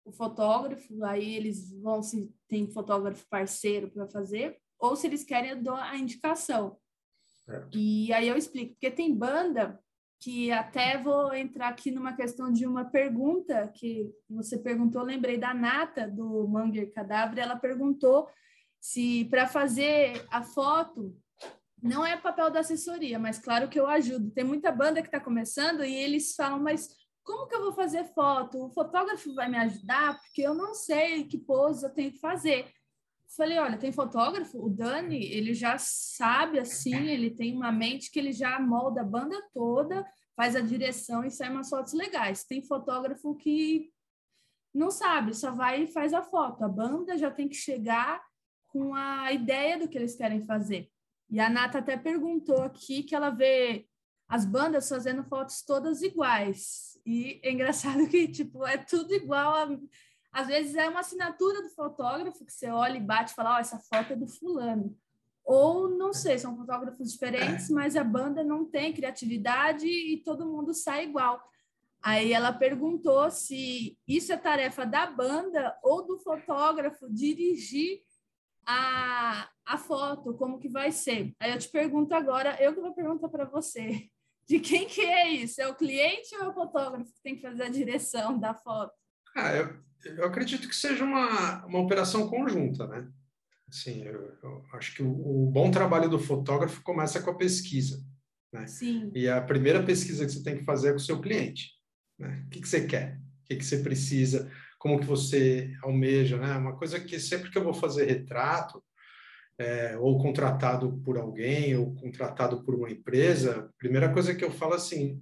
o 0.05 0.11
fotógrafo, 0.11 1.03
aí 1.03 1.35
eles 1.35 1.71
vão 1.81 2.01
se 2.01 2.31
tem 2.47 2.69
fotógrafo 2.71 3.27
parceiro 3.29 3.91
para 3.91 4.07
fazer, 4.07 4.57
ou 4.79 4.95
se 4.95 5.07
eles 5.07 5.23
querem, 5.23 5.51
eu 5.51 5.61
dou 5.61 5.75
a 5.75 5.97
indicação. 5.97 6.77
Certo. 7.45 7.77
E 7.77 8.11
aí 8.13 8.27
eu 8.27 8.37
explico, 8.37 8.73
porque 8.73 8.89
tem 8.89 9.13
banda 9.13 9.79
que 10.19 10.51
até 10.51 10.97
vou 10.97 11.33
entrar 11.33 11.69
aqui 11.69 11.91
numa 11.91 12.13
questão 12.13 12.51
de 12.51 12.65
uma 12.65 12.85
pergunta 12.85 13.67
que 13.73 14.11
você 14.29 14.57
perguntou, 14.57 15.01
lembrei 15.01 15.37
da 15.37 15.53
Nata, 15.53 16.09
do 16.09 16.47
Manger 16.47 16.91
Cadáver, 16.91 17.39
ela 17.39 17.55
perguntou 17.55 18.27
se 18.81 19.25
para 19.25 19.47
fazer 19.47 20.25
a 20.29 20.41
foto 20.41 21.15
não 21.81 22.05
é 22.05 22.17
papel 22.17 22.49
da 22.49 22.59
assessoria, 22.59 23.17
mas 23.19 23.39
claro 23.39 23.69
que 23.69 23.79
eu 23.79 23.87
ajudo. 23.87 24.31
Tem 24.31 24.43
muita 24.43 24.71
banda 24.71 25.01
que 25.01 25.07
está 25.07 25.19
começando 25.19 25.83
e 25.83 25.93
eles 25.93 26.35
falam, 26.35 26.59
mas 26.59 26.89
como 27.23 27.47
que 27.47 27.55
eu 27.55 27.61
vou 27.61 27.73
fazer 27.73 28.05
foto? 28.13 28.65
O 28.65 28.69
fotógrafo 28.71 29.33
vai 29.33 29.49
me 29.49 29.57
ajudar? 29.57 30.19
Porque 30.19 30.41
eu 30.41 30.53
não 30.53 30.73
sei 30.73 31.25
que 31.25 31.37
pose 31.37 31.85
eu 31.85 31.93
tenho 31.93 32.11
que 32.11 32.19
fazer. 32.19 32.71
Falei, 33.35 33.59
olha, 33.59 33.77
tem 33.77 33.91
fotógrafo, 33.91 34.57
o 34.57 34.69
Dani, 34.69 35.23
ele 35.23 35.53
já 35.53 35.77
sabe 35.77 36.57
assim, 36.57 37.07
ele 37.07 37.29
tem 37.29 37.55
uma 37.55 37.71
mente 37.71 38.09
que 38.09 38.17
ele 38.17 38.31
já 38.31 38.59
molda 38.59 39.01
a 39.01 39.05
banda 39.05 39.39
toda, 39.53 40.03
faz 40.35 40.55
a 40.55 40.61
direção 40.61 41.23
e 41.23 41.29
sai 41.29 41.51
umas 41.51 41.69
fotos 41.69 41.93
legais. 41.93 42.43
Tem 42.43 42.63
fotógrafo 42.63 43.35
que 43.35 43.91
não 44.73 44.89
sabe, 44.89 45.35
só 45.35 45.51
vai 45.51 45.83
e 45.83 45.87
faz 45.87 46.13
a 46.13 46.23
foto. 46.23 46.63
A 46.63 46.67
banda 46.67 47.17
já 47.17 47.29
tem 47.29 47.47
que 47.47 47.55
chegar 47.55 48.19
com 48.67 48.95
a 48.95 49.31
ideia 49.31 49.77
do 49.77 49.87
que 49.87 49.97
eles 49.97 50.15
querem 50.15 50.43
fazer. 50.43 50.89
E 51.29 51.39
a 51.39 51.49
Nata 51.49 51.79
até 51.79 51.95
perguntou 51.95 52.63
aqui 52.63 53.03
que 53.03 53.13
ela 53.13 53.29
vê 53.29 53.87
as 54.27 54.45
bandas 54.45 54.87
fazendo 54.89 55.23
fotos 55.23 55.61
todas 55.61 56.01
iguais. 56.01 56.99
E 57.05 57.39
é 57.43 57.51
engraçado 57.51 58.07
que, 58.07 58.27
tipo, 58.27 58.65
é 58.65 58.77
tudo 58.77 59.13
igual. 59.13 59.53
A... 59.53 59.79
Às 60.31 60.47
vezes 60.47 60.75
é 60.75 60.87
uma 60.87 60.99
assinatura 60.99 61.61
do 61.61 61.69
fotógrafo 61.69 62.45
que 62.45 62.53
você 62.53 62.69
olha 62.69 62.97
e 62.97 63.01
bate 63.01 63.31
e 63.31 63.35
fala, 63.35 63.53
ó, 63.53 63.55
oh, 63.55 63.59
essa 63.59 63.79
foto 63.79 64.13
é 64.13 64.15
do 64.15 64.27
fulano. 64.27 64.95
Ou, 65.43 65.89
não 65.89 66.13
sei, 66.13 66.37
são 66.37 66.55
fotógrafos 66.55 67.11
diferentes, 67.11 67.69
mas 67.71 67.95
a 67.95 68.03
banda 68.03 68.43
não 68.43 68.65
tem 68.65 68.93
criatividade 68.93 69.87
e 69.87 70.17
todo 70.23 70.45
mundo 70.45 70.73
sai 70.73 71.05
igual. 71.05 71.41
Aí 72.01 72.31
ela 72.31 72.53
perguntou 72.53 73.29
se 73.31 73.97
isso 74.07 74.31
é 74.31 74.37
tarefa 74.37 74.85
da 74.85 75.07
banda 75.07 75.77
ou 75.83 76.05
do 76.05 76.19
fotógrafo 76.19 77.11
dirigir 77.11 78.01
a, 78.69 79.49
a 79.65 79.77
foto, 79.77 80.35
como 80.35 80.59
que 80.59 80.69
vai 80.69 80.91
ser. 80.91 81.33
Aí 81.39 81.51
eu 81.51 81.57
te 81.57 81.67
pergunto 81.69 82.13
agora, 82.13 82.55
eu 82.61 82.73
que 82.73 82.79
vou 82.79 82.93
perguntar 82.93 83.27
para 83.27 83.45
você, 83.45 84.07
de 84.47 84.59
quem 84.59 84.87
que 84.87 85.01
é 85.01 85.27
isso? 85.27 85.59
É 85.59 85.67
o 85.67 85.75
cliente 85.75 86.35
ou 86.35 86.43
é 86.43 86.47
o 86.47 86.53
fotógrafo 86.53 87.11
que 87.11 87.21
tem 87.23 87.35
que 87.35 87.41
fazer 87.41 87.63
a 87.63 87.69
direção 87.69 88.39
da 88.39 88.53
foto? 88.53 88.93
Ah, 89.35 89.55
eu, 89.55 89.75
eu 90.17 90.23
acredito 90.23 90.67
que 90.67 90.75
seja 90.75 91.03
uma, 91.03 91.65
uma 91.65 91.79
operação 91.79 92.29
conjunta, 92.29 92.85
né? 92.87 93.07
Assim, 93.67 94.03
eu, 94.03 94.37
eu 94.43 94.65
acho 94.73 94.95
que 94.95 95.03
o, 95.03 95.09
o, 95.09 95.51
bom 95.51 95.69
trabalho 95.69 96.09
do 96.09 96.19
fotógrafo 96.19 96.81
começa 96.81 97.21
com 97.21 97.31
a 97.31 97.37
pesquisa, 97.37 98.03
né? 98.53 98.67
Sim. 98.67 99.11
E 99.15 99.27
a 99.27 99.41
primeira 99.41 99.83
pesquisa 99.83 100.25
que 100.25 100.31
você 100.31 100.43
tem 100.43 100.57
que 100.57 100.63
fazer 100.63 100.89
é 100.89 100.91
com 100.91 100.97
o 100.97 101.01
seu 101.01 101.19
cliente, 101.19 101.71
né? 102.19 102.43
O 102.45 102.49
que, 102.49 102.61
que 102.61 102.67
você 102.67 102.85
quer? 102.85 103.17
O 103.43 103.47
que, 103.47 103.55
que 103.55 103.65
você 103.65 103.79
precisa? 103.79 104.51
Como 104.79 104.99
que 104.99 105.05
você 105.05 105.71
almeja, 105.83 106.37
né? 106.37 106.57
Uma 106.57 106.75
coisa 106.75 106.99
que 106.99 107.19
sempre 107.19 107.51
que 107.51 107.57
eu 107.57 107.63
vou 107.63 107.73
fazer 107.73 108.05
retrato, 108.05 108.83
é, 109.59 109.97
ou 109.97 110.17
contratado 110.17 110.99
por 111.03 111.17
alguém, 111.17 111.75
ou 111.75 111.93
contratado 111.95 112.63
por 112.63 112.73
uma 112.73 112.89
empresa, 112.89 113.69
primeira 113.77 114.11
coisa 114.11 114.33
que 114.33 114.43
eu 114.43 114.49
falo 114.49 114.73
assim, 114.73 115.21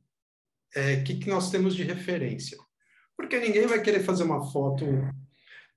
é 0.76 1.02
que, 1.02 1.15
que 1.15 1.28
nós 1.28 1.50
temos 1.50 1.76
de 1.76 1.84
referência? 1.84 2.58
Porque 3.17 3.39
ninguém 3.39 3.65
vai 3.65 3.82
querer 3.82 4.02
fazer 4.02 4.24
uma 4.24 4.46
foto 4.52 4.86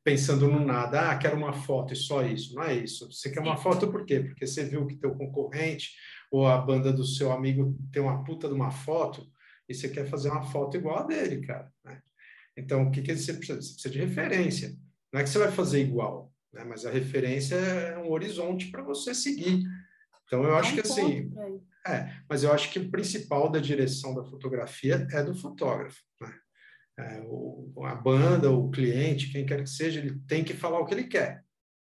pensando 0.04 0.46
no 0.46 0.64
nada, 0.64 1.10
ah, 1.10 1.18
quero 1.18 1.36
uma 1.36 1.52
foto 1.52 1.92
e 1.94 1.96
só 1.96 2.22
isso. 2.22 2.54
Não 2.54 2.64
é 2.64 2.74
isso. 2.74 3.10
Você 3.10 3.30
quer 3.30 3.40
uma 3.40 3.56
foto 3.56 3.90
por 3.90 4.04
quê? 4.04 4.20
Porque 4.20 4.46
você 4.46 4.64
viu 4.64 4.86
que 4.86 4.96
teu 4.96 5.14
concorrente 5.14 5.90
ou 6.30 6.46
a 6.46 6.58
banda 6.58 6.92
do 6.92 7.04
seu 7.04 7.32
amigo 7.32 7.76
tem 7.92 8.02
uma 8.02 8.22
puta 8.24 8.46
de 8.46 8.54
uma 8.54 8.70
foto 8.70 9.26
e 9.68 9.74
você 9.74 9.88
quer 9.88 10.06
fazer 10.06 10.30
uma 10.30 10.42
foto 10.42 10.76
igual 10.76 10.98
a 10.98 11.02
dele, 11.02 11.46
cara. 11.46 11.72
Né? 11.84 12.00
Então, 12.56 12.84
o 12.84 12.90
que, 12.90 13.02
que 13.02 13.16
você 13.16 13.34
precisa? 13.34 13.60
Você 13.60 13.72
precisa 13.72 13.90
de 13.90 13.98
referência. 13.98 14.76
Não 15.12 15.20
é 15.20 15.24
que 15.24 15.30
você 15.30 15.38
vai 15.38 15.50
fazer 15.50 15.80
igual, 15.80 16.32
né? 16.52 16.64
mas 16.64 16.84
a 16.84 16.90
referência 16.90 17.54
é 17.54 17.98
um 17.98 18.10
horizonte 18.10 18.70
para 18.70 18.82
você 18.82 19.14
seguir. 19.14 19.62
Então, 20.24 20.44
eu 20.44 20.54
acho 20.56 20.74
que 20.74 20.80
assim. 20.80 21.30
É, 21.86 22.12
mas 22.28 22.44
eu 22.44 22.52
acho 22.52 22.70
que 22.70 22.78
o 22.78 22.90
principal 22.90 23.50
da 23.50 23.58
direção 23.58 24.14
da 24.14 24.22
fotografia 24.22 25.06
é 25.12 25.22
do 25.22 25.34
fotógrafo. 25.34 25.98
Né? 26.20 26.34
É, 26.98 27.22
o, 27.24 27.84
a 27.84 27.94
banda, 27.94 28.50
o 28.50 28.70
cliente, 28.70 29.32
quem 29.32 29.46
quer 29.46 29.62
que 29.62 29.70
seja, 29.70 29.98
ele 29.98 30.20
tem 30.28 30.44
que 30.44 30.52
falar 30.52 30.78
o 30.78 30.84
que 30.84 30.94
ele 30.94 31.04
quer. 31.04 31.42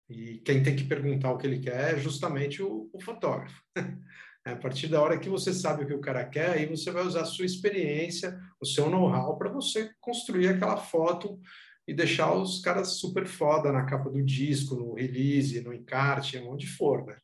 E 0.09 0.39
quem 0.45 0.63
tem 0.63 0.77
que 0.77 0.85
perguntar 0.85 1.33
o 1.33 1.39
que 1.39 1.47
ele 1.47 1.61
quer 1.61 1.95
é 1.95 1.99
justamente 1.99 2.63
o, 2.63 2.91
o 2.93 3.01
fotógrafo. 3.01 3.61
É, 4.47 4.53
a 4.53 4.57
partir 4.57 4.87
da 4.87 5.03
hora 5.03 5.19
que 5.19 5.29
você 5.29 5.53
sabe 5.53 5.83
o 5.83 5.87
que 5.89 5.93
o 5.93 6.01
cara 6.01 6.25
quer, 6.25 6.51
aí 6.51 6.67
você 6.67 6.93
vai 6.93 7.05
usar 7.05 7.23
a 7.23 7.25
sua 7.25 7.45
experiência, 7.45 8.39
o 8.61 8.67
seu 8.67 8.91
know-how 8.91 9.37
para 9.37 9.51
você 9.51 9.93
construir 10.01 10.49
aquela 10.49 10.77
foto 10.77 11.39
e 11.87 11.95
deixar 11.95 12.35
os 12.35 12.61
caras 12.61 12.99
super 12.99 13.27
foda 13.27 13.71
na 13.71 13.85
capa 13.85 14.11
do 14.11 14.23
disco, 14.23 14.75
no 14.75 14.95
release, 14.95 15.61
no 15.61 15.73
encarte, 15.73 16.39
onde 16.39 16.67
for, 16.67 17.07
né? 17.07 17.19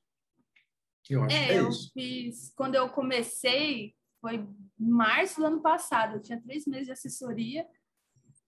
Eu 1.10 1.24
acho 1.24 1.36
é, 1.36 1.46
que 1.46 1.52
é 1.52 1.60
eu 1.60 1.68
isso. 1.68 1.90
fiz, 1.92 2.52
quando 2.54 2.76
eu 2.76 2.88
comecei, 2.88 3.94
foi 4.20 4.36
em 4.36 4.88
março 4.88 5.40
do 5.40 5.46
ano 5.46 5.60
passado, 5.60 6.16
eu 6.16 6.22
tinha 6.22 6.40
três 6.40 6.64
meses 6.66 6.86
de 6.86 6.92
assessoria 6.92 7.66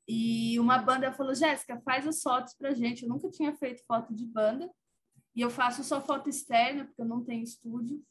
e 0.06 0.58
uma 0.60 0.78
banda 0.78 1.12
falou, 1.12 1.34
Jéssica, 1.34 1.80
faz 1.84 2.06
as 2.06 2.22
fotos 2.22 2.54
pra 2.54 2.74
gente. 2.74 3.02
Eu 3.02 3.08
nunca 3.08 3.30
tinha 3.30 3.54
feito 3.56 3.84
foto 3.86 4.14
de 4.14 4.26
banda 4.26 4.70
e 5.34 5.40
eu 5.40 5.50
faço 5.50 5.82
só 5.82 6.00
foto 6.00 6.28
externa, 6.28 6.84
porque 6.84 7.00
eu 7.00 7.06
não 7.06 7.24
tenho 7.24 7.42
estúdio. 7.42 8.02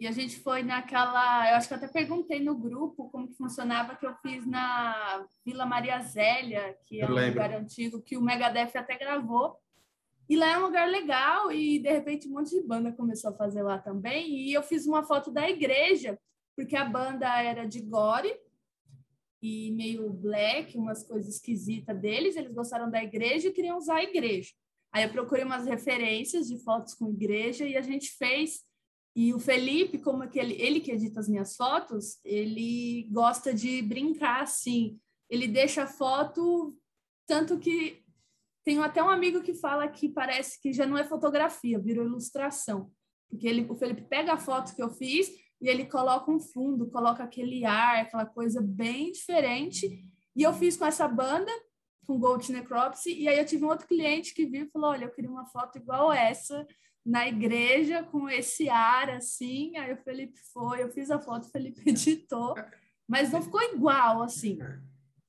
E 0.00 0.06
a 0.06 0.12
gente 0.12 0.38
foi 0.38 0.62
naquela, 0.62 1.50
eu 1.50 1.56
acho 1.56 1.66
que 1.66 1.74
até 1.74 1.88
perguntei 1.88 2.38
no 2.38 2.56
grupo 2.56 3.10
como 3.10 3.26
que 3.26 3.34
funcionava, 3.34 3.96
que 3.96 4.06
eu 4.06 4.14
fiz 4.22 4.46
na 4.46 5.26
Vila 5.44 5.66
Maria 5.66 6.00
Zélia, 6.02 6.76
que 6.86 7.00
é 7.00 7.04
eu 7.04 7.08
um 7.08 7.12
lembro. 7.14 7.42
lugar 7.42 7.58
antigo, 7.58 8.00
que 8.00 8.16
o 8.16 8.22
Megadeth 8.22 8.76
até 8.76 8.96
gravou. 8.96 9.56
E 10.28 10.36
lá 10.36 10.52
é 10.52 10.58
um 10.58 10.66
lugar 10.66 10.86
legal, 10.88 11.50
e 11.50 11.80
de 11.80 11.90
repente 11.90 12.28
um 12.28 12.32
monte 12.32 12.50
de 12.50 12.62
banda 12.62 12.92
começou 12.92 13.30
a 13.30 13.36
fazer 13.36 13.62
lá 13.62 13.78
também. 13.78 14.28
E 14.28 14.52
eu 14.52 14.62
fiz 14.62 14.86
uma 14.86 15.02
foto 15.02 15.32
da 15.32 15.48
igreja, 15.50 16.16
porque 16.54 16.76
a 16.76 16.84
banda 16.84 17.26
era 17.42 17.64
de 17.66 17.80
gore 17.80 18.32
e 19.42 19.72
meio 19.72 20.10
black, 20.12 20.76
umas 20.76 21.02
coisas 21.02 21.34
esquisitas 21.34 21.98
deles. 21.98 22.36
Eles 22.36 22.52
gostaram 22.52 22.90
da 22.90 23.02
igreja 23.02 23.48
e 23.48 23.52
queriam 23.52 23.78
usar 23.78 23.96
a 23.96 24.04
igreja. 24.04 24.52
Aí 24.92 25.02
eu 25.02 25.10
procurei 25.10 25.44
umas 25.44 25.66
referências 25.66 26.46
de 26.46 26.62
fotos 26.62 26.94
com 26.94 27.10
igreja 27.10 27.64
e 27.64 27.76
a 27.76 27.82
gente 27.82 28.10
fez. 28.16 28.67
E 29.18 29.34
o 29.34 29.40
Felipe, 29.40 29.98
como 29.98 30.22
é 30.22 30.28
que 30.28 30.38
ele, 30.38 30.54
ele 30.62 30.78
que 30.78 30.92
edita 30.92 31.18
as 31.18 31.28
minhas 31.28 31.56
fotos, 31.56 32.20
ele 32.24 33.08
gosta 33.10 33.52
de 33.52 33.82
brincar 33.82 34.42
assim. 34.42 34.96
Ele 35.28 35.48
deixa 35.48 35.82
a 35.82 35.86
foto 35.88 36.78
tanto 37.26 37.58
que 37.58 38.00
tenho 38.64 38.80
até 38.80 39.02
um 39.02 39.10
amigo 39.10 39.42
que 39.42 39.54
fala 39.54 39.88
que 39.88 40.08
parece 40.08 40.62
que 40.62 40.72
já 40.72 40.86
não 40.86 40.96
é 40.96 41.02
fotografia, 41.02 41.80
virou 41.80 42.06
ilustração. 42.06 42.92
Porque 43.28 43.48
ele, 43.48 43.66
o 43.68 43.74
Felipe 43.74 44.02
pega 44.02 44.34
a 44.34 44.38
foto 44.38 44.72
que 44.72 44.80
eu 44.80 44.88
fiz 44.88 45.28
e 45.60 45.68
ele 45.68 45.86
coloca 45.86 46.30
um 46.30 46.38
fundo, 46.38 46.88
coloca 46.88 47.24
aquele 47.24 47.64
ar, 47.64 48.02
aquela 48.02 48.24
coisa 48.24 48.62
bem 48.62 49.10
diferente. 49.10 50.00
E 50.36 50.44
eu 50.44 50.52
fiz 50.52 50.76
com 50.76 50.86
essa 50.86 51.08
banda, 51.08 51.50
com 52.06 52.20
Gold 52.20 52.52
Necropsy, 52.52 53.20
e 53.20 53.26
aí 53.26 53.36
eu 53.36 53.44
tive 53.44 53.64
um 53.64 53.68
outro 53.68 53.88
cliente 53.88 54.32
que 54.32 54.46
viu 54.46 54.66
e 54.66 54.70
falou: 54.70 54.90
Olha, 54.90 55.06
eu 55.06 55.10
queria 55.10 55.28
uma 55.28 55.46
foto 55.46 55.76
igual 55.76 56.12
essa 56.12 56.64
na 57.08 57.26
igreja, 57.26 58.02
com 58.02 58.28
esse 58.28 58.68
ar 58.68 59.08
assim. 59.08 59.74
Aí 59.78 59.92
o 59.94 59.96
Felipe 59.96 60.38
foi, 60.52 60.82
eu 60.82 60.90
fiz 60.90 61.10
a 61.10 61.18
foto, 61.18 61.44
o 61.44 61.50
Felipe 61.50 61.80
editou, 61.88 62.54
mas 63.08 63.32
não 63.32 63.40
ficou 63.40 63.62
igual 63.62 64.22
assim. 64.22 64.60
É, 64.60 64.78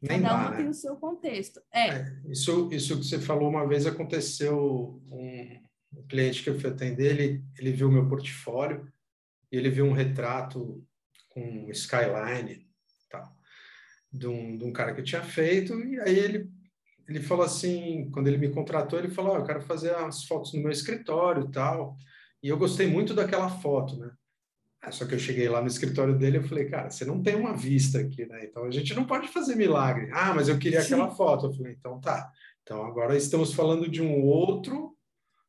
nem 0.02 0.22
Cada 0.22 0.48
um 0.48 0.52
né? 0.52 0.58
tem 0.58 0.68
o 0.68 0.74
seu 0.74 0.98
contexto. 0.98 1.62
É. 1.72 1.88
é. 1.88 2.22
isso, 2.28 2.70
isso 2.74 2.98
que 3.00 3.06
você 3.06 3.20
falou 3.20 3.50
uma 3.50 3.66
vez 3.66 3.88
aconteceu. 3.88 5.02
Um, 5.10 5.60
um 5.92 6.04
cliente 6.08 6.44
que 6.44 6.50
eu 6.50 6.60
fui 6.60 6.70
atender, 6.70 7.18
ele, 7.18 7.44
ele 7.58 7.72
viu 7.72 7.92
meu 7.92 8.08
portfólio 8.08 8.88
e 9.52 9.58
ele 9.58 9.72
viu 9.72 9.86
um 9.86 9.92
retrato 9.92 10.86
com 11.30 11.68
skyline 11.72 12.68
tal, 13.10 13.36
de 14.12 14.28
um, 14.28 14.56
de 14.56 14.66
um 14.66 14.72
cara 14.72 14.94
que 14.94 15.02
eu 15.02 15.06
tinha 15.06 15.24
feito, 15.24 15.74
e 15.80 16.00
aí 16.00 16.20
ele, 16.20 16.52
ele 17.10 17.22
falou 17.22 17.44
assim, 17.44 18.10
quando 18.12 18.28
ele 18.28 18.38
me 18.38 18.50
contratou, 18.50 19.00
ele 19.00 19.10
falou, 19.10 19.34
oh, 19.34 19.38
eu 19.38 19.44
quero 19.44 19.62
fazer 19.62 19.96
as 19.96 20.24
fotos 20.26 20.54
no 20.54 20.62
meu 20.62 20.72
escritório 20.72 21.46
e 21.46 21.52
tal, 21.52 21.98
e 22.42 22.50
eu 22.50 22.58
gostei 22.58 22.88
muito 22.88 23.14
daquela 23.14 23.50
foto, 23.50 23.98
né? 23.98 24.12
É, 24.82 24.92
só 24.92 25.06
que 25.06 25.14
eu 25.14 25.20
cheguei 25.20 25.50
lá 25.50 25.60
no 25.60 25.68
escritório 25.68 26.18
dele 26.18 26.38
e 26.38 26.48
falei, 26.48 26.70
cara, 26.70 26.90
você 26.90 27.04
não 27.04 27.22
tem 27.22 27.36
uma 27.36 27.56
vista 27.56 28.00
aqui, 28.00 28.26
né? 28.26 28.46
Então 28.46 28.64
a 28.64 28.72
gente 28.72 28.94
não 28.94 29.06
pode 29.06 29.28
fazer 29.28 29.56
milagre. 29.56 30.10
Ah, 30.14 30.34
mas 30.34 30.48
eu 30.48 30.58
queria 30.58 30.82
Sim. 30.82 30.94
aquela 30.94 31.10
foto. 31.10 31.48
Eu 31.48 31.54
falei, 31.54 31.76
então 31.78 32.00
tá. 32.00 32.32
Então 32.64 32.86
agora 32.86 33.18
estamos 33.18 33.54
falando 33.54 33.90
de 33.90 34.02
um 34.02 34.22
outro 34.22 34.96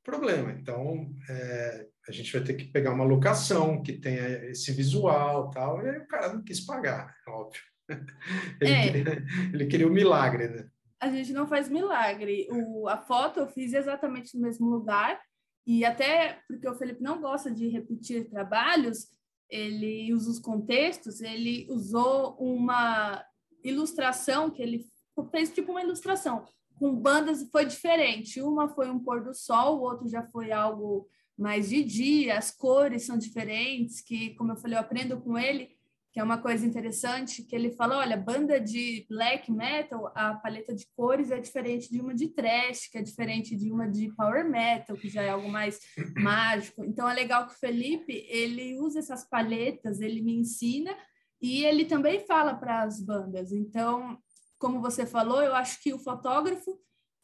problema. 0.03 0.51
Então, 0.51 1.15
é, 1.29 1.87
a 2.09 2.13
gente 2.13 2.33
vai 2.33 2.43
ter 2.43 2.55
que 2.55 2.65
pegar 2.65 2.93
uma 2.93 3.05
locação 3.05 3.83
que 3.83 3.93
tenha 3.93 4.47
esse 4.47 4.73
visual 4.73 5.49
tal, 5.51 5.85
e 5.85 5.89
aí 5.89 5.99
o 5.99 6.09
cara 6.09 6.33
não 6.33 6.43
quis 6.43 6.61
pagar, 6.61 7.07
né? 7.07 7.15
óbvio. 7.29 7.63
Ele, 8.61 8.73
é. 8.73 8.83
queria, 8.83 9.27
ele 9.53 9.67
queria 9.67 9.87
o 9.87 9.91
um 9.91 9.93
milagre, 9.93 10.47
né? 10.47 10.69
A 11.01 11.09
gente 11.09 11.33
não 11.33 11.47
faz 11.47 11.69
milagre. 11.69 12.47
O, 12.51 12.89
a 12.89 12.99
foto 12.99 13.41
eu 13.41 13.49
fiz 13.49 13.73
exatamente 13.73 14.37
no 14.37 14.43
mesmo 14.43 14.69
lugar, 14.69 15.21
e 15.67 15.85
até 15.85 16.41
porque 16.47 16.69
o 16.69 16.75
Felipe 16.75 17.03
não 17.03 17.21
gosta 17.21 17.51
de 17.51 17.69
repetir 17.69 18.29
trabalhos, 18.29 19.09
ele 19.49 20.13
usa 20.13 20.31
os 20.31 20.39
contextos, 20.39 21.21
ele 21.21 21.67
usou 21.71 22.37
uma 22.39 23.25
ilustração 23.65 24.51
que 24.51 24.63
ele 24.63 24.87
fez 25.31 25.53
tipo 25.53 25.73
uma 25.73 25.83
ilustração 25.83 26.47
com 26.81 26.97
bandas 26.97 27.47
foi 27.53 27.67
diferente. 27.67 28.41
Uma 28.41 28.67
foi 28.69 28.91
um 28.91 28.99
pôr 28.99 29.23
do 29.23 29.35
sol, 29.35 29.79
o 29.79 29.83
outro 29.83 30.09
já 30.09 30.27
foi 30.29 30.51
algo 30.51 31.07
mais 31.39 31.69
de 31.69 31.85
dia, 31.85 32.39
as 32.39 32.51
cores 32.51 33.05
são 33.05 33.19
diferentes, 33.19 34.01
que, 34.01 34.35
como 34.35 34.53
eu 34.53 34.57
falei, 34.57 34.77
eu 34.77 34.81
aprendo 34.81 35.21
com 35.21 35.39
ele, 35.39 35.69
que 36.13 36.19
é 36.19 36.25
uma 36.25 36.39
coisa 36.39 36.67
interessante, 36.67 37.45
que 37.45 37.55
ele 37.55 37.71
fala, 37.71 37.99
olha, 37.99 38.17
banda 38.17 38.61
de 38.61 39.07
black 39.09 39.51
metal, 39.51 40.11
a 40.15 40.35
paleta 40.35 40.75
de 40.75 40.87
cores 40.97 41.31
é 41.31 41.39
diferente 41.39 41.91
de 41.91 42.01
uma 42.01 42.15
de 42.15 42.29
trash, 42.29 42.89
que 42.89 42.99
é 42.99 43.03
diferente 43.03 43.57
de 43.57 43.71
uma 43.71 43.89
de 43.89 44.13
power 44.17 44.49
metal, 44.49 44.97
que 44.97 45.09
já 45.09 45.23
é 45.23 45.31
algo 45.31 45.49
mais 45.49 45.79
mágico. 46.19 46.85
Então, 46.85 47.09
é 47.09 47.15
legal 47.15 47.47
que 47.47 47.55
o 47.55 47.59
Felipe, 47.59 48.13
ele 48.29 48.79
usa 48.81 48.99
essas 48.99 49.29
paletas, 49.29 50.01
ele 50.01 50.21
me 50.21 50.35
ensina, 50.35 50.97
e 51.41 51.65
ele 51.65 51.85
também 51.85 52.27
fala 52.27 52.55
para 52.55 52.83
as 52.83 53.01
bandas. 53.01 53.53
Então, 53.53 54.19
como 54.59 54.81
você 54.81 55.07
falou, 55.07 55.43
eu 55.43 55.55
acho 55.55 55.83
que 55.83 55.93
o 55.95 55.99
fotógrafo 55.99 56.79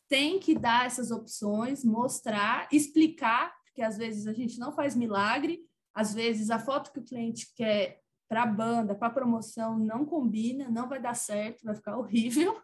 tem 0.09 0.39
que 0.39 0.57
dar 0.57 0.87
essas 0.87 1.11
opções, 1.11 1.85
mostrar, 1.85 2.69
explicar 2.73 3.53
porque 3.77 3.83
às 3.83 3.99
vezes 3.99 4.27
a 4.27 4.33
gente 4.33 4.59
não 4.59 4.73
faz 4.73 4.97
milagre, 4.97 5.61
às 5.95 6.15
vezes 6.15 6.49
a 6.49 6.59
foto 6.59 6.91
que 6.91 6.99
o 6.99 7.05
cliente 7.05 7.53
quer 7.55 8.01
para 8.29 8.43
a 8.43 8.47
banda, 8.47 8.95
para 8.95 9.09
a 9.09 9.13
promoção, 9.13 9.79
não 9.79 10.05
combina, 10.05 10.69
não 10.69 10.89
vai 10.89 11.01
dar 11.01 11.15
certo, 11.15 11.65
vai 11.65 11.75
ficar 11.75 11.97
horrível. 11.99 12.61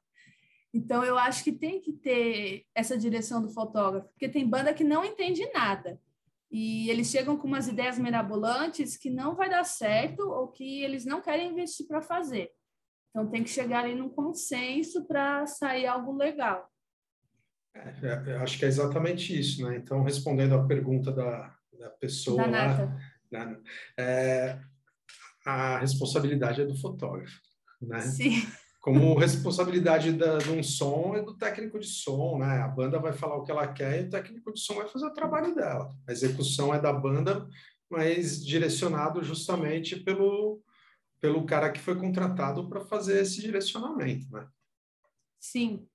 Então, 0.75 1.05
eu 1.05 1.19
acho 1.19 1.45
que 1.45 1.53
tem 1.53 1.81
que 1.81 1.93
ter 1.93 2.65
essa 2.75 2.97
direção 2.97 3.43
do 3.43 3.51
fotógrafo, 3.51 4.09
porque 4.09 4.29
tem 4.29 4.49
banda 4.49 4.73
que 4.73 4.83
não 4.83 5.05
entende 5.05 5.45
nada. 5.53 6.01
E 6.51 6.89
eles 6.91 7.11
chegam 7.11 7.37
com 7.37 7.47
umas 7.47 7.69
ideias 7.69 7.99
mirabolantes 7.99 8.97
que 8.97 9.11
não 9.11 9.35
vai 9.35 9.49
dar 9.49 9.65
certo 9.65 10.21
ou 10.21 10.49
que 10.49 10.83
eles 10.83 11.05
não 11.05 11.21
querem 11.21 11.51
investir 11.51 11.87
para 11.87 12.03
fazer. 12.03 12.51
Então, 13.11 13.31
tem 13.31 13.43
que 13.43 13.51
chegar 13.51 13.85
ali 13.85 13.95
num 13.95 14.09
consenso 14.09 15.07
para 15.07 15.47
sair 15.47 15.87
algo 15.87 16.13
legal. 16.13 16.71
É, 17.75 18.31
é, 18.31 18.37
acho 18.37 18.59
que 18.59 18.65
é 18.65 18.69
exatamente 18.69 19.39
isso, 19.39 19.67
né? 19.67 19.77
Então, 19.77 20.03
respondendo 20.03 20.55
à 20.55 20.67
pergunta 20.67 21.11
da, 21.11 21.55
da 21.79 21.91
pessoa 21.91 22.43
da 22.43 22.51
lá, 22.51 22.89
né? 23.31 23.61
é, 23.99 24.59
a 25.45 25.79
responsabilidade 25.79 26.61
é 26.61 26.67
do 26.67 26.77
fotógrafo, 26.77 27.41
né? 27.81 28.01
Sim. 28.01 28.47
Como 28.81 29.17
responsabilidade 29.17 30.13
da, 30.13 30.39
de 30.39 30.51
um 30.51 30.63
som 30.63 31.15
é 31.15 31.23
do 31.23 31.37
técnico 31.37 31.79
de 31.79 31.87
som, 31.87 32.39
né? 32.39 32.63
A 32.63 32.69
banda 32.69 32.99
vai 32.99 33.13
falar 33.13 33.37
o 33.37 33.45
que 33.45 33.51
ela 33.51 33.73
quer 33.73 34.01
e 34.03 34.07
o 34.07 34.11
técnico 34.11 34.53
de 34.53 34.61
som 34.61 34.75
vai 34.75 34.89
fazer 34.89 35.07
o 35.07 35.15
trabalho 35.15 35.55
dela. 35.55 35.95
A 36.09 36.13
execução 36.13 36.75
é 36.75 36.81
da 36.81 36.93
banda, 36.93 37.49
mas 37.89 38.45
direcionado 38.45 39.23
justamente 39.23 39.97
pelo, 40.01 40.61
pelo 41.21 41.47
cara 41.47 41.71
que 41.71 41.81
foi 41.81 41.95
contratado 41.95 42.69
para 42.69 42.81
fazer 42.81 43.21
esse 43.21 43.41
direcionamento, 43.41 44.29
né? 44.33 44.49
Sim. 45.39 45.87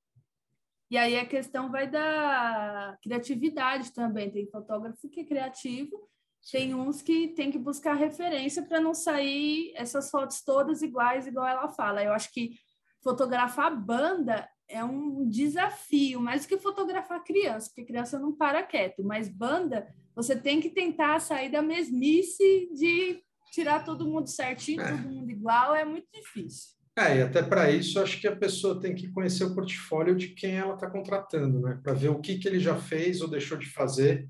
E 0.89 0.97
aí 0.97 1.17
a 1.17 1.25
questão 1.25 1.69
vai 1.69 1.89
da 1.89 2.97
criatividade 3.03 3.91
também. 3.91 4.31
Tem 4.31 4.49
fotógrafo 4.49 5.09
que 5.09 5.21
é 5.21 5.25
criativo. 5.25 6.09
Tem 6.51 6.73
uns 6.73 7.01
que 7.01 7.29
tem 7.29 7.51
que 7.51 7.57
buscar 7.59 7.93
referência 7.93 8.63
para 8.63 8.79
não 8.79 8.93
sair 8.93 9.73
essas 9.75 10.09
fotos 10.09 10.41
todas 10.43 10.81
iguais, 10.81 11.27
igual 11.27 11.47
ela 11.47 11.69
fala. 11.69 12.03
Eu 12.03 12.13
acho 12.13 12.31
que 12.31 12.57
fotografar 13.03 13.75
banda 13.75 14.47
é 14.69 14.83
um 14.83 15.27
desafio, 15.27 16.19
mais 16.19 16.43
do 16.43 16.49
que 16.49 16.57
fotografar 16.57 17.23
criança, 17.23 17.69
porque 17.69 17.85
criança 17.85 18.19
não 18.19 18.35
para 18.35 18.63
quieto, 18.63 19.03
mas 19.03 19.29
banda, 19.29 19.87
você 20.15 20.35
tem 20.35 20.59
que 20.59 20.69
tentar 20.69 21.19
sair 21.19 21.49
da 21.49 21.61
mesmice 21.61 22.69
de 22.73 23.21
tirar 23.51 23.85
todo 23.85 24.07
mundo 24.07 24.27
certinho, 24.27 24.81
é. 24.81 24.91
todo 24.91 25.09
mundo 25.09 25.31
igual, 25.31 25.73
é 25.73 25.85
muito 25.85 26.07
difícil. 26.13 26.77
É, 26.97 27.17
e 27.17 27.21
até 27.21 27.43
para 27.43 27.69
isso, 27.69 27.99
acho 27.99 28.19
que 28.19 28.27
a 28.27 28.35
pessoa 28.35 28.79
tem 28.79 28.95
que 28.95 29.07
conhecer 29.09 29.43
o 29.43 29.53
portfólio 29.53 30.15
de 30.15 30.29
quem 30.29 30.55
ela 30.55 30.73
está 30.73 30.89
contratando, 30.89 31.59
né? 31.59 31.79
Para 31.83 31.93
ver 31.93 32.09
o 32.09 32.19
que, 32.19 32.39
que 32.39 32.47
ele 32.47 32.59
já 32.59 32.75
fez 32.75 33.21
ou 33.21 33.29
deixou 33.29 33.55
de 33.55 33.67
fazer. 33.67 34.27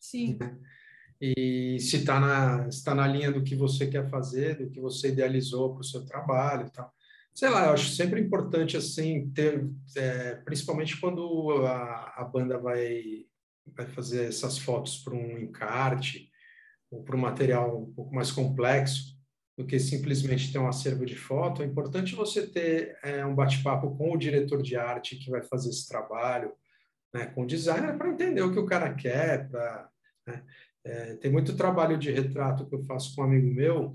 Sim. 0.00 0.36
Né? 0.40 0.58
E 1.20 1.78
se 1.80 1.96
está 1.96 2.20
na, 2.20 2.68
tá 2.84 2.94
na 2.94 3.06
linha 3.06 3.32
do 3.32 3.42
que 3.42 3.54
você 3.54 3.86
quer 3.86 4.08
fazer, 4.10 4.58
do 4.58 4.70
que 4.70 4.80
você 4.80 5.08
idealizou 5.08 5.72
para 5.72 5.80
o 5.80 5.84
seu 5.84 6.04
trabalho 6.04 6.70
tal. 6.70 6.92
Sei 7.34 7.48
lá, 7.48 7.66
eu 7.66 7.72
acho 7.72 7.90
sempre 7.90 8.20
importante, 8.20 8.76
assim, 8.76 9.30
ter, 9.30 9.68
é, 9.94 10.36
principalmente 10.36 10.98
quando 10.98 11.66
a, 11.66 12.14
a 12.16 12.24
banda 12.24 12.58
vai, 12.58 13.26
vai 13.66 13.86
fazer 13.86 14.26
essas 14.26 14.58
fotos 14.58 14.98
para 14.98 15.14
um 15.14 15.38
encarte 15.38 16.30
ou 16.90 17.02
para 17.02 17.16
um 17.16 17.20
material 17.20 17.82
um 17.82 17.92
pouco 17.92 18.14
mais 18.14 18.30
complexo, 18.30 19.16
do 19.56 19.64
que 19.64 19.78
simplesmente 19.78 20.52
ter 20.52 20.58
um 20.58 20.68
acervo 20.68 21.06
de 21.06 21.16
foto, 21.16 21.62
é 21.62 21.66
importante 21.66 22.14
você 22.14 22.46
ter 22.46 22.98
é, 23.02 23.24
um 23.24 23.34
bate-papo 23.34 23.96
com 23.96 24.12
o 24.12 24.18
diretor 24.18 24.62
de 24.62 24.76
arte 24.76 25.16
que 25.16 25.30
vai 25.30 25.42
fazer 25.42 25.70
esse 25.70 25.88
trabalho, 25.88 26.52
né, 27.12 27.26
com 27.26 27.42
o 27.42 27.46
designer, 27.46 27.96
para 27.96 28.10
entender 28.10 28.42
o 28.42 28.52
que 28.52 28.58
o 28.58 28.66
cara 28.66 28.92
quer. 28.94 29.48
Pra, 29.48 29.88
né, 30.26 30.44
é, 30.86 31.14
tem 31.16 31.30
muito 31.30 31.56
trabalho 31.56 31.98
de 31.98 32.12
retrato 32.12 32.66
que 32.66 32.74
eu 32.74 32.82
faço 32.84 33.14
com 33.14 33.22
um 33.22 33.24
amigo 33.24 33.52
meu, 33.52 33.90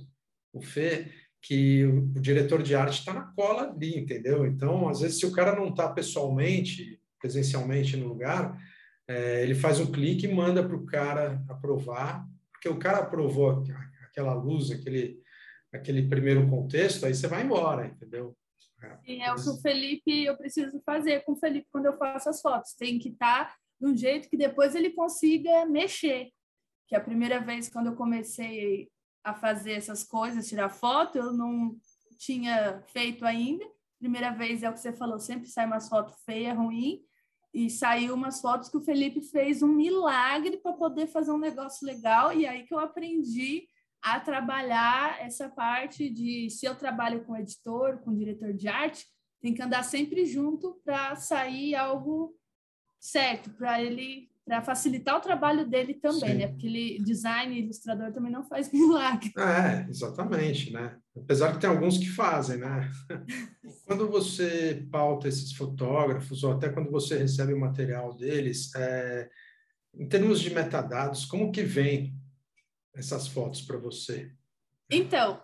o 0.54 0.62
Fê, 0.62 1.10
que 1.41 1.86
o, 1.86 1.99
o 2.15 2.19
diretor 2.19 2.62
de 2.62 2.75
arte 2.75 2.99
está 2.99 3.13
na 3.13 3.32
cola 3.34 3.71
ali, 3.71 3.97
entendeu? 3.97 4.45
Então, 4.45 4.89
às 4.89 4.99
vezes, 4.99 5.19
se 5.19 5.25
o 5.25 5.32
cara 5.32 5.56
não 5.56 5.69
está 5.69 5.89
pessoalmente, 5.89 7.01
presencialmente 7.19 7.95
no 7.95 8.08
lugar, 8.08 8.62
é, 9.08 9.41
ele 9.41 9.56
faz 9.56 9.80
um 9.80 9.91
clique 9.91 10.25
e 10.25 10.34
manda 10.34 10.63
para 10.63 10.75
o 10.75 10.86
cara 10.86 11.43
aprovar, 11.47 12.27
porque 12.51 12.67
o 12.67 12.77
cara 12.77 12.99
aprovou 12.99 13.63
aquela 14.04 14.34
luz, 14.34 14.69
aquele 14.69 15.21
aquele 15.73 16.08
primeiro 16.08 16.49
contexto, 16.49 17.06
aí 17.06 17.15
você 17.15 17.27
vai 17.27 17.43
embora, 17.43 17.88
entendeu? 17.88 18.36
Sim, 19.06 19.21
é 19.21 19.32
o 19.32 19.36
que 19.36 19.49
o 19.49 19.62
Felipe, 19.62 20.25
eu 20.25 20.36
preciso 20.36 20.82
fazer 20.86 21.23
com 21.23 21.32
o 21.32 21.38
Felipe 21.38 21.67
quando 21.71 21.86
eu 21.86 21.93
faço 21.93 22.30
as 22.30 22.41
fotos. 22.41 22.73
Tem 22.73 22.99
que 22.99 23.10
estar 23.10 23.45
tá 23.45 23.56
de 23.80 23.88
um 23.88 23.95
jeito 23.95 24.30
que 24.30 24.36
depois 24.36 24.75
ele 24.75 24.89
consiga 24.89 25.65
mexer. 25.65 26.30
Que 26.91 26.95
a 26.97 26.99
primeira 26.99 27.39
vez 27.39 27.69
quando 27.69 27.88
eu 27.88 27.95
comecei 27.95 28.91
a 29.23 29.34
fazer 29.34 29.71
essas 29.71 30.04
coisas, 30.04 30.49
tirar 30.49 30.67
foto, 30.67 31.17
eu 31.17 31.32
não 31.32 31.73
tinha 32.17 32.84
feito 32.88 33.25
ainda. 33.25 33.63
Primeira 33.97 34.32
vez 34.32 34.62
é 34.62 34.69
o 34.69 34.73
que 34.73 34.80
você 34.82 34.91
falou, 34.91 35.17
sempre 35.17 35.47
sai 35.47 35.65
umas 35.65 35.88
fotos 35.88 36.21
feias, 36.25 36.54
ruim, 36.54 37.01
e 37.54 37.69
saiu 37.69 38.13
umas 38.13 38.41
fotos 38.41 38.67
que 38.67 38.75
o 38.75 38.84
Felipe 38.84 39.21
fez 39.21 39.63
um 39.63 39.69
milagre 39.69 40.58
para 40.58 40.73
poder 40.73 41.08
fazer 41.08 41.32
um 41.32 41.38
negócio 41.38 41.88
legal, 41.88 42.34
e 42.34 42.45
aí 42.45 42.63
que 42.63 42.73
eu 42.73 42.80
aprendi 42.80 43.69
a 44.01 44.19
trabalhar 44.19 45.21
essa 45.21 45.47
parte 45.47 46.10
de 46.10 46.49
se 46.49 46.65
eu 46.65 46.75
trabalho 46.75 47.23
com 47.23 47.38
editor, 47.38 47.99
com 47.99 48.13
diretor 48.13 48.51
de 48.51 48.67
arte, 48.67 49.06
tem 49.39 49.54
que 49.54 49.62
andar 49.62 49.84
sempre 49.84 50.25
junto 50.25 50.82
para 50.84 51.15
sair 51.15 51.73
algo 51.73 52.36
certo, 52.99 53.49
para 53.51 53.82
ele 53.82 54.31
para 54.52 54.62
facilitar 54.62 55.16
o 55.16 55.22
trabalho 55.22 55.66
dele 55.66 55.94
também, 55.94 56.32
Sim. 56.32 56.38
né? 56.40 56.48
Porque 56.50 56.68
ele 56.68 57.02
design 57.02 57.58
ilustrador 57.58 58.12
também 58.12 58.30
não 58.30 58.44
faz 58.44 58.68
milagre. 58.74 59.32
É, 59.38 59.90
exatamente, 59.90 60.74
né? 60.74 60.98
Apesar 61.16 61.54
que 61.54 61.62
tem 61.62 61.70
alguns 61.70 61.98
que 61.98 62.10
fazem, 62.10 62.58
né? 62.58 62.92
quando 63.88 64.10
você 64.10 64.86
pauta 64.92 65.30
esses 65.30 65.54
fotógrafos 65.54 66.44
ou 66.44 66.52
até 66.52 66.68
quando 66.68 66.92
você 66.92 67.18
recebe 67.18 67.54
o 67.54 67.60
material 67.62 68.14
deles, 68.14 68.76
é, 68.76 69.30
em 69.94 70.06
termos 70.06 70.42
de 70.42 70.54
metadados, 70.54 71.24
como 71.24 71.50
que 71.50 71.64
vem 71.64 72.14
essas 72.94 73.30
fotos 73.30 73.62
para 73.62 73.78
você? 73.78 74.34
Então, 74.90 75.42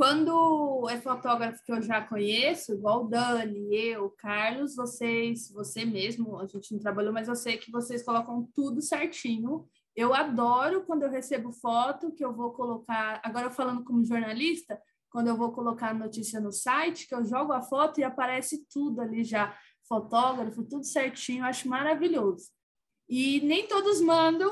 quando 0.00 0.88
é 0.88 0.98
fotógrafo 0.98 1.62
que 1.62 1.70
eu 1.70 1.82
já 1.82 2.00
conheço, 2.00 2.72
igual 2.72 3.04
o 3.04 3.08
Dani, 3.08 3.68
eu, 3.70 4.08
Carlos, 4.08 4.74
vocês, 4.74 5.52
você 5.52 5.84
mesmo, 5.84 6.40
a 6.40 6.46
gente 6.46 6.72
não 6.72 6.80
trabalhou, 6.80 7.12
mas 7.12 7.28
eu 7.28 7.36
sei 7.36 7.58
que 7.58 7.70
vocês 7.70 8.02
colocam 8.02 8.48
tudo 8.54 8.80
certinho. 8.80 9.68
Eu 9.94 10.14
adoro 10.14 10.86
quando 10.86 11.02
eu 11.02 11.10
recebo 11.10 11.52
foto 11.52 12.12
que 12.12 12.24
eu 12.24 12.32
vou 12.34 12.50
colocar, 12.52 13.20
agora 13.22 13.50
falando 13.50 13.84
como 13.84 14.02
jornalista, 14.02 14.80
quando 15.10 15.28
eu 15.28 15.36
vou 15.36 15.52
colocar 15.52 15.92
notícia 15.92 16.40
no 16.40 16.50
site, 16.50 17.06
que 17.06 17.14
eu 17.14 17.22
jogo 17.22 17.52
a 17.52 17.60
foto 17.60 18.00
e 18.00 18.02
aparece 18.02 18.66
tudo 18.72 19.02
ali 19.02 19.22
já, 19.22 19.54
fotógrafo, 19.86 20.64
tudo 20.64 20.82
certinho, 20.82 21.44
acho 21.44 21.68
maravilhoso. 21.68 22.48
E 23.06 23.42
nem 23.42 23.68
todos 23.68 24.00
mandam, 24.00 24.50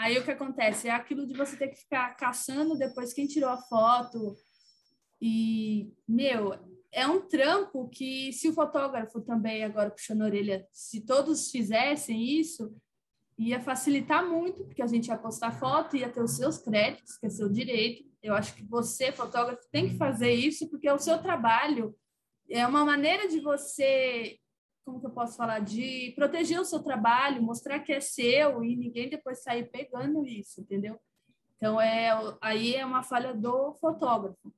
Aí 0.00 0.16
o 0.16 0.24
que 0.24 0.30
acontece? 0.30 0.88
É 0.88 0.92
aquilo 0.92 1.26
de 1.26 1.34
você 1.34 1.58
ter 1.58 1.68
que 1.68 1.76
ficar 1.76 2.16
caçando 2.16 2.78
depois 2.78 3.12
quem 3.12 3.26
tirou 3.26 3.50
a 3.50 3.58
foto. 3.58 4.34
E, 5.20 5.92
meu, 6.08 6.58
é 6.90 7.06
um 7.06 7.20
trampo 7.20 7.86
que, 7.90 8.32
se 8.32 8.48
o 8.48 8.54
fotógrafo 8.54 9.20
também, 9.20 9.62
agora 9.62 9.90
puxando 9.90 10.22
a 10.22 10.24
orelha, 10.24 10.66
se 10.72 11.02
todos 11.04 11.50
fizessem 11.50 12.40
isso, 12.40 12.74
ia 13.36 13.60
facilitar 13.60 14.26
muito, 14.26 14.64
porque 14.64 14.80
a 14.80 14.86
gente 14.86 15.08
ia 15.08 15.18
postar 15.18 15.52
foto, 15.52 15.98
ia 15.98 16.08
ter 16.08 16.22
os 16.22 16.32
seus 16.32 16.56
créditos, 16.56 17.18
que 17.18 17.26
é 17.26 17.28
seu 17.28 17.50
direito. 17.50 18.02
Eu 18.22 18.32
acho 18.32 18.54
que 18.54 18.64
você, 18.64 19.12
fotógrafo, 19.12 19.68
tem 19.70 19.90
que 19.90 19.98
fazer 19.98 20.32
isso, 20.32 20.66
porque 20.70 20.88
é 20.88 20.94
o 20.94 20.98
seu 20.98 21.18
trabalho. 21.18 21.94
É 22.48 22.66
uma 22.66 22.86
maneira 22.86 23.28
de 23.28 23.38
você 23.40 24.39
como 24.90 25.00
que 25.00 25.06
eu 25.06 25.10
posso 25.10 25.36
falar, 25.36 25.60
de 25.60 26.12
proteger 26.16 26.60
o 26.60 26.64
seu 26.64 26.82
trabalho, 26.82 27.42
mostrar 27.42 27.78
que 27.78 27.92
é 27.92 28.00
seu 28.00 28.64
e 28.64 28.76
ninguém 28.76 29.08
depois 29.08 29.42
sair 29.42 29.70
pegando 29.70 30.26
isso, 30.26 30.60
entendeu? 30.60 30.98
Então, 31.56 31.80
é, 31.80 32.10
aí 32.40 32.74
é 32.74 32.84
uma 32.84 33.02
falha 33.02 33.32
do 33.32 33.74
fotógrafo. 33.74 34.52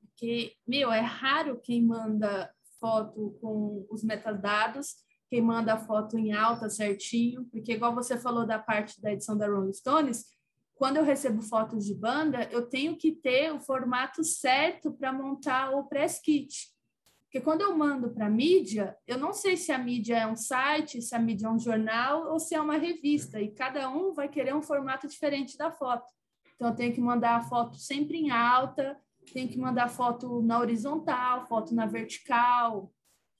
Porque, 0.00 0.52
meu, 0.66 0.92
é 0.92 1.00
raro 1.00 1.60
quem 1.60 1.82
manda 1.82 2.52
foto 2.78 3.36
com 3.40 3.84
os 3.90 4.04
metadados, 4.04 4.94
quem 5.28 5.42
manda 5.42 5.74
a 5.74 5.78
foto 5.78 6.16
em 6.16 6.32
alta 6.32 6.70
certinho, 6.70 7.46
porque 7.50 7.72
igual 7.72 7.94
você 7.94 8.16
falou 8.16 8.46
da 8.46 8.58
parte 8.58 9.00
da 9.00 9.12
edição 9.12 9.36
da 9.36 9.48
Rolling 9.48 9.72
Stones, 9.72 10.26
quando 10.76 10.98
eu 10.98 11.04
recebo 11.04 11.42
fotos 11.42 11.84
de 11.84 11.94
banda, 11.94 12.44
eu 12.52 12.68
tenho 12.68 12.96
que 12.96 13.12
ter 13.12 13.52
o 13.52 13.60
formato 13.60 14.22
certo 14.22 14.92
para 14.92 15.12
montar 15.12 15.70
o 15.70 15.84
press 15.88 16.20
kit. 16.20 16.73
Porque 17.34 17.44
quando 17.44 17.62
eu 17.62 17.76
mando 17.76 18.10
para 18.10 18.26
a 18.26 18.30
mídia, 18.30 18.96
eu 19.08 19.18
não 19.18 19.32
sei 19.32 19.56
se 19.56 19.72
a 19.72 19.76
mídia 19.76 20.18
é 20.18 20.24
um 20.24 20.36
site, 20.36 21.02
se 21.02 21.16
a 21.16 21.18
mídia 21.18 21.48
é 21.48 21.50
um 21.50 21.58
jornal 21.58 22.30
ou 22.30 22.38
se 22.38 22.54
é 22.54 22.60
uma 22.60 22.76
revista, 22.76 23.40
e 23.40 23.50
cada 23.50 23.90
um 23.90 24.14
vai 24.14 24.28
querer 24.28 24.54
um 24.54 24.62
formato 24.62 25.08
diferente 25.08 25.58
da 25.58 25.68
foto. 25.68 26.08
Então, 26.54 26.68
eu 26.68 26.76
tenho 26.76 26.94
que 26.94 27.00
mandar 27.00 27.34
a 27.34 27.42
foto 27.42 27.76
sempre 27.76 28.18
em 28.18 28.30
alta, 28.30 28.96
tenho 29.32 29.48
que 29.48 29.58
mandar 29.58 29.88
foto 29.88 30.42
na 30.42 30.60
horizontal, 30.60 31.44
foto 31.48 31.74
na 31.74 31.86
vertical, 31.86 32.92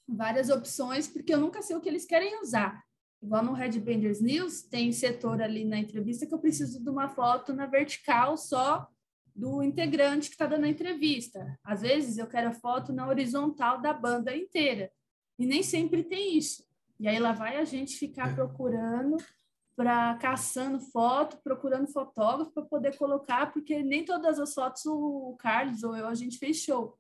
várias 0.09 0.51
opções, 0.51 1.07
porque 1.07 1.33
eu 1.33 1.39
nunca 1.39 1.63
sei 1.63 1.77
o 1.77 1.81
que 1.81 1.89
eles 1.89 2.05
querem 2.05 2.43
usar. 2.43 2.83
Igual 3.23 3.45
no 3.45 3.53
Red 3.53 3.79
Benders 3.79 4.21
News, 4.21 4.63
tem 4.63 4.91
setor 4.91 5.41
ali 5.41 5.65
na 5.65 5.79
entrevista 5.79 6.27
que 6.27 6.35
eu 6.35 6.41
preciso 6.41 6.83
de 6.83 6.91
uma 6.91 7.09
foto 7.09 7.53
na 7.53 7.67
vertical 7.67 8.37
só 8.37 8.89
do 9.35 9.63
integrante 9.63 10.29
que 10.29 10.35
está 10.35 10.47
dando 10.47 10.65
a 10.65 10.69
entrevista. 10.69 11.59
Às 11.65 11.83
vezes 11.83 12.19
eu 12.19 12.27
quero 12.27 12.49
a 12.49 12.53
foto 12.53 12.93
na 12.93 13.09
horizontal 13.09 13.81
da 13.81 13.93
banda 13.93 14.37
inteira. 14.37 14.91
E 15.39 15.45
nem 15.45 15.63
sempre 15.63 16.05
tem 16.05 16.39
isso. 16.39 16.65
E 17.01 17.09
aí 17.09 17.19
lá 17.19 17.33
vai 17.33 17.57
a 17.57 17.65
gente 17.65 17.97
ficar 17.97 18.31
é. 18.31 18.35
procurando, 18.35 19.17
para 19.77 20.15
caçando 20.19 20.79
foto, 20.79 21.39
procurando 21.43 21.89
fotógrafo 21.89 22.53
para 22.53 22.63
poder 22.65 22.97
colocar, 22.97 23.53
porque 23.53 23.83
nem 23.83 24.05
todas 24.05 24.39
as 24.39 24.55
fotos 24.55 24.87
o 24.87 25.37
Carlos 25.41 25.83
ou 25.83 25.97
eu 25.97 26.07
a 26.07 26.15
gente 26.15 26.39
fez 26.39 26.59
show. 26.59 26.97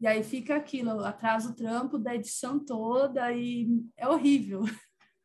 E 0.00 0.06
aí 0.06 0.22
fica 0.22 0.56
aquilo, 0.56 1.04
atrasa 1.04 1.50
o 1.50 1.54
trampo 1.54 1.98
da 1.98 2.14
edição 2.14 2.58
toda 2.58 3.32
e 3.32 3.68
é 3.96 4.08
horrível. 4.08 4.64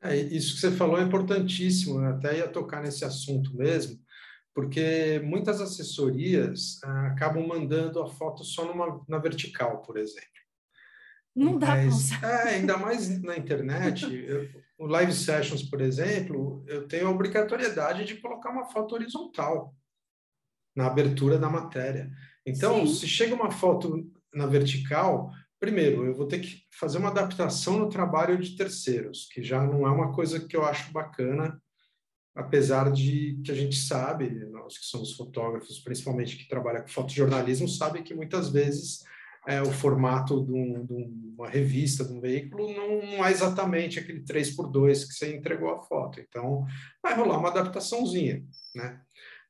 É, 0.02 0.18
isso 0.18 0.56
que 0.56 0.60
você 0.60 0.72
falou 0.72 1.00
é 1.00 1.04
importantíssimo, 1.04 2.02
eu 2.02 2.08
até 2.08 2.38
ia 2.40 2.48
tocar 2.50 2.82
nesse 2.82 3.06
assunto 3.06 3.56
mesmo, 3.56 3.98
porque 4.54 5.20
muitas 5.24 5.60
assessorias 5.60 6.80
ah, 6.84 7.08
acabam 7.08 7.48
mandando 7.48 8.02
a 8.02 8.08
foto 8.08 8.44
só 8.44 8.66
numa, 8.66 9.04
na 9.08 9.18
vertical, 9.18 9.82
por 9.82 9.98
exemplo. 9.98 10.30
Não 11.36 11.58
dá 11.58 11.70
Mas, 11.70 12.12
é, 12.22 12.56
ainda 12.56 12.78
mais 12.78 13.22
na 13.22 13.36
internet, 13.36 14.06
eu, 14.14 14.48
o 14.78 14.86
Live 14.86 15.14
Sessions, 15.14 15.64
por 15.64 15.82
exemplo, 15.82 16.64
eu 16.68 16.88
tenho 16.88 17.08
a 17.08 17.12
obrigatoriedade 17.12 18.06
de 18.06 18.18
colocar 18.18 18.52
uma 18.52 18.66
foto 18.66 18.94
horizontal 18.94 19.76
na 20.76 20.88
abertura 20.88 21.38
da 21.38 21.50
matéria. 21.50 22.12
Então, 22.46 22.86
Sim. 22.86 22.94
se 22.94 23.08
chega 23.08 23.34
uma 23.34 23.52
foto 23.52 24.12
na 24.34 24.46
vertical, 24.46 25.32
primeiro, 25.60 26.06
eu 26.06 26.14
vou 26.14 26.28
ter 26.28 26.40
que 26.40 26.64
fazer 26.78 26.98
uma 26.98 27.10
adaptação 27.10 27.78
no 27.78 27.90
trabalho 27.90 28.38
de 28.38 28.56
terceiros, 28.56 29.30
que 29.32 29.42
já 29.42 29.64
não 29.64 29.88
é 29.88 29.92
uma 29.92 30.12
coisa 30.12 30.40
que 30.40 30.56
eu 30.56 30.66
acho 30.66 30.92
bacana, 30.92 31.60
apesar 32.36 32.92
de 32.92 33.40
que 33.44 33.52
a 33.52 33.56
gente 33.56 33.76
sabe, 33.76 34.30
nós 34.52 34.78
que 34.78 34.86
somos 34.86 35.14
fotógrafos, 35.14 35.80
principalmente 35.80 36.38
que 36.38 36.48
trabalham 36.48 36.82
com 36.82 36.88
fotojornalismo, 36.88 37.68
sabe 37.68 38.02
que 38.02 38.14
muitas 38.14 38.50
vezes 38.50 39.04
é, 39.48 39.62
o 39.62 39.72
formato 39.72 40.44
de, 40.44 40.52
um, 40.52 40.86
de, 40.86 40.94
uma 41.38 41.50
revista, 41.50 42.04
de 42.06 42.14
um 42.14 42.22
veículo, 42.22 42.72
não, 42.74 43.26
é 43.26 43.32
exatamente 43.32 44.00
aquele 44.00 44.22
3 44.22 44.56
por 44.56 44.70
2 44.72 45.06
que 45.06 45.14
você 45.14 45.36
entregou 45.36 45.70
a 45.70 45.84
foto. 45.84 46.20
Então, 46.20 46.66
vai 47.02 47.16
rolar 47.16 47.38
uma 47.38 47.50
adaptaçãozinha, 47.50 48.44
né? 48.74 49.00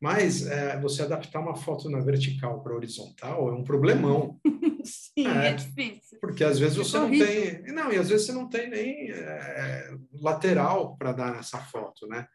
Mas 0.01 0.45
é, 0.47 0.77
você 0.81 1.01
adaptar 1.03 1.39
uma 1.39 1.55
foto 1.55 1.89
na 1.89 2.01
vertical 2.01 2.61
para 2.61 2.75
horizontal 2.75 3.47
é 3.47 3.53
um 3.53 3.63
problemão. 3.63 4.37
Sim, 4.83 5.25
é, 5.25 5.47
é, 5.47 5.53
difícil. 5.53 6.17
Porque 6.19 6.43
às 6.43 6.59
vezes 6.59 6.75
você 6.75 6.97
não 6.97 7.09
tem. 7.09 7.63
Não, 7.73 7.89
e 7.89 7.97
às 7.97 8.09
vezes 8.09 8.25
você 8.25 8.33
não 8.33 8.49
tem 8.49 8.69
nem 8.69 9.11
é, 9.11 9.95
lateral 10.19 10.97
para 10.97 11.13
dar 11.13 11.31
nessa 11.33 11.57
foto, 11.59 12.05
né? 12.07 12.27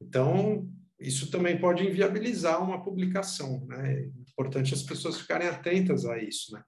Então, 0.00 0.68
isso 0.98 1.30
também 1.30 1.60
pode 1.60 1.86
inviabilizar 1.86 2.62
uma 2.62 2.82
publicação, 2.82 3.64
né? 3.66 3.94
É 3.94 4.06
importante 4.30 4.74
as 4.74 4.82
pessoas 4.82 5.20
ficarem 5.20 5.48
atentas 5.48 6.04
a 6.04 6.18
isso, 6.18 6.52
né? 6.52 6.62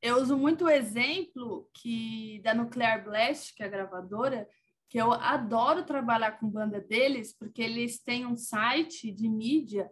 Eu 0.00 0.16
uso 0.16 0.36
muito 0.36 0.64
o 0.64 0.70
exemplo 0.70 1.68
que 1.74 2.40
da 2.42 2.54
Nuclear 2.54 3.04
Blast, 3.04 3.54
que 3.54 3.62
é 3.62 3.66
a 3.66 3.70
gravadora, 3.70 4.48
que 4.88 4.98
eu 4.98 5.12
adoro 5.12 5.86
trabalhar 5.86 6.32
com 6.32 6.50
banda 6.50 6.80
deles, 6.80 7.34
porque 7.38 7.62
eles 7.62 8.02
têm 8.02 8.26
um 8.26 8.36
site 8.36 9.12
de 9.12 9.28
mídia 9.28 9.88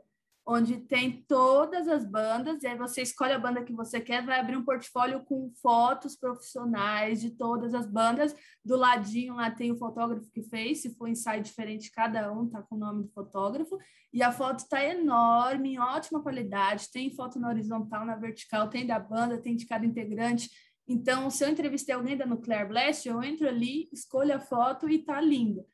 onde 0.52 0.78
tem 0.78 1.24
todas 1.28 1.86
as 1.86 2.04
bandas, 2.04 2.60
e 2.64 2.66
aí 2.66 2.76
você 2.76 3.02
escolhe 3.02 3.32
a 3.32 3.38
banda 3.38 3.62
que 3.62 3.72
você 3.72 4.00
quer, 4.00 4.26
vai 4.26 4.40
abrir 4.40 4.56
um 4.56 4.64
portfólio 4.64 5.24
com 5.24 5.48
fotos 5.62 6.16
profissionais 6.16 7.20
de 7.20 7.30
todas 7.30 7.72
as 7.72 7.86
bandas. 7.86 8.34
Do 8.64 8.74
ladinho 8.74 9.36
lá 9.36 9.48
tem 9.48 9.70
o 9.70 9.78
fotógrafo 9.78 10.28
que 10.32 10.42
fez, 10.42 10.82
se 10.82 10.92
for 10.96 11.06
ensaio 11.06 11.40
diferente, 11.40 11.92
cada 11.92 12.32
um 12.32 12.48
tá 12.48 12.60
com 12.62 12.74
o 12.74 12.78
nome 12.78 13.04
do 13.04 13.10
fotógrafo, 13.10 13.78
e 14.12 14.24
a 14.24 14.32
foto 14.32 14.58
está 14.58 14.84
enorme, 14.84 15.74
em 15.74 15.78
ótima 15.78 16.20
qualidade, 16.20 16.90
tem 16.90 17.14
foto 17.14 17.38
na 17.38 17.48
horizontal, 17.48 18.04
na 18.04 18.16
vertical, 18.16 18.68
tem 18.68 18.84
da 18.84 18.98
banda, 18.98 19.38
tem 19.38 19.54
de 19.54 19.66
cada 19.66 19.86
integrante. 19.86 20.50
Então, 20.88 21.30
se 21.30 21.44
eu 21.44 21.48
entrevistei 21.48 21.94
alguém 21.94 22.16
da 22.16 22.26
Nuclear 22.26 22.66
Blast, 22.66 23.06
eu 23.06 23.22
entro 23.22 23.46
ali, 23.46 23.88
escolho 23.92 24.34
a 24.34 24.40
foto 24.40 24.88
e 24.88 24.98
tá 24.98 25.20
lindo. 25.20 25.64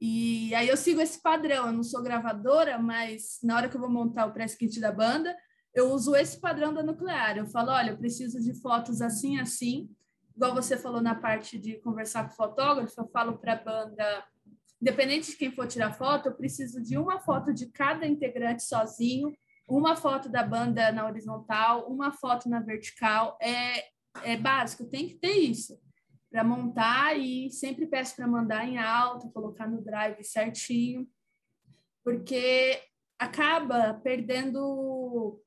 E 0.00 0.54
aí 0.54 0.68
eu 0.68 0.76
sigo 0.76 1.00
esse 1.00 1.20
padrão. 1.20 1.66
Eu 1.66 1.72
não 1.72 1.82
sou 1.82 2.02
gravadora, 2.02 2.78
mas 2.78 3.38
na 3.42 3.56
hora 3.56 3.68
que 3.68 3.76
eu 3.76 3.80
vou 3.80 3.90
montar 3.90 4.26
o 4.26 4.32
press 4.32 4.54
kit 4.54 4.80
da 4.80 4.90
banda, 4.90 5.36
eu 5.74 5.92
uso 5.92 6.16
esse 6.16 6.40
padrão 6.40 6.72
da 6.72 6.82
Nuclear. 6.82 7.36
Eu 7.36 7.46
falo, 7.46 7.70
olha, 7.70 7.90
eu 7.90 7.98
preciso 7.98 8.40
de 8.40 8.54
fotos 8.60 9.02
assim, 9.02 9.38
assim. 9.38 9.90
Igual 10.34 10.54
você 10.54 10.76
falou 10.78 11.02
na 11.02 11.14
parte 11.14 11.58
de 11.58 11.74
conversar 11.80 12.24
com 12.24 12.32
o 12.32 12.36
fotógrafo, 12.36 12.98
eu 12.98 13.08
falo 13.08 13.36
para 13.36 13.52
a 13.52 13.56
banda, 13.56 14.24
independente 14.80 15.32
de 15.32 15.36
quem 15.36 15.52
for 15.52 15.66
tirar 15.66 15.92
foto, 15.92 16.28
eu 16.30 16.34
preciso 16.34 16.82
de 16.82 16.96
uma 16.96 17.20
foto 17.20 17.52
de 17.52 17.66
cada 17.66 18.06
integrante 18.06 18.62
sozinho, 18.62 19.34
uma 19.68 19.94
foto 19.94 20.30
da 20.30 20.42
banda 20.42 20.90
na 20.92 21.06
horizontal, 21.06 21.92
uma 21.92 22.10
foto 22.10 22.48
na 22.48 22.60
vertical. 22.60 23.36
É, 23.40 23.84
é 24.24 24.36
básico, 24.36 24.86
tem 24.86 25.08
que 25.08 25.16
ter 25.16 25.34
isso 25.34 25.78
para 26.30 26.44
montar 26.44 27.18
e 27.18 27.50
sempre 27.50 27.86
peço 27.86 28.14
para 28.14 28.26
mandar 28.26 28.66
em 28.66 28.78
alta, 28.78 29.28
colocar 29.30 29.68
no 29.68 29.82
drive 29.82 30.22
certinho, 30.22 31.08
porque 32.04 32.80
acaba 33.18 33.94
perdendo 33.94 35.42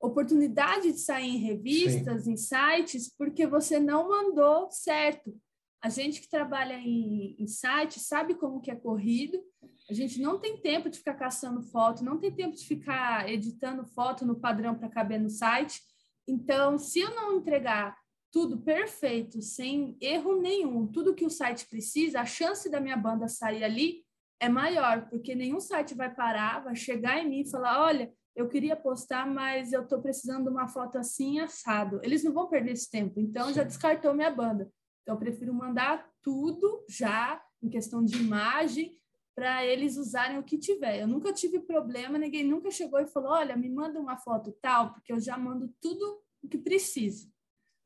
oportunidade 0.00 0.92
de 0.92 0.98
sair 0.98 1.36
em 1.36 1.38
revistas, 1.38 2.24
Sim. 2.24 2.32
em 2.32 2.36
sites, 2.36 3.14
porque 3.16 3.46
você 3.46 3.78
não 3.78 4.08
mandou 4.08 4.70
certo. 4.70 5.34
A 5.80 5.88
gente 5.88 6.20
que 6.20 6.28
trabalha 6.28 6.74
em, 6.74 7.36
em 7.38 7.46
site 7.46 8.00
sabe 8.00 8.34
como 8.34 8.60
que 8.60 8.70
é 8.70 8.74
corrido, 8.74 9.42
a 9.88 9.92
gente 9.92 10.20
não 10.20 10.38
tem 10.38 10.56
tempo 10.60 10.88
de 10.88 10.98
ficar 10.98 11.14
caçando 11.14 11.62
foto, 11.62 12.04
não 12.04 12.18
tem 12.18 12.34
tempo 12.34 12.56
de 12.56 12.66
ficar 12.66 13.28
editando 13.30 13.86
foto 13.86 14.26
no 14.26 14.40
padrão 14.40 14.74
para 14.74 14.88
caber 14.88 15.20
no 15.20 15.28
site. 15.28 15.82
Então, 16.26 16.78
se 16.78 17.00
eu 17.00 17.14
não 17.14 17.36
entregar 17.36 17.96
tudo 18.34 18.58
perfeito, 18.58 19.40
sem 19.40 19.96
erro 20.00 20.40
nenhum, 20.40 20.88
tudo 20.88 21.14
que 21.14 21.24
o 21.24 21.30
site 21.30 21.68
precisa, 21.68 22.20
a 22.20 22.26
chance 22.26 22.68
da 22.68 22.80
minha 22.80 22.96
banda 22.96 23.28
sair 23.28 23.62
ali 23.62 24.04
é 24.40 24.48
maior, 24.48 25.08
porque 25.08 25.36
nenhum 25.36 25.60
site 25.60 25.94
vai 25.94 26.12
parar, 26.12 26.64
vai 26.64 26.74
chegar 26.74 27.22
em 27.22 27.28
mim 27.28 27.40
e 27.42 27.48
falar: 27.48 27.80
olha, 27.80 28.12
eu 28.34 28.48
queria 28.48 28.74
postar, 28.74 29.24
mas 29.24 29.72
eu 29.72 29.82
estou 29.82 30.02
precisando 30.02 30.46
de 30.46 30.50
uma 30.50 30.66
foto 30.66 30.98
assim 30.98 31.38
assado. 31.38 32.00
Eles 32.02 32.24
não 32.24 32.32
vão 32.32 32.48
perder 32.48 32.72
esse 32.72 32.90
tempo, 32.90 33.20
então 33.20 33.46
Sim. 33.46 33.54
já 33.54 33.62
descartou 33.62 34.12
minha 34.12 34.32
banda. 34.32 34.68
Então, 35.02 35.14
eu 35.14 35.18
prefiro 35.20 35.54
mandar 35.54 36.04
tudo 36.20 36.84
já, 36.88 37.40
em 37.62 37.68
questão 37.68 38.04
de 38.04 38.16
imagem, 38.16 38.98
para 39.32 39.64
eles 39.64 39.96
usarem 39.96 40.38
o 40.38 40.42
que 40.42 40.58
tiver. 40.58 41.00
Eu 41.00 41.06
nunca 41.06 41.32
tive 41.32 41.60
problema, 41.60 42.18
ninguém 42.18 42.42
nunca 42.42 42.68
chegou 42.72 42.98
e 42.98 43.06
falou: 43.06 43.30
olha, 43.30 43.56
me 43.56 43.70
manda 43.70 44.00
uma 44.00 44.16
foto 44.16 44.50
tal, 44.60 44.92
porque 44.92 45.12
eu 45.12 45.20
já 45.20 45.38
mando 45.38 45.72
tudo 45.80 46.20
o 46.42 46.48
que 46.48 46.58
preciso. 46.58 47.32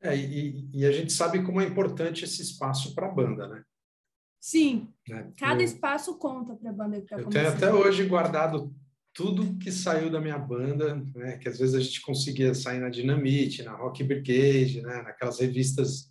É, 0.01 0.15
e, 0.15 0.69
e, 0.73 0.85
a 0.85 0.91
gente 0.91 1.11
sabe 1.11 1.43
como 1.43 1.59
é 1.59 1.65
importante 1.65 2.23
esse 2.23 2.41
espaço 2.41 2.95
para 2.95 3.07
a 3.07 3.11
banda, 3.11 3.47
né? 3.47 3.63
Sim, 4.39 4.87
né? 5.07 5.29
cada 5.37 5.61
eu, 5.61 5.65
espaço 5.65 6.17
conta 6.17 6.55
para 6.55 6.69
a 6.69 6.73
banda 6.73 6.97
que 6.97 7.03
está 7.03 7.17
Eu 7.17 7.27
tenho 7.27 7.49
até 7.49 7.73
hoje 7.73 8.05
guardado 8.05 8.73
tudo 9.13 9.57
que 9.57 9.69
saiu 9.69 10.09
da 10.09 10.21
minha 10.21 10.37
banda, 10.37 10.95
né? 11.13 11.37
Que 11.37 11.49
às 11.49 11.59
vezes 11.59 11.75
a 11.75 11.81
gente 11.81 12.01
conseguia 12.01 12.53
sair 12.53 12.79
na 12.79 12.89
Dinamite, 12.89 13.63
na 13.63 13.75
Rock 13.75 14.01
Brigade, 14.01 14.81
né? 14.81 15.01
Naquelas 15.01 15.39
revistas 15.39 16.09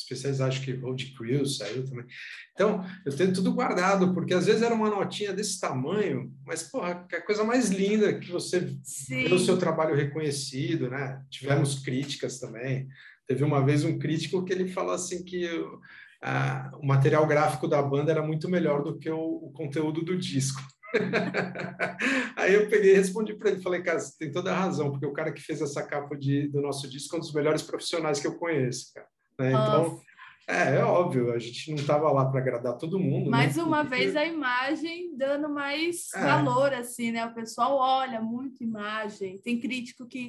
especiais, 0.00 0.40
acho 0.40 0.62
que 0.62 0.72
Road 0.72 1.14
Crew 1.16 1.44
saiu 1.46 1.84
também. 1.84 2.04
Então, 2.52 2.84
eu 3.04 3.14
tenho 3.14 3.32
tudo 3.32 3.52
guardado, 3.52 4.12
porque 4.12 4.34
às 4.34 4.46
vezes 4.46 4.62
era 4.62 4.74
uma 4.74 4.90
notinha 4.90 5.32
desse 5.32 5.60
tamanho, 5.60 6.32
mas, 6.44 6.62
porra, 6.64 7.06
que 7.08 7.14
é 7.14 7.18
a 7.18 7.24
coisa 7.24 7.44
mais 7.44 7.70
linda 7.70 8.18
que 8.18 8.30
você 8.30 8.76
Sim. 8.82 9.24
vê 9.24 9.34
o 9.34 9.38
seu 9.38 9.56
trabalho 9.56 9.94
reconhecido, 9.94 10.90
né? 10.90 11.22
Tivemos 11.30 11.78
críticas 11.78 12.38
também. 12.38 12.88
Teve 13.26 13.44
uma 13.44 13.64
vez 13.64 13.84
um 13.84 13.98
crítico 13.98 14.44
que 14.44 14.52
ele 14.52 14.68
falou 14.68 14.92
assim 14.92 15.22
que 15.24 15.46
o, 15.48 15.80
a, 16.22 16.70
o 16.80 16.86
material 16.86 17.26
gráfico 17.26 17.68
da 17.68 17.80
banda 17.80 18.10
era 18.10 18.22
muito 18.22 18.48
melhor 18.48 18.82
do 18.82 18.98
que 18.98 19.10
o, 19.10 19.18
o 19.18 19.52
conteúdo 19.52 20.02
do 20.02 20.18
disco. 20.18 20.60
Aí 22.36 22.54
eu 22.54 22.68
peguei 22.68 22.92
e 22.92 22.96
respondi 22.96 23.34
para 23.34 23.50
ele, 23.50 23.62
falei, 23.62 23.82
cara, 23.82 24.00
você 24.00 24.16
tem 24.18 24.32
toda 24.32 24.52
a 24.52 24.58
razão, 24.58 24.90
porque 24.90 25.06
o 25.06 25.12
cara 25.12 25.32
que 25.32 25.40
fez 25.40 25.60
essa 25.60 25.82
capa 25.82 26.16
de, 26.16 26.48
do 26.48 26.60
nosso 26.60 26.88
disco 26.88 27.14
é 27.14 27.18
um 27.18 27.20
dos 27.20 27.32
melhores 27.32 27.62
profissionais 27.62 28.20
que 28.20 28.26
eu 28.26 28.36
conheço, 28.36 28.92
cara. 28.94 29.06
Né? 29.40 29.48
Então, 29.48 30.00
é, 30.46 30.76
é, 30.76 30.84
óbvio, 30.84 31.32
a 31.32 31.38
gente 31.38 31.70
não 31.70 31.78
estava 31.78 32.10
lá 32.10 32.26
para 32.26 32.40
agradar 32.40 32.76
todo 32.76 32.98
mundo. 32.98 33.24
Né? 33.24 33.30
Mais 33.30 33.56
né? 33.56 33.62
uma 33.62 33.84
Porque... 33.84 33.96
vez 33.96 34.16
a 34.16 34.24
imagem 34.24 35.16
dando 35.16 35.48
mais 35.48 36.12
é. 36.14 36.20
valor, 36.20 36.74
assim, 36.74 37.12
né? 37.12 37.24
O 37.24 37.32
pessoal 37.32 37.76
olha 37.76 38.20
muito 38.20 38.62
imagem. 38.62 39.38
Tem 39.38 39.58
crítico 39.58 40.06
que 40.06 40.28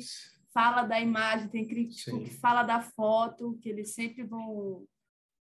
fala 0.53 0.83
da 0.83 0.99
imagem, 0.99 1.47
tem 1.47 1.67
crítico 1.67 2.17
Sim. 2.17 2.23
que 2.23 2.29
fala 2.29 2.63
da 2.63 2.81
foto, 2.81 3.57
que 3.61 3.69
eles 3.69 3.93
sempre 3.93 4.23
vão 4.23 4.85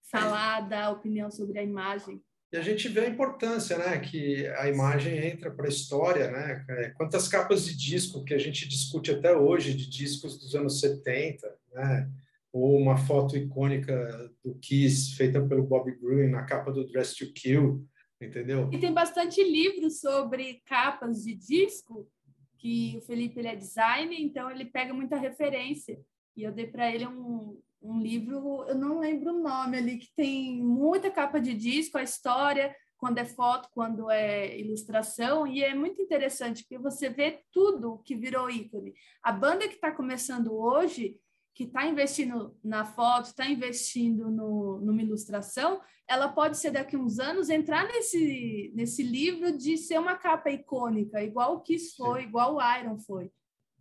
falar 0.10 0.62
da 0.62 0.90
opinião 0.90 1.30
sobre 1.30 1.60
a 1.60 1.64
imagem. 1.64 2.22
E 2.52 2.58
a 2.58 2.62
gente 2.62 2.90
vê 2.90 3.02
a 3.02 3.10
importância, 3.10 3.78
né, 3.78 3.98
que 4.00 4.46
a 4.58 4.68
imagem 4.68 5.18
entra 5.26 5.50
para 5.50 5.68
a 5.68 5.70
história, 5.70 6.30
né? 6.30 6.66
É, 6.70 6.90
quantas 6.90 7.28
capas 7.28 7.66
de 7.66 7.76
disco 7.76 8.26
que 8.26 8.34
a 8.34 8.38
gente 8.38 8.68
discute 8.68 9.12
até 9.12 9.34
hoje 9.36 9.74
de 9.74 9.90
discos 9.90 10.38
dos 10.38 10.54
anos 10.54 10.82
70, 10.82 11.48
né? 11.74 12.10
Ou 12.54 12.78
uma 12.78 12.98
foto 12.98 13.38
icônica 13.38 14.32
do 14.44 14.56
Kiss 14.56 15.16
feita 15.16 15.42
pelo 15.42 15.64
Bob 15.64 15.92
Gruen 16.00 16.30
na 16.30 16.44
capa 16.44 16.72
do 16.72 16.86
Dress 16.86 17.16
to 17.16 17.32
Kill, 17.34 17.86
entendeu? 18.22 18.70
E 18.72 18.80
tem 18.80 18.94
bastante 18.94 19.44
livro 19.44 19.90
sobre 19.90 20.62
capas 20.66 21.24
de 21.24 21.34
disco, 21.34 22.10
que 22.58 22.96
o 22.98 23.02
Felipe 23.02 23.40
ele 23.40 23.48
é 23.48 23.56
designer, 23.56 24.20
então 24.20 24.52
ele 24.52 24.66
pega 24.66 24.94
muita 24.94 25.18
referência. 25.18 26.00
E 26.36 26.44
eu 26.44 26.52
dei 26.52 26.68
para 26.68 26.94
ele 26.94 27.08
um, 27.08 27.60
um 27.82 28.00
livro, 28.00 28.66
eu 28.68 28.76
não 28.76 29.00
lembro 29.00 29.34
o 29.34 29.42
nome 29.42 29.78
ali, 29.78 29.98
que 29.98 30.14
tem 30.16 30.62
muita 30.62 31.10
capa 31.10 31.40
de 31.40 31.54
disco, 31.54 31.98
a 31.98 32.04
história, 32.04 32.76
quando 32.98 33.18
é 33.18 33.26
foto, 33.26 33.68
quando 33.74 34.12
é 34.12 34.60
ilustração, 34.60 35.48
e 35.48 35.64
é 35.64 35.74
muito 35.74 36.00
interessante, 36.00 36.64
porque 36.64 36.78
você 36.78 37.10
vê 37.10 37.42
tudo 37.52 38.02
que 38.06 38.16
virou 38.16 38.50
ícone. 38.50 38.94
A 39.24 39.32
banda 39.32 39.68
que 39.68 39.74
está 39.74 39.92
começando 39.92 40.54
hoje, 40.54 41.18
que 41.54 41.66
está 41.66 41.86
investindo 41.86 42.56
na 42.64 42.86
foto, 42.86 43.26
está 43.26 43.46
investindo 43.46 44.30
no, 44.30 44.80
numa 44.82 45.02
ilustração, 45.02 45.82
ela 46.08 46.30
pode 46.30 46.58
ser 46.58 46.72
daqui 46.72 46.96
a 46.96 47.00
uns 47.00 47.20
anos 47.20 47.50
entrar 47.50 47.88
nesse, 47.88 48.72
nesse 48.76 49.04
livro 49.04 49.58
de 49.58 49.78
ser 49.78 50.00
uma 50.00 50.16
capa 50.16 50.50
icônica, 50.50 51.22
igual 51.24 51.56
o 51.56 51.62
Kiss 51.62 51.96
foi, 51.96 52.22
Sim. 52.22 52.28
igual 52.28 52.56
o 52.56 52.78
Iron 52.80 52.98
foi. 53.00 53.32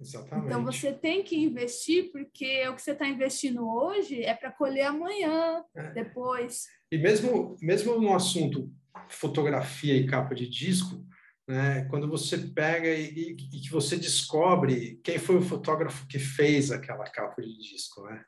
Exatamente. 0.00 0.46
Então 0.46 0.64
você 0.64 0.92
tem 0.92 1.22
que 1.22 1.36
investir, 1.36 2.10
porque 2.10 2.66
o 2.68 2.74
que 2.74 2.82
você 2.82 2.92
está 2.92 3.06
investindo 3.06 3.68
hoje 3.68 4.22
é 4.22 4.34
para 4.34 4.50
colher 4.50 4.86
amanhã, 4.86 5.62
é. 5.74 5.92
depois. 5.92 6.66
E 6.90 6.96
mesmo, 6.96 7.56
mesmo 7.60 8.00
no 8.00 8.14
assunto 8.14 8.72
fotografia 9.08 9.94
e 9.96 10.06
capa 10.06 10.34
de 10.34 10.48
disco, 10.48 11.04
né, 11.50 11.84
quando 11.90 12.08
você 12.08 12.38
pega 12.38 12.88
e, 12.88 13.32
e, 13.32 13.34
que 13.34 13.70
você 13.70 13.96
descobre 13.96 15.00
quem 15.02 15.18
foi 15.18 15.36
o 15.36 15.42
fotógrafo 15.42 16.06
que 16.06 16.16
fez 16.16 16.70
aquela 16.70 17.04
capa 17.10 17.42
de 17.42 17.58
disco, 17.58 18.04
né? 18.04 18.24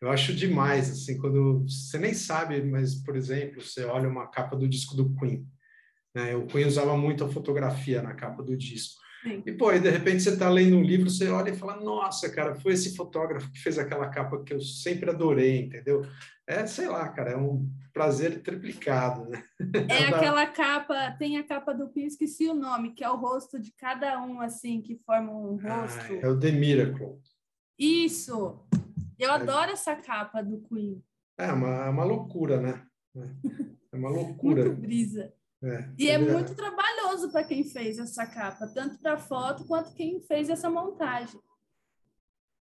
Eu 0.00 0.10
acho 0.10 0.34
demais, 0.34 0.90
assim, 0.90 1.18
quando 1.18 1.64
você 1.68 1.98
nem 1.98 2.14
sabe, 2.14 2.62
mas, 2.62 2.94
por 2.94 3.14
exemplo, 3.14 3.60
você 3.60 3.84
olha 3.84 4.08
uma 4.08 4.26
capa 4.26 4.56
do 4.56 4.66
disco 4.66 4.96
do 4.96 5.14
Queen, 5.16 5.46
né? 6.14 6.34
O 6.34 6.46
Queen 6.46 6.66
usava 6.66 6.96
muito 6.96 7.24
a 7.24 7.28
fotografia 7.28 8.00
na 8.02 8.14
capa 8.14 8.42
do 8.42 8.56
disco. 8.56 9.02
Sim. 9.26 9.42
E, 9.44 9.52
pô, 9.52 9.72
e 9.72 9.80
de 9.80 9.90
repente 9.90 10.22
você 10.22 10.30
está 10.30 10.48
lendo 10.48 10.76
um 10.76 10.82
livro, 10.82 11.10
você 11.10 11.28
olha 11.28 11.50
e 11.50 11.56
fala, 11.56 11.80
nossa, 11.80 12.30
cara, 12.30 12.54
foi 12.54 12.74
esse 12.74 12.94
fotógrafo 12.94 13.50
que 13.50 13.58
fez 13.58 13.76
aquela 13.76 14.08
capa 14.08 14.40
que 14.44 14.54
eu 14.54 14.60
sempre 14.60 15.10
adorei, 15.10 15.62
entendeu? 15.62 16.06
É, 16.46 16.64
sei 16.64 16.86
lá, 16.86 17.08
cara, 17.08 17.32
é 17.32 17.36
um 17.36 17.68
prazer 17.92 18.40
triplicado, 18.40 19.28
né? 19.28 19.42
É 19.90 20.04
aquela 20.04 20.46
capa, 20.46 21.10
tem 21.18 21.38
a 21.38 21.42
capa 21.42 21.74
do 21.74 21.88
Queen, 21.88 22.06
esqueci 22.06 22.46
o 22.46 22.54
nome, 22.54 22.92
que 22.92 23.02
é 23.02 23.10
o 23.10 23.16
rosto 23.16 23.58
de 23.58 23.72
cada 23.72 24.22
um, 24.22 24.40
assim, 24.40 24.80
que 24.80 24.96
forma 25.04 25.32
um 25.32 25.58
ah, 25.64 25.80
rosto. 25.80 26.12
Ah, 26.12 26.18
é 26.22 26.28
o 26.28 26.38
The 26.38 26.52
Miracle. 26.52 27.18
Isso! 27.76 28.64
Eu 29.18 29.30
é. 29.30 29.34
adoro 29.34 29.72
essa 29.72 29.96
capa 29.96 30.40
do 30.40 30.60
Queen. 30.60 31.02
É 31.36 31.52
uma, 31.52 31.86
é 31.86 31.88
uma 31.88 32.04
loucura, 32.04 32.60
né? 32.60 32.86
É 33.92 33.96
uma 33.96 34.08
loucura. 34.08 34.66
Muito 34.66 34.80
brisa. 34.80 35.34
É, 35.62 35.88
e 35.98 36.10
é 36.10 36.18
muito 36.18 36.54
trabalhoso 36.54 37.30
para 37.30 37.44
quem 37.44 37.64
fez 37.64 37.98
essa 37.98 38.26
capa, 38.26 38.66
tanto 38.68 38.98
para 38.98 39.16
foto 39.16 39.64
quanto 39.64 39.94
quem 39.94 40.20
fez 40.20 40.50
essa 40.50 40.68
montagem. 40.68 41.40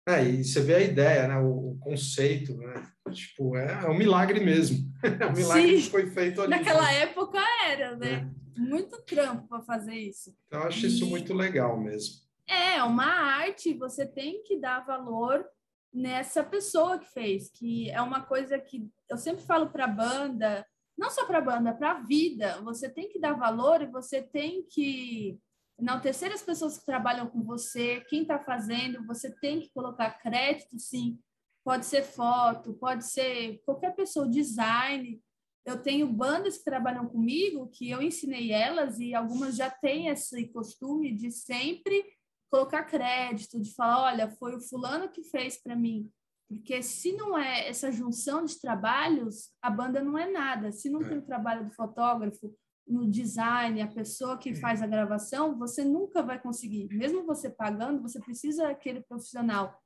É, 0.08 0.24
e 0.24 0.44
você 0.44 0.62
vê 0.62 0.76
a 0.76 0.82
ideia, 0.82 1.28
né? 1.28 1.38
O, 1.40 1.72
o 1.72 1.80
conceito, 1.80 2.56
né? 2.56 2.88
Tipo, 3.12 3.58
é, 3.58 3.86
é, 3.86 3.90
um 3.90 3.98
milagre 3.98 4.40
mesmo. 4.40 4.94
É 5.06 5.28
um 5.28 5.34
milagre 5.34 5.78
Sim. 5.78 5.84
que 5.84 5.92
foi 5.92 6.08
feito 6.08 6.42
ali. 6.42 6.50
Naquela 6.50 6.84
né? 6.84 7.02
época 7.02 7.40
era, 7.68 7.96
né? 7.96 8.32
É. 8.56 8.60
Muito 8.60 9.02
trampo 9.04 9.48
para 9.48 9.62
fazer 9.62 9.94
isso. 9.94 10.36
Então, 10.48 10.62
eu 10.62 10.68
acho 10.68 10.86
e... 10.86 10.88
isso 10.88 11.06
muito 11.08 11.34
legal 11.34 11.80
mesmo. 11.80 12.16
É, 12.48 12.82
uma 12.84 13.06
arte, 13.06 13.74
você 13.74 14.06
tem 14.06 14.42
que 14.44 14.60
dar 14.60 14.86
valor 14.86 15.46
nessa 15.94 16.44
pessoa 16.44 17.00
que 17.00 17.12
fez, 17.12 17.50
que 17.50 17.90
é 17.90 18.02
uma 18.02 18.22
coisa 18.22 18.58
que 18.60 18.88
eu 19.10 19.18
sempre 19.18 19.44
falo 19.44 19.70
para 19.70 19.86
a 19.86 19.88
banda, 19.88 20.66
não 20.98 21.10
só 21.10 21.26
para 21.26 21.40
a 21.40 21.42
banda, 21.42 21.74
para 21.74 21.92
a 21.92 22.02
vida. 22.02 22.62
Você 22.62 22.90
tem 22.90 23.10
que 23.10 23.20
dar 23.20 23.34
valor 23.34 23.82
e 23.82 23.88
você 23.88 24.22
tem 24.22 24.64
que 24.64 25.40
enaltecer 25.78 26.32
as 26.32 26.42
pessoas 26.42 26.78
que 26.78 26.86
trabalham 26.86 27.28
com 27.28 27.44
você, 27.44 28.02
quem 28.10 28.22
está 28.22 28.40
fazendo, 28.40 29.06
você 29.06 29.30
tem 29.30 29.60
que 29.60 29.70
colocar 29.74 30.20
crédito, 30.20 30.80
sim. 30.80 31.20
Pode 31.64 31.86
ser 31.86 32.04
foto, 32.04 32.74
pode 32.76 33.06
ser 33.06 33.62
qualquer 33.66 33.96
pessoa, 33.96 34.30
design. 34.30 35.22
Eu 35.66 35.82
tenho 35.82 36.08
bandas 36.08 36.60
que 36.60 36.64
trabalham 36.64 37.08
comigo 37.08 37.70
que 37.70 37.90
eu 37.90 38.02
ensinei 38.02 38.52
elas 38.52 39.00
e 39.00 39.14
algumas 39.14 39.56
já 39.56 39.70
têm 39.70 40.08
esse 40.08 40.48
costume 40.50 41.14
de 41.14 41.32
sempre 41.32 42.06
colocar 42.52 42.84
crédito, 42.84 43.60
de 43.60 43.74
falar, 43.74 44.04
olha, 44.04 44.30
foi 44.30 44.56
o 44.56 44.62
fulano 44.62 45.10
que 45.10 45.24
fez 45.24 45.58
para 45.62 45.76
mim. 45.76 46.10
Porque 46.48 46.82
se 46.82 47.14
não 47.14 47.38
é 47.38 47.68
essa 47.68 47.92
junção 47.92 48.46
de 48.46 48.60
trabalhos, 48.60 49.50
a 49.62 49.70
banda 49.70 50.02
não 50.02 50.18
é 50.18 50.30
nada. 50.32 50.72
Se 50.72 50.90
não 50.90 51.02
é. 51.02 51.10
tem 51.10 51.18
o 51.18 51.26
trabalho 51.26 51.66
do 51.66 51.74
fotógrafo, 51.74 52.54
no 52.88 53.10
design, 53.10 53.82
a 53.82 53.88
pessoa 53.88 54.38
que 54.38 54.54
faz 54.54 54.82
a 54.82 54.88
gravação, 54.88 55.58
você 55.58 55.84
nunca 55.84 56.22
vai 56.22 56.40
conseguir. 56.40 56.88
Mesmo 56.94 57.26
você 57.26 57.50
pagando, 57.50 58.02
você 58.02 58.20
precisa 58.20 58.64
daquele 58.64 59.02
profissional. 59.02 59.82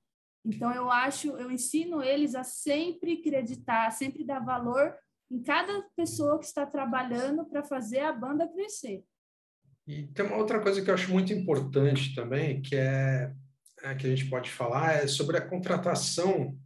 Então 0.45 0.71
eu 0.73 0.89
acho, 0.89 1.29
eu 1.37 1.51
ensino 1.51 2.03
eles 2.03 2.35
a 2.35 2.43
sempre 2.43 3.13
acreditar, 3.13 3.91
sempre 3.91 4.25
dar 4.25 4.43
valor 4.43 4.95
em 5.31 5.41
cada 5.41 5.81
pessoa 5.95 6.39
que 6.39 6.45
está 6.45 6.65
trabalhando 6.65 7.45
para 7.45 7.63
fazer 7.63 7.99
a 7.99 8.11
banda 8.11 8.47
crescer. 8.47 9.03
E 9.87 10.07
tem 10.07 10.25
uma 10.25 10.37
outra 10.37 10.61
coisa 10.61 10.81
que 10.81 10.89
eu 10.89 10.93
acho 10.93 11.11
muito 11.11 11.33
importante 11.33 12.13
também, 12.13 12.61
que 12.61 12.75
é, 12.75 13.23
é 13.25 13.33
que 13.97 14.07
a 14.07 14.09
gente 14.09 14.29
pode 14.29 14.49
falar, 14.49 15.03
é 15.03 15.07
sobre 15.07 15.37
a 15.37 15.45
contratação 15.45 16.57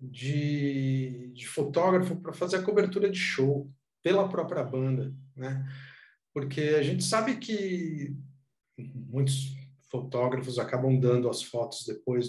de, 0.00 1.32
de 1.34 1.46
fotógrafo 1.46 2.16
para 2.16 2.32
fazer 2.32 2.56
a 2.56 2.62
cobertura 2.62 3.10
de 3.10 3.18
show 3.18 3.70
pela 4.02 4.28
própria 4.28 4.62
banda, 4.62 5.12
né? 5.34 5.66
Porque 6.32 6.60
a 6.78 6.82
gente 6.82 7.02
sabe 7.02 7.36
que 7.36 8.16
muitos 8.78 9.56
fotógrafos 9.90 10.58
acabam 10.58 10.98
dando 10.98 11.28
as 11.28 11.42
fotos 11.42 11.84
depois 11.86 12.28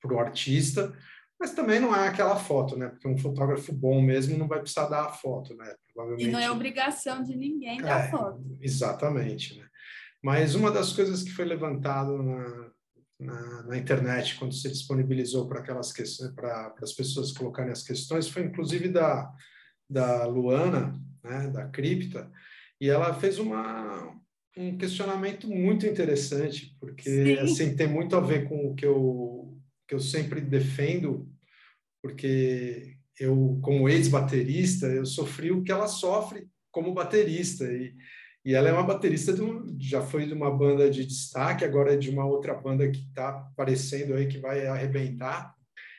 para 0.00 0.14
o 0.14 0.20
artista, 0.20 0.94
mas 1.40 1.54
também 1.54 1.78
não 1.80 1.94
é 1.94 2.08
aquela 2.08 2.36
foto, 2.36 2.76
né? 2.76 2.88
Porque 2.88 3.08
um 3.08 3.16
fotógrafo 3.16 3.72
bom 3.72 4.02
mesmo 4.02 4.36
não 4.36 4.48
vai 4.48 4.60
precisar 4.60 4.88
dar 4.88 5.06
a 5.06 5.12
foto, 5.12 5.54
né? 5.54 5.72
Provavelmente. 5.92 6.28
E 6.28 6.32
não 6.32 6.40
é 6.40 6.50
obrigação 6.50 7.22
de 7.22 7.36
ninguém 7.36 7.80
dar 7.80 8.06
é, 8.06 8.10
foto. 8.10 8.58
Exatamente, 8.60 9.56
né? 9.56 9.66
Mas 10.22 10.54
uma 10.54 10.70
das 10.70 10.92
coisas 10.92 11.22
que 11.22 11.30
foi 11.30 11.44
levantado 11.44 12.20
na, 12.20 12.70
na, 13.18 13.62
na 13.64 13.76
internet 13.76 14.36
quando 14.36 14.54
se 14.54 14.68
disponibilizou 14.68 15.48
para 15.48 15.60
aquelas 15.60 15.92
questões, 15.92 16.32
para 16.32 16.74
as 16.82 16.92
pessoas 16.92 17.32
colocarem 17.32 17.72
as 17.72 17.82
questões, 17.82 18.28
foi 18.28 18.44
inclusive 18.44 18.88
da 18.88 19.32
da 19.88 20.26
Luana, 20.26 21.00
né, 21.24 21.48
da 21.48 21.66
Cripta, 21.66 22.30
e 22.80 22.88
ela 22.88 23.14
fez 23.14 23.38
uma, 23.38 24.14
um 24.56 24.76
questionamento 24.76 25.48
muito 25.48 25.86
interessante, 25.86 26.76
porque 26.78 27.08
Sim. 27.08 27.38
assim 27.38 27.76
tem 27.76 27.88
muito 27.88 28.14
a 28.14 28.20
ver 28.20 28.48
com 28.48 28.66
o 28.66 28.74
que 28.74 28.84
eu, 28.84 29.58
que 29.86 29.94
eu 29.94 30.00
sempre 30.00 30.40
defendo, 30.40 31.26
porque 32.02 32.96
eu, 33.18 33.58
como 33.62 33.88
ex-baterista, 33.88 34.86
eu 34.86 35.06
sofri 35.06 35.50
o 35.50 35.62
que 35.62 35.72
ela 35.72 35.88
sofre 35.88 36.46
como 36.70 36.92
baterista, 36.92 37.64
e, 37.64 37.94
e 38.48 38.54
ela 38.54 38.70
é 38.70 38.72
uma 38.72 38.82
baterista, 38.82 39.30
um, 39.42 39.76
já 39.78 40.00
foi 40.00 40.24
de 40.24 40.32
uma 40.32 40.50
banda 40.50 40.88
de 40.88 41.04
destaque, 41.04 41.66
agora 41.66 41.92
é 41.92 41.98
de 41.98 42.08
uma 42.08 42.24
outra 42.24 42.54
banda 42.54 42.90
que 42.90 43.00
está 43.00 43.28
aparecendo 43.28 44.14
aí, 44.14 44.26
que 44.26 44.38
vai 44.38 44.66
arrebentar, 44.66 45.54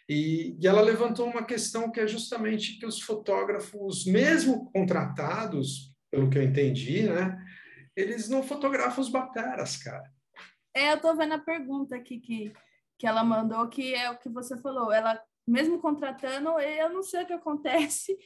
e, 0.10 0.58
e, 0.60 0.66
ela 0.66 0.82
levantou 0.82 1.28
uma 1.28 1.45
questão 1.45 1.91
que 1.91 2.00
é 2.00 2.08
justamente 2.08 2.80
que 2.80 2.88
os 2.88 3.00
fotógrafos, 3.00 4.04
mesmo 4.04 4.68
contratados, 4.72 5.93
pelo 6.10 6.28
que 6.28 6.39
eu 6.39 6.41
entendi, 6.41 7.04
né, 7.04 7.39
eles 7.95 8.28
não 8.28 8.41
fotografam 8.41 9.04
os 9.04 9.12
bateras, 9.12 9.78
cara. 9.78 10.12
É, 10.74 10.89
eu 10.89 10.95
estou 10.95 11.16
vendo 11.16 11.36
a 11.36 11.39
pergunta 11.39 11.95
aqui 11.97 12.20
que, 12.20 12.52
que 12.97 13.06
ela 13.06 13.24
mandou, 13.24 13.68
que 13.68 13.93
é 13.93 14.10
o 14.10 14.18
que 14.18 14.28
você 14.28 14.60
falou. 14.60 14.91
Ela, 14.91 15.22
mesmo 15.47 15.80
contratando, 15.80 16.60
eu 16.60 16.89
não 16.89 17.04
sei 17.04 17.22
o 17.22 17.28
que 17.28 17.34
acontece, 17.34 18.18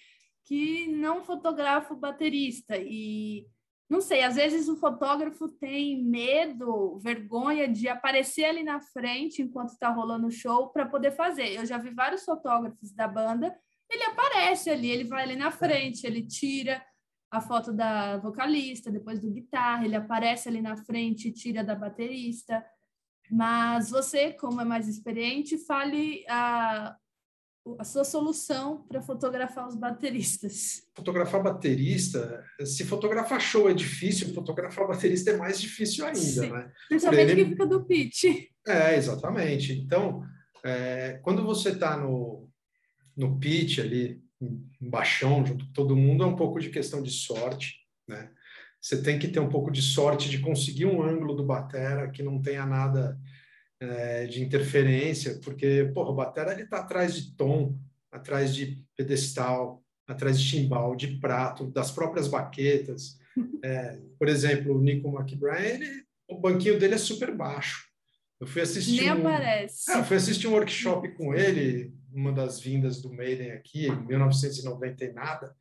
que 0.45 0.87
não 0.87 1.25
fotografa 1.25 1.93
o 1.93 1.99
baterista. 1.99 2.77
E 2.77 3.45
não 3.93 4.01
sei, 4.01 4.23
às 4.23 4.33
vezes 4.33 4.67
o 4.67 4.75
fotógrafo 4.75 5.47
tem 5.47 6.03
medo, 6.03 6.97
vergonha 6.97 7.67
de 7.67 7.87
aparecer 7.87 8.45
ali 8.45 8.63
na 8.63 8.81
frente 8.81 9.43
enquanto 9.43 9.69
está 9.69 9.89
rolando 9.89 10.25
o 10.25 10.31
show 10.31 10.69
para 10.69 10.87
poder 10.87 11.11
fazer. 11.11 11.49
Eu 11.53 11.63
já 11.63 11.77
vi 11.77 11.91
vários 11.91 12.25
fotógrafos 12.25 12.91
da 12.91 13.07
banda, 13.07 13.55
ele 13.87 14.03
aparece 14.05 14.71
ali, 14.71 14.89
ele 14.89 15.03
vai 15.03 15.21
ali 15.21 15.35
na 15.35 15.51
frente, 15.51 16.07
ele 16.07 16.25
tira 16.25 16.83
a 17.29 17.39
foto 17.39 17.71
da 17.71 18.17
vocalista, 18.17 18.89
depois 18.89 19.19
do 19.19 19.29
guitarra, 19.29 19.85
ele 19.85 19.95
aparece 19.95 20.49
ali 20.49 20.59
na 20.59 20.75
frente, 20.75 21.31
tira 21.31 21.63
da 21.63 21.75
baterista. 21.75 22.65
Mas 23.29 23.91
você, 23.91 24.33
como 24.33 24.59
é 24.59 24.65
mais 24.65 24.87
experiente, 24.87 25.55
fale 25.67 26.25
a, 26.27 26.97
a 27.79 27.83
sua 27.83 28.03
solução 28.03 28.83
para 28.87 29.01
fotografar 29.01 29.67
os 29.67 29.75
bateristas? 29.75 30.83
Fotografar 30.95 31.41
baterista, 31.41 32.43
se 32.65 32.83
fotografar 32.83 33.39
show 33.39 33.69
é 33.69 33.73
difícil, 33.73 34.33
fotografar 34.33 34.87
baterista 34.87 35.31
é 35.31 35.37
mais 35.37 35.59
difícil 35.59 36.05
ainda, 36.05 36.19
Sim. 36.19 36.51
né? 36.51 36.71
Principalmente 36.89 37.31
ele... 37.31 37.43
que 37.43 37.49
fica 37.51 37.65
do 37.65 37.85
pitch. 37.85 38.23
É, 38.67 38.95
exatamente. 38.95 39.73
Então, 39.73 40.23
é, 40.63 41.19
quando 41.23 41.43
você 41.43 41.69
está 41.69 41.97
no, 41.97 42.49
no 43.15 43.39
pitch 43.39 43.79
ali, 43.79 44.21
em 44.41 44.89
baixão, 44.89 45.45
junto 45.45 45.65
com 45.65 45.71
todo 45.71 45.95
mundo, 45.95 46.23
é 46.23 46.27
um 46.27 46.35
pouco 46.35 46.59
de 46.59 46.69
questão 46.69 47.01
de 47.01 47.11
sorte, 47.11 47.77
né? 48.07 48.29
Você 48.81 49.01
tem 49.01 49.17
que 49.17 49.29
ter 49.29 49.39
um 49.39 49.47
pouco 49.47 49.71
de 49.71 49.81
sorte 49.81 50.29
de 50.29 50.39
conseguir 50.39 50.85
um 50.85 51.01
ângulo 51.01 51.33
do 51.33 51.45
batera 51.45 52.11
que 52.11 52.21
não 52.21 52.41
tenha 52.41 52.65
nada 52.65 53.17
é, 53.83 54.25
de 54.25 54.41
interferência, 54.41 55.39
porque, 55.43 55.91
porra, 55.93 56.11
o 56.11 56.15
batera 56.15 56.53
ele 56.53 56.65
tá 56.65 56.79
atrás 56.79 57.15
de 57.15 57.35
tom, 57.35 57.77
atrás 58.11 58.55
de 58.55 58.83
pedestal, 58.95 59.83
atrás 60.07 60.39
de 60.39 60.49
timbal, 60.49 60.95
de 60.95 61.19
prato, 61.19 61.67
das 61.67 61.91
próprias 61.91 62.27
baquetas. 62.27 63.17
É, 63.63 63.99
por 64.17 64.29
exemplo, 64.29 64.77
o 64.77 64.81
Nico 64.81 65.09
McBride, 65.09 65.83
ele, 65.83 66.03
o 66.29 66.39
banquinho 66.39 66.79
dele 66.79 66.95
é 66.95 66.97
super 66.97 67.35
baixo. 67.35 67.87
Eu 68.39 68.47
fui 68.47 68.61
assistir. 68.61 69.01
Nem 69.01 69.11
um... 69.11 69.27
aparece. 69.27 69.91
É, 69.91 69.99
eu 69.99 70.03
fui 70.03 70.17
assistir 70.17 70.47
um 70.47 70.53
workshop 70.53 71.09
com 71.15 71.33
ele, 71.33 71.93
uma 72.11 72.31
das 72.31 72.59
vindas 72.59 73.01
do 73.01 73.11
Maiden 73.13 73.51
aqui, 73.51 73.87
em 73.87 74.05
1990 74.05 75.05
e 75.05 75.13
nada. 75.13 75.55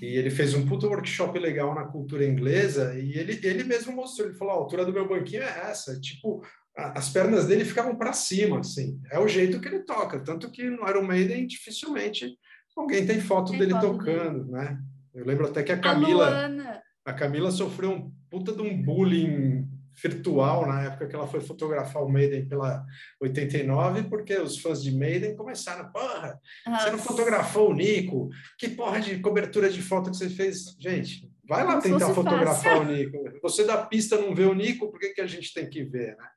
E 0.00 0.06
ele 0.06 0.30
fez 0.30 0.54
um 0.54 0.64
puto 0.64 0.86
workshop 0.86 1.36
legal 1.38 1.74
na 1.74 1.84
cultura 1.84 2.24
inglesa 2.24 2.96
e 2.96 3.18
ele, 3.18 3.40
ele 3.42 3.64
mesmo 3.64 3.92
mostrou, 3.92 4.28
ele 4.28 4.36
falou, 4.36 4.54
a 4.54 4.56
altura 4.56 4.84
do 4.84 4.92
meu 4.92 5.08
banquinho 5.08 5.42
é 5.42 5.70
essa, 5.70 6.00
tipo, 6.00 6.40
as 6.78 7.08
pernas 7.08 7.46
dele 7.46 7.64
ficavam 7.64 7.96
para 7.96 8.12
cima, 8.12 8.60
assim. 8.60 9.00
É 9.10 9.18
o 9.18 9.26
jeito 9.26 9.60
que 9.60 9.66
ele 9.66 9.80
toca, 9.80 10.20
tanto 10.20 10.50
que 10.50 10.62
no 10.70 10.88
Iron 10.88 11.02
Maiden 11.02 11.46
dificilmente 11.46 12.38
alguém 12.76 13.04
tem 13.04 13.20
foto 13.20 13.50
tem 13.50 13.58
dele 13.58 13.72
foto 13.72 13.98
tocando, 13.98 14.44
dele. 14.44 14.52
né? 14.52 14.78
Eu 15.12 15.26
lembro 15.26 15.46
até 15.46 15.64
que 15.64 15.72
a 15.72 15.78
Camila 15.78 16.46
a, 17.04 17.10
a 17.10 17.12
Camila 17.12 17.50
sofreu 17.50 17.90
um 17.90 18.12
puta 18.30 18.52
de 18.52 18.62
um 18.62 18.80
bullying 18.80 19.66
virtual 20.00 20.64
na 20.68 20.82
época 20.84 21.08
que 21.08 21.16
ela 21.16 21.26
foi 21.26 21.40
fotografar 21.40 22.04
o 22.04 22.08
Maiden 22.08 22.46
pela 22.46 22.84
89, 23.20 24.04
porque 24.04 24.38
os 24.38 24.58
fãs 24.58 24.80
de 24.80 24.96
Maiden 24.96 25.34
começaram, 25.34 25.90
porra, 25.90 26.40
Nossa. 26.64 26.84
você 26.84 26.90
não 26.92 26.98
fotografou 26.98 27.70
o 27.70 27.74
Nico? 27.74 28.28
Que 28.56 28.68
porra 28.68 29.00
de 29.00 29.18
cobertura 29.18 29.68
de 29.68 29.82
foto 29.82 30.12
que 30.12 30.16
você 30.16 30.30
fez? 30.30 30.76
Gente, 30.78 31.28
vai 31.48 31.64
lá 31.64 31.80
tentar 31.80 32.14
fotografar 32.14 32.76
fácil. 32.76 32.82
o 32.82 32.84
Nico. 32.84 33.18
Você 33.42 33.64
da 33.64 33.78
pista 33.78 34.16
não 34.16 34.32
vê 34.32 34.44
o 34.44 34.54
Nico, 34.54 34.88
por 34.88 35.00
que, 35.00 35.08
que 35.08 35.20
a 35.20 35.26
gente 35.26 35.52
tem 35.52 35.68
que 35.68 35.82
ver, 35.82 36.16
né? 36.16 36.28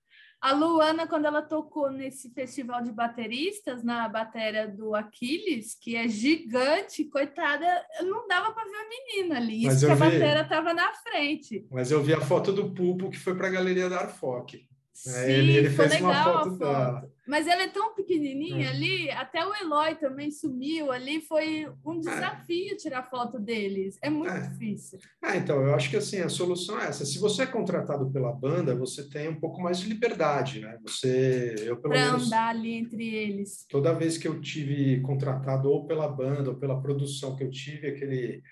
A 0.42 0.54
Luana, 0.54 1.06
quando 1.06 1.26
ela 1.26 1.44
tocou 1.44 1.92
nesse 1.92 2.32
festival 2.32 2.82
de 2.82 2.92
bateristas, 2.92 3.84
na 3.84 4.10
bateria 4.10 4.68
do 4.68 4.96
Aquiles, 4.96 5.76
que 5.80 5.96
é 5.96 6.08
gigante, 6.08 7.06
coitada, 7.06 7.64
não 8.02 8.28
dava 8.28 8.52
para 8.52 8.64
ver 8.64 8.76
a 8.76 8.90
menina 8.90 9.38
ali. 9.38 9.68
Isso 9.68 9.86
que 9.86 9.92
a 9.92 9.96
bateria 9.96 10.42
estava 10.42 10.74
na 10.74 10.92
frente. 10.94 11.68
Mas 11.70 11.92
eu 11.92 12.02
vi 12.02 12.12
a 12.16 12.22
foto 12.22 12.52
do 12.52 12.72
Pulpo 12.72 13.12
que 13.12 13.20
foi 13.20 13.36
para 13.36 13.48
a 13.48 13.52
galeria 13.52 13.88
da 13.88 14.00
Arfoc. 14.00 14.56
Sim, 15.04 15.32
ele, 15.32 15.58
ele 15.58 15.70
fez 15.70 16.00
uma 16.00 16.24
foto, 16.24 16.58
da, 16.58 17.04
mas 17.28 17.48
ela 17.48 17.64
é 17.64 17.68
tão 17.68 17.96
pequenininha 17.96 18.68
é. 18.68 18.70
ali, 18.70 19.10
até 19.12 19.46
o 19.46 19.56
Eloy 19.56 19.96
também 19.96 20.30
sumiu 20.30 20.92
ali, 20.92 21.22
foi 21.22 21.66
um 21.86 21.96
é. 21.96 22.00
desafio 22.00 22.74
é. 22.74 22.76
tirar 22.76 23.10
foto 23.10 23.40
deles. 23.40 23.98
É 24.02 24.10
muito 24.10 24.34
é. 24.34 24.48
difícil. 24.48 25.00
É, 25.24 25.38
então, 25.38 25.62
eu 25.62 25.74
acho 25.74 25.90
que 25.90 25.98
assim, 25.98 26.20
a 26.20 26.30
solução 26.30 26.80
é 26.80 26.88
essa. 26.88 27.06
Se 27.06 27.20
você 27.20 27.44
é 27.44 27.46
contratado 27.46 28.12
pela 28.12 28.34
banda, 28.34 28.76
você 28.76 29.08
tem 29.08 29.30
um 29.30 29.40
pouco 29.40 29.62
mais 29.62 29.80
de 29.80 29.88
liberdade, 29.88 30.60
né? 30.60 30.78
Você, 30.84 31.56
eu 31.60 31.78
pelo 31.78 31.94
pra 31.94 32.06
menos... 32.06 32.28
andar 32.28 32.50
ali 32.50 32.74
entre 32.74 33.08
eles. 33.08 33.66
Toda 33.70 33.94
vez 33.94 34.18
que 34.18 34.28
eu 34.28 34.42
tive 34.42 35.00
contratado 35.02 35.70
ou 35.70 35.88
pela 35.88 36.08
banda 36.08 36.50
ou 36.50 36.58
pela 36.58 36.82
produção, 36.82 37.36
que 37.36 37.44
eu 37.44 37.50
tive 37.50 37.88
aquele 37.88 38.44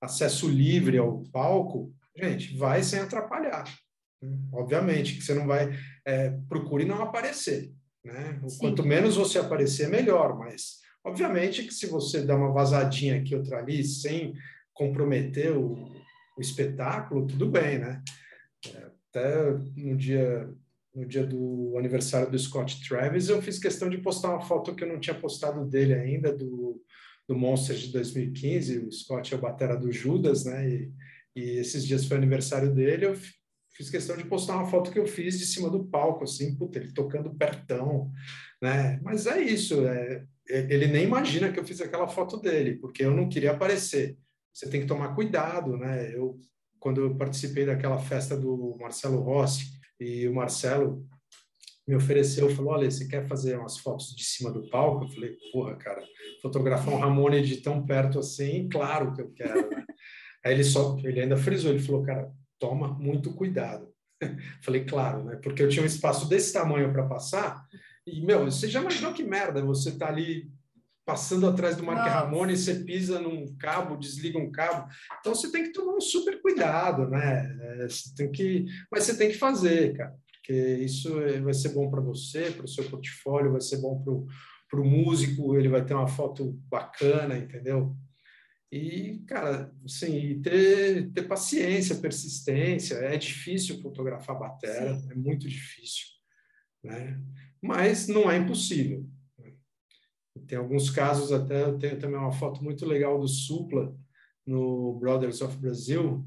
acesso 0.00 0.48
livre 0.48 0.96
ao 0.96 1.22
palco, 1.32 1.92
gente, 2.16 2.56
vai 2.56 2.82
sem 2.82 2.98
atrapalhar. 2.98 3.64
Obviamente 4.52 5.14
que 5.14 5.22
você 5.22 5.34
não 5.34 5.46
vai... 5.46 5.76
É, 6.04 6.30
procure 6.48 6.84
não 6.84 7.02
aparecer 7.02 7.72
né? 8.04 8.40
Quanto 8.58 8.84
menos 8.84 9.16
você 9.16 9.38
aparecer, 9.38 9.88
melhor, 9.88 10.38
mas 10.38 10.80
obviamente 11.04 11.64
que 11.64 11.74
se 11.74 11.86
você 11.86 12.22
dá 12.22 12.36
uma 12.36 12.52
vazadinha 12.52 13.16
aqui, 13.16 13.34
outra 13.34 13.58
ali, 13.58 13.84
sem 13.84 14.34
comprometer 14.74 15.56
o, 15.56 15.74
o 16.36 16.40
espetáculo, 16.40 17.26
tudo 17.26 17.48
bem, 17.48 17.78
né? 17.78 18.02
É, 18.74 18.90
até 19.10 19.52
no 19.76 19.96
dia 19.96 20.52
no 20.94 21.06
dia 21.06 21.24
do 21.24 21.74
aniversário 21.78 22.30
do 22.30 22.38
Scott 22.38 22.86
Travis, 22.86 23.30
eu 23.30 23.40
fiz 23.40 23.58
questão 23.58 23.88
de 23.88 23.96
postar 23.96 24.28
uma 24.28 24.42
foto 24.42 24.74
que 24.74 24.84
eu 24.84 24.88
não 24.88 25.00
tinha 25.00 25.18
postado 25.18 25.64
dele 25.64 25.94
ainda, 25.94 26.36
do, 26.36 26.82
do 27.26 27.34
Monsters 27.34 27.80
de 27.80 27.92
2015. 27.92 28.78
O 28.80 28.92
Scott 28.92 29.32
é 29.32 29.36
o 29.38 29.40
batera 29.40 29.74
do 29.74 29.90
Judas, 29.90 30.44
né? 30.44 30.68
E, 30.68 30.92
e 31.34 31.40
esses 31.58 31.86
dias 31.86 32.04
foi 32.04 32.18
aniversário 32.18 32.74
dele, 32.74 33.06
eu 33.06 33.16
fiz 33.74 33.90
questão 33.90 34.16
de 34.16 34.24
postar 34.24 34.56
uma 34.56 34.66
foto 34.66 34.90
que 34.90 34.98
eu 34.98 35.06
fiz 35.06 35.38
de 35.38 35.46
cima 35.46 35.70
do 35.70 35.84
palco, 35.84 36.24
assim, 36.24 36.54
puta, 36.56 36.78
ele 36.78 36.92
tocando 36.92 37.34
pertão, 37.34 38.10
né? 38.60 39.00
Mas 39.02 39.26
é 39.26 39.40
isso, 39.40 39.86
é, 39.86 40.24
é, 40.48 40.58
ele 40.72 40.86
nem 40.86 41.04
imagina 41.04 41.50
que 41.50 41.58
eu 41.58 41.64
fiz 41.64 41.80
aquela 41.80 42.08
foto 42.08 42.38
dele, 42.38 42.76
porque 42.76 43.04
eu 43.04 43.10
não 43.10 43.28
queria 43.28 43.52
aparecer. 43.52 44.16
Você 44.52 44.68
tem 44.68 44.82
que 44.82 44.86
tomar 44.86 45.14
cuidado, 45.14 45.76
né? 45.76 46.14
Eu, 46.14 46.38
quando 46.78 47.00
eu 47.00 47.16
participei 47.16 47.64
daquela 47.64 47.98
festa 47.98 48.36
do 48.36 48.76
Marcelo 48.78 49.20
Rossi, 49.20 49.70
e 49.98 50.26
o 50.26 50.34
Marcelo 50.34 51.06
me 51.86 51.94
ofereceu, 51.96 52.50
falou, 52.50 52.72
olha, 52.72 52.90
você 52.90 53.06
quer 53.06 53.26
fazer 53.26 53.58
umas 53.58 53.78
fotos 53.78 54.14
de 54.14 54.24
cima 54.24 54.50
do 54.50 54.68
palco? 54.68 55.04
Eu 55.04 55.08
falei, 55.08 55.36
porra, 55.52 55.76
cara, 55.76 56.02
fotografar 56.40 56.94
um 56.94 56.98
Ramone 56.98 57.42
de 57.42 57.58
tão 57.58 57.84
perto 57.84 58.18
assim, 58.18 58.68
claro 58.68 59.12
que 59.12 59.22
eu 59.22 59.30
quero, 59.32 59.70
né? 59.70 59.84
Aí 60.44 60.54
ele 60.54 60.64
só, 60.64 60.96
ele 61.04 61.20
ainda 61.20 61.36
frisou, 61.36 61.70
ele 61.70 61.82
falou, 61.82 62.02
cara, 62.02 62.32
toma 62.62 62.86
muito 62.94 63.34
cuidado. 63.34 63.92
Falei, 64.62 64.84
claro, 64.84 65.24
né? 65.24 65.36
Porque 65.42 65.60
eu 65.60 65.68
tinha 65.68 65.82
um 65.82 65.86
espaço 65.86 66.28
desse 66.28 66.52
tamanho 66.52 66.92
para 66.92 67.08
passar. 67.08 67.66
E, 68.06 68.24
meu, 68.24 68.44
você 68.44 68.68
já 68.68 68.80
imaginou 68.80 69.12
que 69.12 69.24
merda 69.24 69.60
você 69.64 69.98
tá 69.98 70.06
ali 70.06 70.48
passando 71.04 71.48
atrás 71.48 71.74
do 71.74 71.82
Mark 71.82 72.08
Ramone, 72.08 72.56
você 72.56 72.76
pisa 72.76 73.18
num 73.18 73.56
cabo, 73.56 73.96
desliga 73.96 74.38
um 74.38 74.52
cabo. 74.52 74.88
Então 75.18 75.34
você 75.34 75.50
tem 75.50 75.64
que 75.64 75.72
tomar 75.72 75.94
um 75.94 76.00
super 76.00 76.40
cuidado, 76.40 77.08
né? 77.08 77.58
É, 77.60 77.88
você 77.88 78.14
tem 78.14 78.30
que, 78.30 78.66
mas 78.88 79.02
você 79.02 79.18
tem 79.18 79.28
que 79.28 79.36
fazer, 79.36 79.96
cara, 79.96 80.14
porque 80.34 80.52
isso 80.52 81.12
vai 81.42 81.54
ser 81.54 81.70
bom 81.70 81.90
para 81.90 82.00
você, 82.00 82.52
para 82.52 82.64
o 82.64 82.68
seu 82.68 82.84
portfólio, 82.84 83.50
vai 83.50 83.60
ser 83.60 83.78
bom 83.78 84.00
para 84.70 84.80
o 84.80 84.84
músico, 84.84 85.56
ele 85.56 85.68
vai 85.68 85.84
ter 85.84 85.94
uma 85.94 86.06
foto 86.06 86.52
bacana, 86.68 87.36
entendeu? 87.36 87.96
E, 88.72 89.18
cara, 89.26 89.70
assim, 89.84 90.40
ter, 90.40 91.10
ter 91.12 91.28
paciência, 91.28 91.96
persistência. 91.96 92.94
É 92.94 93.18
difícil 93.18 93.82
fotografar 93.82 94.38
batera, 94.38 94.94
Sim. 94.94 95.10
é 95.10 95.14
muito 95.14 95.46
difícil, 95.46 96.06
né? 96.82 97.22
Mas 97.60 98.08
não 98.08 98.30
é 98.30 98.38
impossível. 98.38 99.06
Né? 99.38 99.52
Tem 100.46 100.56
alguns 100.56 100.88
casos, 100.88 101.32
até 101.32 101.64
eu 101.64 101.78
tenho 101.78 101.98
também 101.98 102.18
uma 102.18 102.32
foto 102.32 102.64
muito 102.64 102.86
legal 102.86 103.20
do 103.20 103.28
Supla 103.28 103.94
no 104.46 104.98
Brothers 104.98 105.42
of 105.42 105.54
Brazil, 105.58 106.26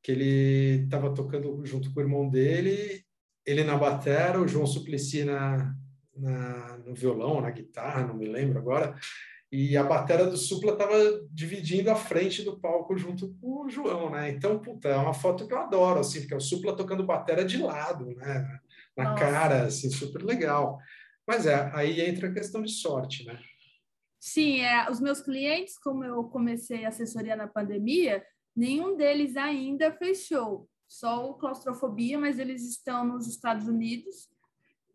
que 0.00 0.12
ele 0.12 0.84
estava 0.84 1.12
tocando 1.12 1.66
junto 1.66 1.92
com 1.92 1.98
o 1.98 2.02
irmão 2.02 2.30
dele, 2.30 3.04
ele 3.44 3.64
na 3.64 3.76
batera, 3.76 4.40
o 4.40 4.46
João 4.46 4.68
Suplicy 4.68 5.24
na, 5.24 5.76
na, 6.16 6.78
no 6.78 6.94
violão, 6.94 7.40
na 7.40 7.50
guitarra, 7.50 8.06
não 8.06 8.16
me 8.16 8.28
lembro 8.28 8.56
agora, 8.56 8.96
e 9.52 9.76
a 9.76 9.84
bateria 9.84 10.24
do 10.24 10.36
Supla 10.38 10.72
estava 10.72 10.96
dividindo 11.30 11.90
a 11.90 11.94
frente 11.94 12.42
do 12.42 12.58
palco 12.58 12.96
junto 12.96 13.34
com 13.34 13.66
o 13.66 13.68
João, 13.68 14.08
né? 14.08 14.30
Então, 14.30 14.58
puta, 14.58 14.88
é 14.88 14.96
uma 14.96 15.12
foto 15.12 15.46
que 15.46 15.52
eu 15.52 15.58
adoro, 15.58 16.00
assim, 16.00 16.20
porque 16.20 16.32
é 16.32 16.38
o 16.38 16.40
Supla 16.40 16.74
tocando 16.74 17.04
bateria 17.04 17.44
de 17.44 17.58
lado, 17.58 18.06
né? 18.16 18.60
Na 18.96 19.10
Nossa. 19.10 19.22
cara, 19.22 19.62
assim, 19.64 19.90
super 19.90 20.22
legal. 20.22 20.78
Mas 21.26 21.44
é, 21.44 21.70
aí 21.74 22.00
entra 22.00 22.28
a 22.28 22.32
questão 22.32 22.62
de 22.62 22.72
sorte, 22.72 23.26
né? 23.26 23.38
Sim, 24.18 24.62
é, 24.62 24.90
os 24.90 25.00
meus 25.00 25.20
clientes, 25.20 25.78
como 25.78 26.02
eu 26.02 26.24
comecei 26.24 26.86
assessoria 26.86 27.36
na 27.36 27.46
pandemia, 27.46 28.24
nenhum 28.56 28.96
deles 28.96 29.36
ainda 29.36 29.92
fechou. 29.92 30.66
Só 30.88 31.28
o 31.28 31.34
claustrofobia, 31.34 32.18
mas 32.18 32.38
eles 32.38 32.66
estão 32.66 33.04
nos 33.04 33.26
Estados 33.26 33.68
Unidos 33.68 34.30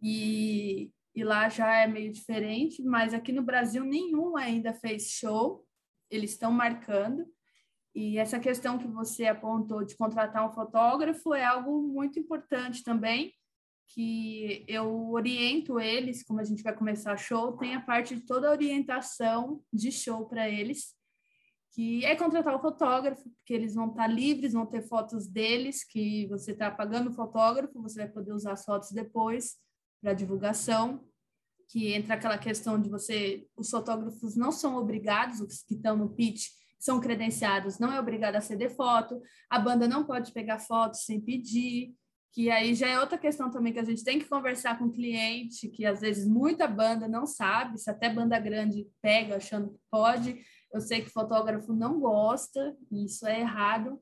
e 0.01 0.91
e 1.17 1.23
lá 1.23 1.49
já 1.49 1.73
é 1.73 1.87
meio 1.87 2.13
diferente, 2.13 2.83
mas 2.83 3.11
aqui 3.11 3.31
no 3.31 3.41
Brasil 3.41 3.83
nenhum 3.83 4.37
ainda 4.37 4.71
fez 4.71 5.09
show, 5.09 5.65
eles 6.11 6.29
estão 6.29 6.51
marcando. 6.51 7.25
E 7.95 8.19
essa 8.19 8.39
questão 8.39 8.77
que 8.77 8.87
você 8.87 9.25
apontou 9.25 9.83
de 9.83 9.97
contratar 9.97 10.47
um 10.47 10.53
fotógrafo 10.53 11.33
é 11.33 11.43
algo 11.43 11.81
muito 11.81 12.19
importante 12.19 12.83
também, 12.83 13.33
que 13.87 14.63
eu 14.67 15.09
oriento 15.09 15.79
eles, 15.79 16.21
como 16.21 16.39
a 16.39 16.43
gente 16.43 16.61
vai 16.61 16.75
começar 16.75 17.17
show, 17.17 17.57
tem 17.57 17.73
a 17.73 17.81
parte 17.81 18.15
de 18.15 18.21
toda 18.21 18.47
a 18.47 18.51
orientação 18.51 19.63
de 19.73 19.91
show 19.91 20.29
para 20.29 20.47
eles, 20.47 20.93
que 21.71 22.05
é 22.05 22.15
contratar 22.15 22.55
o 22.55 22.61
fotógrafo, 22.61 23.27
porque 23.37 23.55
eles 23.55 23.73
vão 23.73 23.89
estar 23.89 24.05
livres, 24.05 24.53
vão 24.53 24.67
ter 24.67 24.83
fotos 24.83 25.27
deles, 25.27 25.83
que 25.83 26.27
você 26.27 26.51
está 26.51 26.69
pagando 26.69 27.09
o 27.09 27.13
fotógrafo, 27.13 27.81
você 27.81 28.01
vai 28.01 28.07
poder 28.07 28.33
usar 28.33 28.53
as 28.53 28.63
fotos 28.63 28.91
depois 28.91 29.65
para 30.01 30.13
divulgação, 30.13 31.03
que 31.69 31.93
entra 31.93 32.15
aquela 32.15 32.37
questão 32.37 32.79
de 32.79 32.89
você, 32.89 33.45
os 33.55 33.69
fotógrafos 33.69 34.35
não 34.35 34.51
são 34.51 34.77
obrigados, 34.77 35.41
os 35.41 35.63
que 35.63 35.75
estão 35.75 35.97
no 35.97 36.09
pitch 36.09 36.47
são 36.79 36.99
credenciados, 36.99 37.79
não 37.79 37.91
é 37.91 37.99
obrigado 37.99 38.35
a 38.35 38.41
ceder 38.41 38.75
foto, 38.75 39.21
a 39.49 39.59
banda 39.59 39.87
não 39.87 40.05
pode 40.05 40.31
pegar 40.31 40.59
foto 40.59 40.95
sem 40.95 41.19
pedir, 41.19 41.93
que 42.31 42.51
aí 42.51 42.75
já 42.75 42.87
é 42.87 42.99
outra 42.99 43.17
questão 43.17 43.49
também 43.49 43.73
que 43.73 43.79
a 43.79 43.83
gente 43.83 44.03
tem 44.03 44.19
que 44.19 44.29
conversar 44.29 44.77
com 44.77 44.85
o 44.85 44.91
cliente, 44.91 45.69
que 45.69 45.85
às 45.85 46.01
vezes 46.01 46.27
muita 46.27 46.67
banda 46.67 47.07
não 47.07 47.25
sabe, 47.25 47.79
se 47.79 47.89
até 47.89 48.13
banda 48.13 48.39
grande 48.39 48.87
pega 49.01 49.37
achando 49.37 49.71
que 49.71 49.79
pode. 49.89 50.39
Eu 50.71 50.79
sei 50.79 51.01
que 51.01 51.09
fotógrafo 51.09 51.73
não 51.73 51.99
gosta, 51.99 52.77
e 52.91 53.05
isso 53.05 53.25
é 53.25 53.39
errado, 53.39 53.99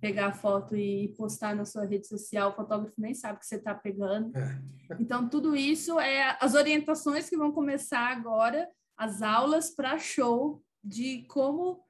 pegar 0.00 0.28
a 0.28 0.32
foto 0.32 0.76
e 0.76 1.08
postar 1.16 1.54
na 1.54 1.64
sua 1.64 1.84
rede 1.84 2.06
social, 2.06 2.50
o 2.50 2.54
fotógrafo 2.54 2.94
nem 3.00 3.14
sabe 3.14 3.38
que 3.38 3.46
você 3.46 3.56
está 3.56 3.74
pegando. 3.74 4.36
É. 4.36 4.58
Então, 5.00 5.28
tudo 5.28 5.56
isso 5.56 5.98
é 5.98 6.36
as 6.40 6.54
orientações 6.54 7.28
que 7.28 7.36
vão 7.36 7.52
começar 7.52 8.10
agora, 8.10 8.68
as 8.96 9.22
aulas 9.22 9.70
para 9.70 9.98
show 9.98 10.62
de 10.82 11.24
como 11.28 11.80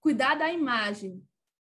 cuidar 0.00 0.34
da 0.34 0.52
imagem. 0.52 1.22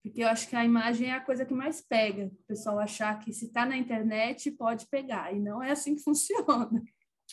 Porque 0.03 0.23
eu 0.23 0.27
acho 0.27 0.49
que 0.49 0.55
a 0.55 0.65
imagem 0.65 1.09
é 1.09 1.13
a 1.13 1.21
coisa 1.21 1.45
que 1.45 1.53
mais 1.53 1.81
pega. 1.81 2.25
O 2.25 2.47
pessoal 2.47 2.79
achar 2.79 3.17
que 3.19 3.31
se 3.31 3.45
está 3.45 3.65
na 3.65 3.77
internet 3.77 4.51
pode 4.51 4.85
pegar. 4.87 5.33
E 5.33 5.39
não 5.39 5.63
é 5.63 5.71
assim 5.71 5.95
que 5.95 6.03
funciona. 6.03 6.83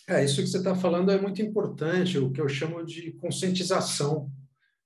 É, 0.09 0.25
isso 0.25 0.41
que 0.41 0.47
você 0.47 0.59
está 0.59 0.75
falando 0.75 1.11
é 1.11 1.21
muito 1.21 1.43
importante, 1.43 2.19
o 2.19 2.31
que 2.31 2.41
eu 2.41 2.49
chamo 2.49 2.85
de 2.85 3.13
conscientização 3.13 4.31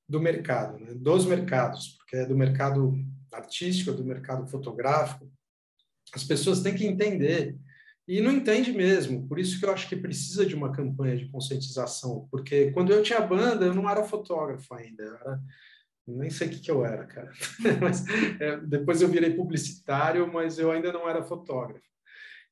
do 0.08 0.20
mercado, 0.20 0.78
né? 0.78 0.94
dos 0.94 1.24
mercados, 1.24 1.96
porque 1.98 2.16
é 2.16 2.26
do 2.26 2.36
mercado 2.36 2.94
artístico, 3.34 3.90
é 3.90 3.94
do 3.94 4.04
mercado 4.04 4.46
fotográfico. 4.46 5.30
As 6.14 6.24
pessoas 6.24 6.60
têm 6.60 6.74
que 6.74 6.86
entender 6.86 7.56
e 8.06 8.20
não 8.20 8.30
entende 8.30 8.72
mesmo. 8.72 9.26
Por 9.26 9.38
isso 9.38 9.58
que 9.58 9.64
eu 9.64 9.72
acho 9.72 9.88
que 9.88 9.96
precisa 9.96 10.44
de 10.44 10.54
uma 10.54 10.72
campanha 10.72 11.16
de 11.16 11.28
conscientização, 11.28 12.28
porque 12.30 12.70
quando 12.72 12.92
eu 12.92 13.02
tinha 13.02 13.20
banda, 13.20 13.66
eu 13.66 13.74
não 13.74 13.88
era 13.88 14.04
fotógrafo 14.04 14.74
ainda, 14.74 15.02
era 15.02 15.40
nem 16.06 16.28
sei 16.28 16.48
o 16.48 16.50
que, 16.50 16.60
que 16.60 16.70
eu 16.70 16.84
era, 16.84 17.06
cara. 17.06 17.32
mas, 17.80 18.04
é, 18.38 18.58
depois 18.58 19.00
eu 19.00 19.08
virei 19.08 19.30
publicitário, 19.30 20.30
mas 20.30 20.58
eu 20.58 20.70
ainda 20.70 20.92
não 20.92 21.08
era 21.08 21.22
fotógrafo. 21.22 21.84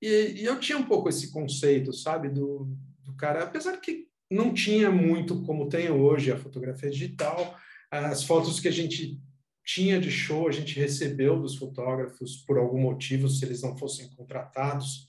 E, 0.01 0.41
e 0.41 0.45
eu 0.45 0.59
tinha 0.59 0.79
um 0.79 0.85
pouco 0.85 1.09
esse 1.09 1.31
conceito, 1.31 1.93
sabe, 1.93 2.29
do, 2.31 2.75
do 3.05 3.15
cara, 3.15 3.45
apesar 3.45 3.77
que 3.77 4.09
não 4.31 4.55
tinha 4.55 4.91
muito 4.91 5.43
como 5.43 5.69
tem 5.69 5.91
hoje 5.91 6.33
a 6.33 6.39
fotografia 6.39 6.91
digital, 6.91 7.57
as 7.91 8.25
fotos 8.25 8.59
que 8.59 8.69
a 8.69 8.73
gente 8.73 9.21
tinha 9.65 10.01
de 10.01 10.11
show, 10.11 10.49
a 10.49 10.53
gente 10.53 10.79
recebeu 10.79 11.39
dos 11.39 11.57
fotógrafos 11.57 12.37
por 12.47 12.59
algum 12.59 12.81
motivo, 12.81 13.29
se 13.29 13.45
eles 13.45 13.63
não 13.63 13.77
fossem 13.77 14.09
contratados 14.11 15.09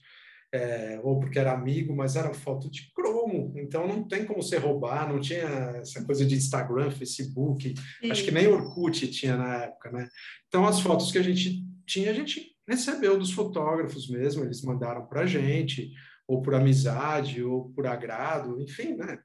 é, 0.54 1.00
ou 1.04 1.20
porque 1.20 1.40
era 1.40 1.52
amigo, 1.52 1.96
mas 1.96 2.16
era 2.16 2.32
foto 2.32 2.70
de 2.70 2.92
cromo, 2.94 3.54
então 3.58 3.88
não 3.88 4.08
tem 4.08 4.24
como 4.24 4.44
você 4.44 4.58
roubar, 4.58 5.12
não 5.12 5.20
tinha 5.20 5.48
essa 5.78 6.06
coisa 6.06 6.24
de 6.24 6.36
Instagram, 6.36 6.92
Facebook, 6.92 7.74
Sim. 8.00 8.12
acho 8.12 8.24
que 8.24 8.32
nem 8.32 8.48
Orkut 8.48 9.08
tinha 9.08 9.36
na 9.36 9.64
época, 9.64 9.92
né? 9.92 10.08
Então 10.48 10.68
as 10.68 10.80
fotos 10.80 11.12
que 11.12 11.18
a 11.18 11.24
gente 11.24 11.66
tinha, 11.88 12.12
a 12.12 12.14
gente 12.14 12.56
recebeu 12.68 13.18
dos 13.18 13.32
fotógrafos 13.32 14.08
mesmo, 14.08 14.44
eles 14.44 14.62
mandaram 14.62 15.08
para 15.08 15.22
a 15.22 15.26
gente, 15.26 15.92
ou 16.28 16.42
por 16.44 16.54
amizade, 16.54 17.44
ou 17.44 17.70
por 17.72 17.88
agrado, 17.88 18.62
enfim, 18.62 18.94
né? 18.94 19.20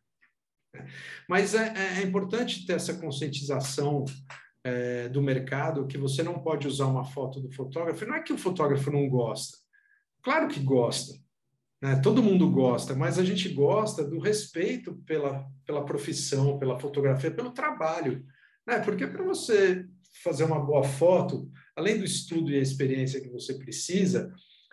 Mas 1.29 1.55
é, 1.55 1.75
é, 1.77 2.01
é 2.01 2.03
importante 2.03 2.67
ter 2.67 2.75
essa 2.75 2.95
conscientização 2.95 4.07
é, 4.69 5.09
do 5.09 5.23
mercado 5.23 5.87
que 5.87 5.99
você 5.99 6.23
não 6.23 6.39
pode 6.39 6.67
usar 6.67 6.87
uma 6.87 7.05
foto 7.05 7.41
do 7.41 7.51
fotógrafo. 7.51 8.07
Não 8.07 8.15
é 8.15 8.23
que 8.23 8.33
o 8.33 8.39
fotógrafo 8.39 8.91
não 8.91 9.09
gosta, 9.09 9.57
Claro 10.23 10.49
que 10.49 10.61
gosta, 10.61 11.19
né? 11.81 11.97
todo 12.03 12.23
mundo 12.23 12.51
gosta, 12.51 12.95
mas 12.95 13.19
a 13.19 13.25
gente 13.25 13.49
gosta 13.49 14.05
do 14.05 14.19
respeito 14.19 14.97
pela, 15.07 15.47
pela 15.65 15.85
profissão, 15.85 16.59
pela 16.59 16.79
fotografia, 16.79 17.31
pelo 17.31 17.53
trabalho. 17.53 18.25
Né? 18.67 18.81
Porque 18.81 19.07
para 19.07 19.25
você 19.25 19.87
fazer 20.23 20.45
uma 20.45 20.61
boa 20.61 20.83
foto, 20.85 21.51
além 21.77 21.99
do 21.99 22.05
estudo 22.05 22.51
e 22.51 22.59
a 22.59 22.63
experiência 22.63 23.21
que 23.21 23.29
você 23.29 23.55
precisa, 23.55 24.33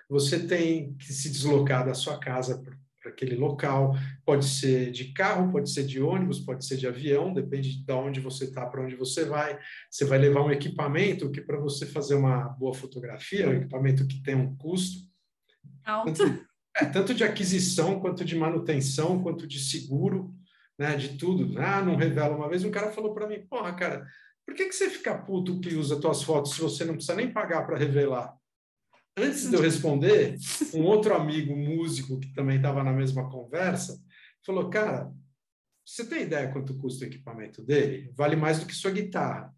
você 0.09 0.45
tem 0.45 0.93
que 0.95 1.13
se 1.13 1.29
deslocar 1.29 1.85
da 1.85 1.93
sua 1.93 2.17
casa 2.17 2.61
para 3.05 3.11
aquele 3.11 3.35
local. 3.35 3.95
Pode 4.25 4.45
ser 4.45 4.91
de 4.91 5.13
carro, 5.13 5.51
pode 5.51 5.69
ser 5.69 5.85
de 5.85 6.01
ônibus, 6.01 6.39
pode 6.39 6.65
ser 6.65 6.77
de 6.77 6.87
avião, 6.87 7.31
depende 7.31 7.83
de 7.83 7.91
onde 7.93 8.19
você 8.19 8.45
está, 8.45 8.65
para 8.65 8.81
onde 8.81 8.95
você 8.95 9.25
vai. 9.25 9.59
Você 9.91 10.05
vai 10.05 10.17
levar 10.17 10.41
um 10.41 10.51
equipamento 10.51 11.29
que, 11.29 11.39
para 11.39 11.59
você 11.59 11.85
fazer 11.85 12.15
uma 12.15 12.49
boa 12.49 12.73
fotografia, 12.73 13.47
um 13.47 13.53
equipamento 13.53 14.07
que 14.07 14.23
tem 14.23 14.33
um 14.33 14.55
custo, 14.55 15.05
Alto. 15.83 16.13
Tanto, 16.13 16.45
é, 16.75 16.85
tanto 16.85 17.13
de 17.13 17.23
aquisição, 17.23 17.99
quanto 17.99 18.25
de 18.25 18.35
manutenção, 18.35 19.21
quanto 19.21 19.45
de 19.45 19.59
seguro, 19.59 20.33
né, 20.77 20.95
de 20.97 21.17
tudo. 21.17 21.59
Ah, 21.59 21.81
não 21.81 21.95
revela. 21.95 22.35
Uma 22.35 22.49
vez 22.49 22.63
um 22.63 22.71
cara 22.71 22.91
falou 22.91 23.13
para 23.13 23.27
mim, 23.27 23.45
porra, 23.47 23.73
cara, 23.73 24.07
por 24.43 24.55
que, 24.55 24.65
que 24.65 24.73
você 24.73 24.89
fica 24.89 25.15
puto 25.15 25.59
que 25.59 25.75
usa 25.75 25.99
tuas 25.99 26.23
fotos 26.23 26.53
se 26.53 26.61
você 26.61 26.83
não 26.83 26.95
precisa 26.95 27.15
nem 27.15 27.31
pagar 27.31 27.65
para 27.65 27.77
revelar? 27.77 28.35
Antes 29.17 29.49
de 29.49 29.55
eu 29.55 29.61
responder, 29.61 30.37
um 30.73 30.83
outro 30.83 31.15
amigo 31.15 31.55
músico 31.55 32.19
que 32.19 32.33
também 32.33 32.57
estava 32.57 32.83
na 32.83 32.91
mesma 32.91 33.29
conversa 33.29 33.97
falou, 34.45 34.69
cara, 34.69 35.11
você 35.85 36.05
tem 36.05 36.23
ideia 36.23 36.51
quanto 36.51 36.77
custa 36.77 37.05
o 37.05 37.07
equipamento 37.07 37.63
dele? 37.63 38.11
Vale 38.13 38.35
mais 38.35 38.59
do 38.59 38.65
que 38.65 38.73
sua 38.73 38.91
guitarra. 38.91 39.55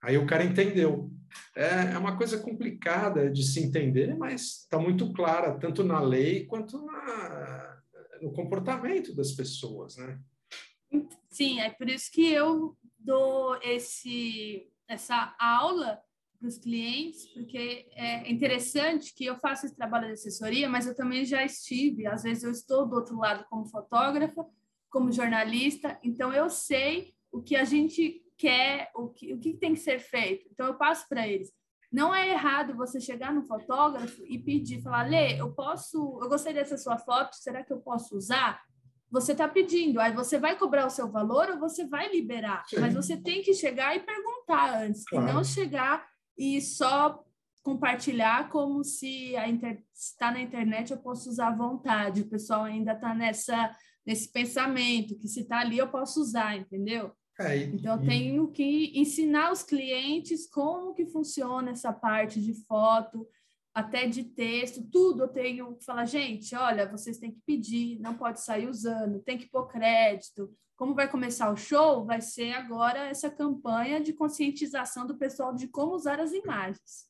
Aí 0.00 0.16
o 0.16 0.26
cara 0.26 0.44
entendeu. 0.44 1.10
É, 1.56 1.94
é 1.94 1.98
uma 1.98 2.16
coisa 2.16 2.38
complicada 2.38 3.28
de 3.28 3.42
se 3.42 3.60
entender, 3.60 4.16
mas 4.16 4.60
está 4.60 4.78
muito 4.78 5.12
clara, 5.12 5.58
tanto 5.58 5.82
na 5.82 6.00
lei 6.00 6.46
quanto 6.46 6.80
na, 6.84 7.82
no 8.22 8.32
comportamento 8.32 9.14
das 9.14 9.32
pessoas, 9.32 9.96
né? 9.96 10.20
Sim, 11.28 11.60
é 11.60 11.70
por 11.70 11.88
isso 11.88 12.10
que 12.12 12.32
eu 12.32 12.76
dou 12.98 13.58
esse, 13.62 14.70
essa 14.88 15.34
aula 15.38 16.00
para 16.38 16.48
os 16.48 16.58
clientes, 16.58 17.26
porque 17.28 17.86
é 17.92 18.30
interessante 18.30 19.14
que 19.14 19.24
eu 19.24 19.36
faço 19.36 19.66
esse 19.66 19.76
trabalho 19.76 20.06
de 20.06 20.12
assessoria, 20.12 20.68
mas 20.68 20.86
eu 20.86 20.94
também 20.94 21.24
já 21.24 21.44
estive, 21.44 22.06
às 22.06 22.22
vezes 22.22 22.44
eu 22.44 22.50
estou 22.50 22.86
do 22.86 22.96
outro 22.96 23.16
lado 23.18 23.44
como 23.48 23.66
fotógrafa, 23.66 24.46
como 24.88 25.12
jornalista, 25.12 25.98
então 26.02 26.32
eu 26.32 26.48
sei 26.48 27.14
o 27.30 27.42
que 27.42 27.56
a 27.56 27.64
gente 27.64 28.22
quer, 28.36 28.90
o 28.94 29.08
que, 29.08 29.32
o 29.34 29.38
que 29.38 29.54
tem 29.54 29.74
que 29.74 29.80
ser 29.80 29.98
feito. 29.98 30.46
Então, 30.52 30.66
eu 30.66 30.74
passo 30.74 31.08
para 31.08 31.26
eles. 31.26 31.52
Não 31.90 32.14
é 32.14 32.30
errado 32.30 32.76
você 32.76 33.00
chegar 33.00 33.32
no 33.32 33.42
fotógrafo 33.44 34.22
e 34.26 34.38
pedir, 34.38 34.82
falar, 34.82 35.08
Lê, 35.08 35.40
eu 35.40 35.52
posso, 35.52 36.18
eu 36.22 36.28
gostei 36.28 36.52
dessa 36.52 36.76
sua 36.76 36.98
foto, 36.98 37.34
será 37.36 37.62
que 37.62 37.72
eu 37.72 37.78
posso 37.78 38.16
usar? 38.16 38.60
Você 39.10 39.32
está 39.32 39.48
pedindo, 39.48 40.00
aí 40.00 40.12
você 40.12 40.38
vai 40.38 40.58
cobrar 40.58 40.86
o 40.86 40.90
seu 40.90 41.08
valor 41.10 41.48
ou 41.50 41.58
você 41.58 41.86
vai 41.86 42.10
liberar? 42.10 42.64
Sim. 42.66 42.80
Mas 42.80 42.92
você 42.92 43.16
tem 43.16 43.40
que 43.40 43.54
chegar 43.54 43.94
e 43.94 44.00
perguntar 44.00 44.82
antes, 44.82 45.04
claro. 45.04 45.28
e 45.28 45.32
não 45.32 45.44
chegar 45.44 46.04
e 46.36 46.60
só 46.60 47.22
compartilhar 47.62 48.48
como 48.48 48.84
se 48.84 49.34
está 49.92 50.30
na 50.30 50.40
internet 50.40 50.92
eu 50.92 50.98
posso 50.98 51.28
usar 51.28 51.48
à 51.48 51.56
vontade. 51.56 52.22
O 52.22 52.28
pessoal 52.28 52.64
ainda 52.64 52.92
está 52.92 53.14
nessa 53.14 53.74
nesse 54.06 54.30
pensamento 54.30 55.18
que 55.18 55.26
se 55.26 55.40
está 55.40 55.58
ali 55.58 55.78
eu 55.78 55.88
posso 55.88 56.20
usar, 56.20 56.56
entendeu? 56.56 57.10
É, 57.38 57.56
então, 57.64 58.00
eu 58.00 58.06
tenho 58.06 58.48
que 58.48 58.92
ensinar 58.94 59.52
os 59.52 59.62
clientes 59.62 60.48
como 60.48 60.94
que 60.94 61.04
funciona 61.06 61.72
essa 61.72 61.92
parte 61.92 62.40
de 62.40 62.54
foto, 62.66 63.26
até 63.74 64.06
de 64.06 64.24
texto, 64.24 64.82
tudo 64.90 65.24
eu 65.24 65.28
tenho 65.28 65.76
que 65.76 65.84
falar, 65.84 66.06
gente, 66.06 66.54
olha, 66.54 66.88
vocês 66.88 67.18
têm 67.18 67.32
que 67.32 67.40
pedir, 67.44 67.98
não 68.00 68.16
pode 68.16 68.40
sair 68.40 68.68
usando, 68.68 69.20
tem 69.20 69.36
que 69.36 69.50
pôr 69.50 69.66
crédito. 69.66 70.50
Como 70.76 70.94
vai 70.94 71.10
começar 71.10 71.50
o 71.50 71.56
show, 71.56 72.04
vai 72.04 72.20
ser 72.20 72.52
agora 72.52 73.08
essa 73.08 73.30
campanha 73.30 73.98
de 73.98 74.12
conscientização 74.12 75.06
do 75.06 75.16
pessoal 75.16 75.54
de 75.54 75.68
como 75.68 75.94
usar 75.94 76.20
as 76.20 76.32
imagens. 76.32 77.06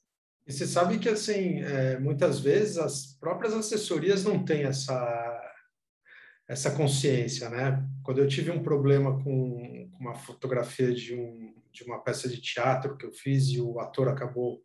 E 0.47 0.53
você 0.53 0.65
sabe 0.65 1.01
que, 1.01 1.09
assim, 1.09 1.61
é, 1.61 1.99
muitas 1.99 2.39
vezes 2.39 2.79
as 2.79 3.17
próprias 3.19 3.53
assessorias 3.53 4.23
não 4.23 4.45
têm 4.45 4.63
essa, 4.63 5.53
essa 6.49 6.71
consciência, 6.71 7.51
né? 7.51 7.85
Quando 8.05 8.19
eu 8.19 8.29
tive 8.29 8.53
um 8.53 8.63
problema 8.63 9.21
com 9.25 9.91
uma 9.99 10.15
fotografia 10.15 10.95
de, 10.95 11.17
um, 11.17 11.53
de 11.73 11.83
uma 11.83 11.99
peça 11.99 12.29
de 12.29 12.41
teatro 12.41 12.97
que 12.97 13.05
eu 13.05 13.13
fiz 13.13 13.49
e 13.49 13.61
o 13.61 13.81
ator 13.81 14.09
acabou 14.09 14.63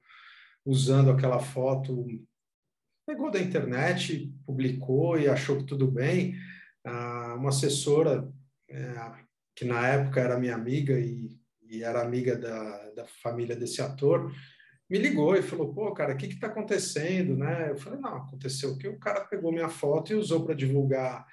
usando 0.64 1.10
aquela 1.10 1.40
foto, 1.40 2.06
pegou 3.08 3.32
da 3.32 3.40
internet, 3.40 4.32
publicou 4.46 5.18
e 5.18 5.28
achou 5.28 5.58
que 5.58 5.66
tudo 5.66 5.90
bem, 5.90 6.36
ah, 6.86 7.36
uma 7.40 7.50
assessora 7.50 8.32
é, 8.72 8.96
que 9.56 9.66
na 9.66 9.88
época 9.88 10.20
era 10.20 10.40
minha 10.40 10.56
amiga 10.56 11.00
e, 11.00 11.38
e 11.70 11.84
era 11.84 12.02
amiga 12.02 12.36
da, 12.38 12.90
da 12.92 13.06
família 13.22 13.56
desse 13.56 13.82
ator, 13.82 14.34
me 14.90 14.98
ligou 14.98 15.36
e 15.36 15.42
falou, 15.42 15.74
pô, 15.74 15.94
cara, 15.94 16.14
o 16.14 16.18
que 16.18 16.26
está 16.26 16.48
acontecendo, 16.48 17.38
né? 17.38 17.70
Eu 17.70 17.78
falei, 17.78 18.00
não, 18.00 18.18
aconteceu 18.18 18.78
que 18.78 18.88
o 18.88 19.00
cara 19.00 19.22
pegou 19.22 19.52
minha 19.52 19.70
foto 19.70 20.12
e 20.12 20.16
usou 20.16 20.44
para 20.44 20.54
divulgar 20.54 21.26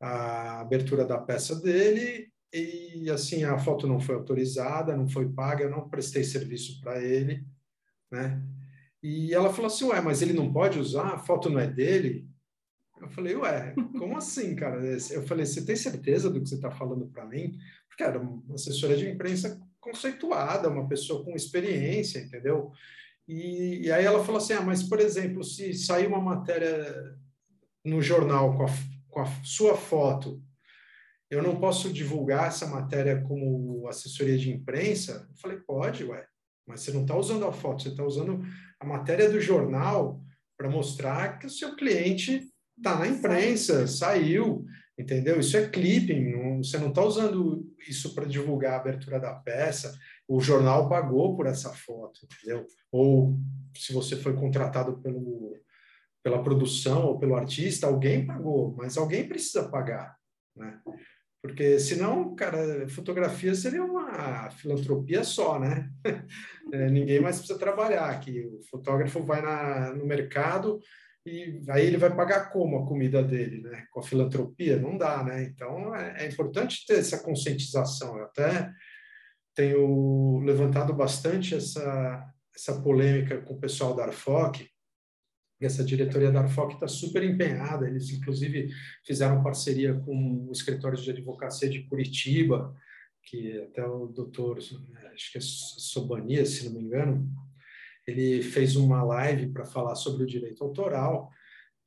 a 0.00 0.60
abertura 0.60 1.04
da 1.04 1.18
peça 1.18 1.56
dele 1.60 2.32
e 2.52 3.10
assim 3.10 3.44
a 3.44 3.58
foto 3.58 3.86
não 3.86 3.98
foi 3.98 4.14
autorizada, 4.14 4.96
não 4.96 5.08
foi 5.08 5.28
paga, 5.28 5.64
eu 5.64 5.70
não 5.70 5.88
prestei 5.88 6.22
serviço 6.22 6.80
para 6.80 7.02
ele, 7.02 7.44
né? 8.10 8.40
E 9.02 9.34
ela 9.34 9.52
falou 9.52 9.66
assim, 9.66 9.86
ué, 9.86 10.00
mas 10.00 10.22
ele 10.22 10.32
não 10.32 10.52
pode 10.52 10.78
usar, 10.78 11.14
a 11.14 11.18
foto 11.18 11.50
não 11.50 11.58
é 11.58 11.66
dele? 11.66 12.29
Eu 13.00 13.08
falei, 13.08 13.34
ué, 13.36 13.74
como 13.98 14.16
assim, 14.16 14.54
cara? 14.54 14.80
Eu 15.10 15.22
falei, 15.26 15.46
você 15.46 15.64
tem 15.64 15.76
certeza 15.76 16.30
do 16.30 16.40
que 16.40 16.48
você 16.48 16.56
está 16.56 16.70
falando 16.70 17.06
para 17.06 17.26
mim? 17.26 17.58
Porque 17.88 18.02
era 18.02 18.18
uma 18.18 18.54
assessora 18.54 18.96
de 18.96 19.08
imprensa 19.08 19.60
conceituada, 19.80 20.68
uma 20.68 20.86
pessoa 20.88 21.24
com 21.24 21.34
experiência, 21.34 22.18
entendeu? 22.18 22.70
E, 23.26 23.86
e 23.86 23.92
aí 23.92 24.04
ela 24.04 24.24
falou 24.24 24.38
assim, 24.38 24.52
ah, 24.52 24.60
mas 24.60 24.82
por 24.82 25.00
exemplo, 25.00 25.42
se 25.42 25.72
sair 25.72 26.06
uma 26.06 26.20
matéria 26.20 27.16
no 27.84 28.02
jornal 28.02 28.56
com 28.56 28.64
a 28.64 28.68
com 29.10 29.20
a 29.20 29.26
sua 29.44 29.76
foto, 29.76 30.42
eu 31.28 31.42
não 31.42 31.60
posso 31.60 31.92
divulgar 31.92 32.48
essa 32.48 32.66
matéria 32.66 33.20
como 33.22 33.86
assessoria 33.88 34.38
de 34.38 34.50
imprensa? 34.50 35.28
Eu 35.28 35.36
falei, 35.36 35.58
pode, 35.58 36.04
ué, 36.04 36.26
mas 36.66 36.80
você 36.80 36.92
não 36.92 37.02
está 37.02 37.16
usando 37.16 37.44
a 37.44 37.52
foto, 37.52 37.82
você 37.82 37.88
está 37.90 38.04
usando 38.04 38.42
a 38.78 38.86
matéria 38.86 39.30
do 39.30 39.40
jornal 39.40 40.20
para 40.56 40.70
mostrar 40.70 41.38
que 41.38 41.46
o 41.46 41.50
seu 41.50 41.76
cliente 41.76 42.49
está 42.80 42.98
na 42.98 43.06
imprensa, 43.06 43.86
saiu, 43.86 44.64
entendeu? 44.98 45.38
Isso 45.38 45.56
é 45.56 45.68
clipping, 45.68 46.32
não, 46.32 46.62
você 46.62 46.78
não 46.78 46.88
está 46.88 47.02
usando 47.02 47.64
isso 47.88 48.14
para 48.14 48.26
divulgar 48.26 48.74
a 48.74 48.76
abertura 48.76 49.20
da 49.20 49.34
peça. 49.34 49.96
o 50.26 50.40
jornal 50.40 50.88
pagou 50.88 51.36
por 51.36 51.46
essa 51.46 51.70
foto, 51.70 52.20
entendeu? 52.24 52.66
Ou 52.90 53.38
se 53.76 53.92
você 53.92 54.16
foi 54.16 54.34
contratado 54.34 54.98
pelo, 55.00 55.56
pela 56.22 56.42
produção 56.42 57.06
ou 57.06 57.18
pelo 57.18 57.36
artista, 57.36 57.86
alguém 57.86 58.26
pagou, 58.26 58.74
mas 58.76 58.96
alguém 58.96 59.28
precisa 59.28 59.68
pagar, 59.68 60.16
né? 60.56 60.80
Porque 61.42 61.78
senão, 61.78 62.34
cara, 62.34 62.86
fotografia 62.90 63.54
seria 63.54 63.82
uma 63.82 64.50
filantropia 64.50 65.24
só, 65.24 65.58
né? 65.58 65.90
É, 66.72 66.88
ninguém 66.88 67.20
mais 67.20 67.38
precisa 67.38 67.58
trabalhar 67.58 68.08
aqui. 68.10 68.46
O 68.46 68.62
fotógrafo 68.70 69.24
vai 69.24 69.42
na, 69.42 69.92
no 69.92 70.06
mercado 70.06 70.78
e 71.26 71.60
aí 71.68 71.86
ele 71.86 71.98
vai 71.98 72.14
pagar 72.14 72.50
como 72.50 72.78
a 72.78 72.86
comida 72.86 73.22
dele, 73.22 73.60
né? 73.62 73.86
Com 73.90 74.00
a 74.00 74.02
filantropia? 74.02 74.78
Não 74.78 74.96
dá, 74.96 75.22
né? 75.22 75.44
Então 75.44 75.94
é, 75.94 76.24
é 76.24 76.28
importante 76.28 76.86
ter 76.86 76.98
essa 76.98 77.22
conscientização. 77.22 78.16
Eu 78.16 78.24
até 78.24 78.72
tenho 79.54 80.40
levantado 80.40 80.94
bastante 80.94 81.54
essa, 81.54 82.26
essa 82.54 82.80
polêmica 82.80 83.40
com 83.42 83.54
o 83.54 83.60
pessoal 83.60 83.94
da 83.94 84.04
Arfoc, 84.04 84.62
essa 85.60 85.84
diretoria 85.84 86.32
da 86.32 86.40
Arfoc 86.40 86.72
está 86.72 86.88
super 86.88 87.22
empenhada, 87.22 87.86
eles 87.86 88.08
inclusive 88.10 88.70
fizeram 89.04 89.42
parceria 89.42 89.94
com 89.94 90.46
o 90.48 90.52
escritório 90.52 90.96
de 90.96 91.10
advocacia 91.10 91.68
de 91.68 91.82
Curitiba, 91.82 92.74
que 93.22 93.60
até 93.60 93.84
o 93.84 94.06
doutor, 94.06 94.56
acho 94.56 95.32
que 95.32 95.38
é 95.38 95.40
Sobania, 95.42 96.46
se 96.46 96.64
não 96.64 96.72
me 96.72 96.80
engano, 96.80 97.30
ele 98.10 98.42
fez 98.42 98.76
uma 98.76 99.02
live 99.02 99.52
para 99.52 99.64
falar 99.64 99.94
sobre 99.94 100.24
o 100.24 100.26
direito 100.26 100.62
autoral, 100.62 101.30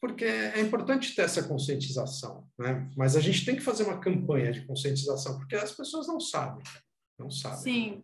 porque 0.01 0.25
é 0.25 0.59
importante 0.59 1.15
ter 1.15 1.21
essa 1.21 1.43
conscientização, 1.43 2.47
né? 2.57 2.89
Mas 2.97 3.15
a 3.15 3.21
gente 3.21 3.45
tem 3.45 3.55
que 3.55 3.61
fazer 3.61 3.83
uma 3.83 3.99
campanha 3.99 4.51
de 4.51 4.65
conscientização, 4.65 5.37
porque 5.37 5.55
as 5.55 5.71
pessoas 5.71 6.07
não 6.07 6.19
sabem, 6.19 6.63
não 7.17 7.29
sabem. 7.29 7.59
Sim, 7.59 8.03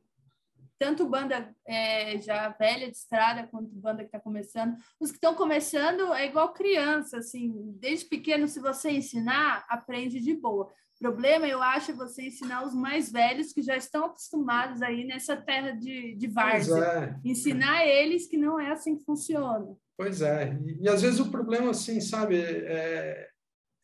tanto 0.79 1.05
banda 1.09 1.53
é, 1.67 2.19
já 2.21 2.47
velha 2.49 2.89
de 2.89 2.95
estrada 2.95 3.45
quanto 3.47 3.69
banda 3.75 3.99
que 3.99 4.07
está 4.07 4.19
começando. 4.19 4.77
Os 4.97 5.11
que 5.11 5.17
estão 5.17 5.35
começando 5.35 6.13
é 6.13 6.25
igual 6.25 6.53
criança, 6.53 7.17
assim, 7.17 7.51
desde 7.77 8.05
pequeno, 8.05 8.47
se 8.47 8.61
você 8.61 8.91
ensinar, 8.91 9.65
aprende 9.67 10.21
de 10.21 10.33
boa. 10.33 10.71
O 10.99 11.03
problema, 11.03 11.47
eu 11.47 11.61
acho, 11.63 11.91
é 11.91 11.93
você 11.93 12.27
ensinar 12.27 12.65
os 12.65 12.73
mais 12.73 13.09
velhos 13.09 13.53
que 13.53 13.61
já 13.61 13.77
estão 13.77 14.05
acostumados 14.05 14.81
aí 14.81 15.05
nessa 15.05 15.37
terra 15.37 15.71
de, 15.71 16.13
de 16.15 16.27
várzea. 16.27 16.75
É. 16.75 17.15
Ensinar 17.23 17.87
eles 17.87 18.27
que 18.27 18.37
não 18.37 18.59
é 18.59 18.71
assim 18.71 18.97
que 18.97 19.05
funciona. 19.05 19.77
Pois 19.97 20.21
é. 20.21 20.59
E, 20.65 20.83
e 20.83 20.89
às 20.89 21.01
vezes 21.01 21.21
o 21.21 21.31
problema, 21.31 21.71
assim, 21.71 22.01
sabe, 22.01 22.41
é, 22.41 23.29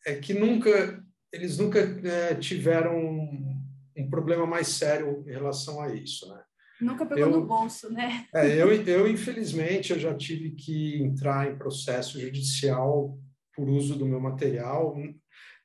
é 0.06 0.14
que 0.16 0.34
nunca, 0.34 1.02
eles 1.32 1.56
nunca 1.56 1.78
é, 1.80 2.34
tiveram 2.34 2.94
um, 2.98 3.62
um 3.96 4.10
problema 4.10 4.46
mais 4.46 4.68
sério 4.68 5.24
em 5.26 5.30
relação 5.30 5.80
a 5.80 5.94
isso, 5.94 6.28
né? 6.28 6.42
Nunca 6.78 7.06
pegou 7.06 7.24
eu, 7.24 7.30
no 7.30 7.46
bolso, 7.46 7.90
né? 7.90 8.26
É, 8.34 8.60
eu, 8.60 8.70
eu, 8.70 9.08
infelizmente, 9.08 9.92
eu 9.92 9.98
já 9.98 10.14
tive 10.14 10.50
que 10.50 11.02
entrar 11.02 11.50
em 11.50 11.56
processo 11.56 12.20
judicial 12.20 13.18
por 13.54 13.70
uso 13.70 13.96
do 13.96 14.04
meu 14.04 14.20
material. 14.20 14.94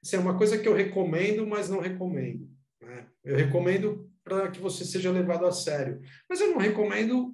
Isso 0.03 0.15
é 0.15 0.19
uma 0.19 0.37
coisa 0.37 0.57
que 0.57 0.67
eu 0.67 0.73
recomendo, 0.73 1.45
mas 1.45 1.69
não 1.69 1.79
recomendo. 1.79 2.49
Né? 2.81 3.07
Eu 3.23 3.35
recomendo 3.35 4.09
para 4.23 4.49
que 4.49 4.59
você 4.59 4.83
seja 4.85 5.11
levado 5.11 5.45
a 5.45 5.51
sério, 5.51 6.01
mas 6.29 6.39
eu 6.39 6.51
não 6.51 6.57
recomendo 6.57 7.33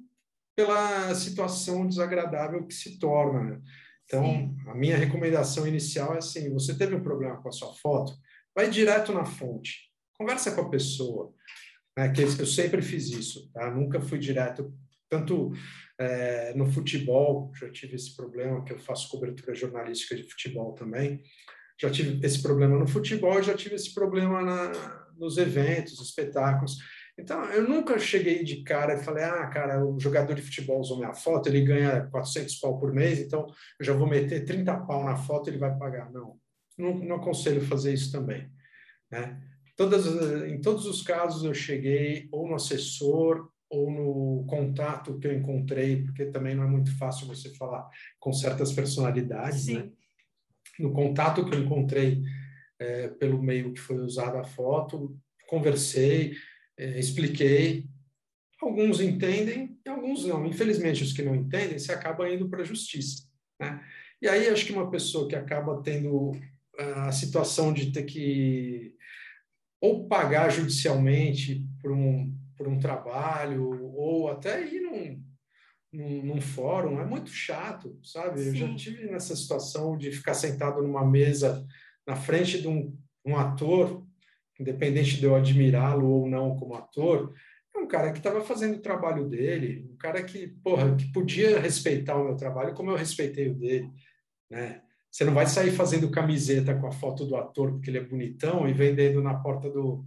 pela 0.56 1.14
situação 1.16 1.88
desagradável 1.88 2.66
que 2.66 2.74
se 2.74 2.98
torna. 3.00 3.44
Né? 3.44 3.62
Então, 4.06 4.24
Sim. 4.24 4.58
a 4.68 4.76
minha 4.76 4.98
recomendação 4.98 5.68
inicial 5.68 6.16
é 6.16 6.18
assim: 6.18 6.52
você 6.52 6.78
teve 6.78 6.96
um 6.96 7.04
problema 7.04 7.42
com 7.42 7.50
a 7.50 7.52
sua 7.52 7.74
foto, 7.76 8.14
vai 8.56 8.70
direto 8.70 9.14
na 9.14 9.26
fonte, 9.26 9.92
conversa 10.18 10.52
com 10.52 10.62
a 10.62 10.70
pessoa 10.70 11.34
né, 11.98 12.10
que 12.10 12.22
eu 12.22 12.46
sempre 12.46 12.82
fiz 12.82 13.10
isso, 13.10 13.50
tá? 13.52 13.72
Nunca 13.72 14.00
fui 14.00 14.20
direto, 14.20 14.72
tanto 15.10 15.52
é, 16.00 16.54
no 16.54 16.72
futebol, 16.72 17.52
já 17.56 17.72
tive 17.72 17.96
esse 17.96 18.16
problema, 18.16 18.64
que 18.64 18.72
eu 18.72 18.78
faço 18.78 19.10
cobertura 19.10 19.56
jornalística 19.56 20.16
de 20.16 20.22
futebol 20.30 20.74
também, 20.74 21.24
já 21.80 21.90
tive 21.90 22.26
esse 22.26 22.42
problema 22.42 22.78
no 22.78 22.88
futebol, 22.88 23.42
já 23.42 23.54
tive 23.54 23.76
esse 23.76 23.94
problema 23.94 24.42
na, 24.42 25.08
nos 25.18 25.38
eventos, 25.38 26.00
espetáculos. 26.02 26.78
Então, 27.20 27.44
eu 27.46 27.68
nunca 27.68 27.98
cheguei 27.98 28.44
de 28.44 28.64
cara 28.64 28.94
e 28.94 29.04
falei, 29.04 29.24
ah, 29.24 29.48
cara, 29.48 29.84
o 29.84 30.00
jogador 30.00 30.36
de 30.36 30.42
futebol 30.42 30.80
usou 30.80 30.98
minha 30.98 31.14
foto, 31.14 31.50
ele 31.50 31.62
ganha 31.62 32.08
400 32.12 32.56
pau 32.60 32.80
por 32.80 32.94
mês, 32.94 33.20
então 33.20 33.48
eu 33.80 33.86
já 33.86 33.94
vou 33.94 34.08
meter 34.08 34.46
30 34.46 34.76
pau 34.82 35.04
na 35.04 35.16
foto, 35.16 35.50
ele 35.50 35.58
vai 35.58 35.76
pagar. 35.78 36.12
Não, 36.12 36.38
não, 36.78 36.94
não 36.94 37.16
aconselho 37.16 37.62
fazer 37.62 37.94
isso 37.94 38.12
também. 38.12 38.48
Né? 39.12 39.42
Todas, 39.76 40.06
em 40.48 40.62
todos 40.62 40.86
os 40.86 41.02
casos 41.02 41.44
eu 41.44 41.54
cheguei 41.54 42.28
ou 42.32 42.48
no 42.48 42.56
assessor 42.56 43.50
ou 43.70 43.92
no 43.92 44.46
contato 44.48 45.18
que 45.20 45.28
eu 45.28 45.34
encontrei, 45.34 46.04
porque 46.04 46.26
também 46.28 46.56
não 46.56 46.64
é 46.64 46.68
muito 46.68 46.96
fácil 46.98 47.28
você 47.28 47.54
falar 47.56 47.88
com 48.20 48.32
certas 48.32 48.72
personalidades, 48.72 49.68
né? 49.68 49.90
No 50.80 50.92
contato 50.94 51.46
que 51.46 51.56
eu 51.56 51.60
encontrei 51.60 52.22
é, 52.80 53.08
pelo 53.10 53.42
meio 53.42 53.74
que 53.74 53.80
foi 53.80 53.98
usada 53.98 54.40
a 54.40 54.44
foto, 54.44 55.18
conversei, 55.48 56.34
é, 56.78 57.00
expliquei. 57.00 57.86
Alguns 58.62 59.00
entendem 59.00 59.78
e 59.86 59.90
alguns 59.90 60.26
não. 60.26 60.46
Infelizmente, 60.46 61.04
os 61.04 61.14
que 61.14 61.22
não 61.22 61.36
entendem, 61.36 61.80
se 61.80 61.92
acaba 61.92 62.30
indo 62.30 62.50
para 62.50 62.62
a 62.62 62.66
justiça. 62.66 63.24
Né? 63.60 63.84
E 64.22 64.28
aí, 64.28 64.48
acho 64.48 64.66
que 64.66 64.74
uma 64.74 64.90
pessoa 64.90 65.28
que 65.28 65.36
acaba 65.36 65.82
tendo 65.82 66.32
a 66.80 67.12
situação 67.12 67.74
de 67.74 67.92
ter 67.92 68.04
que 68.04 68.94
ou 69.80 70.08
pagar 70.08 70.50
judicialmente 70.50 71.64
por 71.82 71.92
um, 71.92 72.36
por 72.56 72.68
um 72.68 72.80
trabalho, 72.80 73.94
ou 73.96 74.30
até 74.30 74.66
ir 74.66 74.82
num, 74.82 75.24
num, 75.98 76.24
num 76.24 76.42
fórum, 76.42 77.02
é 77.02 77.06
muito 77.06 77.32
chato, 77.32 77.98
sabe? 78.04 78.40
Sim. 78.40 78.48
Eu 78.50 78.56
já 78.56 78.76
tive 78.76 79.06
nessa 79.10 79.36
situação 79.36 79.98
de 79.98 80.12
ficar 80.12 80.36
sentado 80.36 80.84
numa 80.84 81.04
mesa 81.04 81.66
na 82.06 82.16
frente 82.16 82.62
de 82.62 82.68
um, 82.68 82.96
um 83.26 83.36
ator, 83.36 84.06
independente 84.60 85.18
de 85.18 85.26
eu 85.26 85.36
admirá-lo 85.36 86.08
ou 86.08 86.30
não 86.30 86.56
como 86.56 86.76
ator, 86.76 87.34
é 87.76 87.80
um 87.80 87.88
cara 87.88 88.12
que 88.12 88.20
estava 88.20 88.42
fazendo 88.42 88.76
o 88.76 88.82
trabalho 88.82 89.28
dele, 89.28 89.90
um 89.92 89.98
cara 89.98 90.24
que, 90.24 90.48
porra, 90.64 90.96
que 90.96 91.12
podia 91.12 91.60
respeitar 91.60 92.16
o 92.16 92.26
meu 92.26 92.36
trabalho 92.36 92.76
como 92.76 92.92
eu 92.92 92.96
respeitei 92.96 93.50
o 93.50 93.56
dele, 93.56 93.90
né? 94.50 94.82
Você 95.10 95.26
não 95.26 95.34
vai 95.34 95.48
sair 95.48 95.72
fazendo 95.72 96.12
camiseta 96.12 96.76
com 96.76 96.86
a 96.86 96.92
foto 96.92 97.26
do 97.26 97.36
ator 97.36 97.72
porque 97.72 97.90
ele 97.90 97.98
é 97.98 98.04
bonitão 98.04 98.68
e 98.68 98.74
vendendo 98.74 99.22
na 99.22 99.34
porta 99.34 99.68
do, 99.68 100.06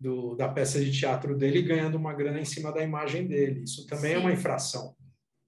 do 0.00 0.34
da 0.34 0.48
peça 0.48 0.82
de 0.82 0.90
teatro 0.90 1.36
dele 1.36 1.58
e 1.58 1.62
ganhando 1.62 1.96
uma 1.96 2.14
grana 2.14 2.40
em 2.40 2.44
cima 2.44 2.72
da 2.72 2.82
imagem 2.82 3.26
dele. 3.26 3.64
Isso 3.64 3.86
também 3.86 4.12
Sim. 4.12 4.16
é 4.16 4.18
uma 4.18 4.32
infração. 4.32 4.95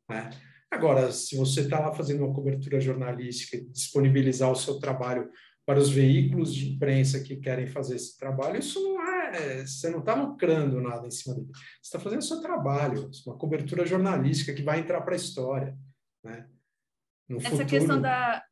Né? 0.08 0.30
Agora, 0.70 1.10
se 1.12 1.36
você 1.36 1.62
está 1.62 1.80
lá 1.80 1.92
fazendo 1.94 2.24
uma 2.24 2.34
cobertura 2.34 2.80
jornalística 2.80 3.56
e 3.56 3.64
disponibilizar 3.64 4.50
o 4.50 4.56
seu 4.56 4.78
trabalho 4.78 5.30
para 5.64 5.78
os 5.78 5.90
veículos 5.90 6.54
de 6.54 6.72
imprensa 6.72 7.20
que 7.20 7.36
querem 7.36 7.66
fazer 7.66 7.96
esse 7.96 8.18
trabalho, 8.18 8.58
isso 8.58 8.82
não 8.82 9.02
é. 9.02 9.66
Você 9.66 9.90
não 9.90 10.00
está 10.00 10.14
lucrando 10.14 10.80
nada 10.80 11.06
em 11.06 11.10
cima 11.10 11.34
dele. 11.34 11.48
Você 11.52 11.60
está 11.82 11.98
fazendo 11.98 12.20
o 12.20 12.24
seu 12.24 12.40
trabalho, 12.40 13.10
uma 13.26 13.36
cobertura 13.36 13.86
jornalística 13.86 14.54
que 14.54 14.62
vai 14.62 14.80
entrar 14.80 15.00
para 15.02 15.14
a 15.14 15.16
história. 15.16 15.76
Né? 16.24 16.48
No 17.28 17.38
Essa 17.38 17.50
futuro... 17.50 17.68
questão 17.68 18.00
da, 18.00 18.42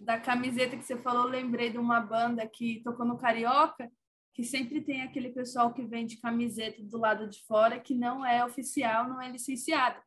da 0.00 0.20
camiseta 0.20 0.76
que 0.76 0.84
você 0.84 0.96
falou, 0.96 1.26
lembrei 1.26 1.70
de 1.70 1.78
uma 1.78 2.00
banda 2.00 2.46
que 2.46 2.80
tocou 2.84 3.04
no 3.04 3.18
Carioca, 3.18 3.90
que 4.32 4.44
sempre 4.44 4.80
tem 4.80 5.02
aquele 5.02 5.30
pessoal 5.30 5.72
que 5.72 5.84
vende 5.84 6.20
camiseta 6.20 6.82
do 6.82 6.98
lado 6.98 7.28
de 7.28 7.42
fora 7.46 7.80
que 7.80 7.94
não 7.94 8.24
é 8.24 8.44
oficial, 8.44 9.08
não 9.08 9.20
é 9.20 9.30
licenciada. 9.30 10.00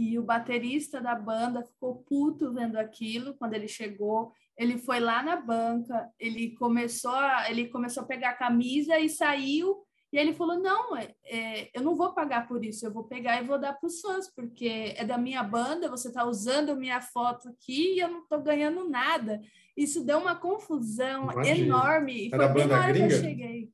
E 0.00 0.18
o 0.18 0.22
baterista 0.22 0.98
da 0.98 1.14
banda 1.14 1.62
ficou 1.62 1.96
puto 1.96 2.54
vendo 2.54 2.76
aquilo 2.78 3.34
quando 3.34 3.52
ele 3.52 3.68
chegou. 3.68 4.32
Ele 4.56 4.78
foi 4.78 4.98
lá 4.98 5.22
na 5.22 5.36
banca, 5.36 6.10
ele 6.18 6.56
começou 6.56 7.14
a, 7.14 7.50
ele 7.50 7.68
começou 7.68 8.02
a 8.02 8.06
pegar 8.06 8.30
a 8.30 8.36
camisa 8.36 8.98
e 8.98 9.10
saiu 9.10 9.84
e 10.10 10.16
ele 10.18 10.32
falou: 10.32 10.58
Não, 10.58 10.96
é, 10.96 11.14
é, 11.24 11.70
eu 11.74 11.82
não 11.82 11.94
vou 11.94 12.14
pagar 12.14 12.48
por 12.48 12.64
isso, 12.64 12.86
eu 12.86 12.90
vou 12.90 13.04
pegar 13.04 13.42
e 13.42 13.46
vou 13.46 13.58
dar 13.58 13.74
para 13.74 13.86
os 13.86 14.00
fãs, 14.00 14.26
porque 14.34 14.94
é 14.96 15.04
da 15.04 15.18
minha 15.18 15.42
banda, 15.42 15.90
você 15.90 16.08
está 16.08 16.24
usando 16.24 16.74
minha 16.76 17.02
foto 17.02 17.50
aqui 17.50 17.96
e 17.96 18.00
eu 18.00 18.08
não 18.08 18.22
estou 18.22 18.40
ganhando 18.40 18.88
nada. 18.88 19.38
Isso 19.76 20.02
deu 20.02 20.18
uma 20.18 20.34
confusão 20.34 21.30
Imagina. 21.30 21.58
enorme. 21.58 22.26
E 22.28 22.30
foi 22.30 22.48
bem 22.48 22.66
na 22.66 22.80
hora 22.80 22.92
gringa? 22.92 23.08
que 23.08 23.14
eu 23.14 23.20
cheguei. 23.20 23.70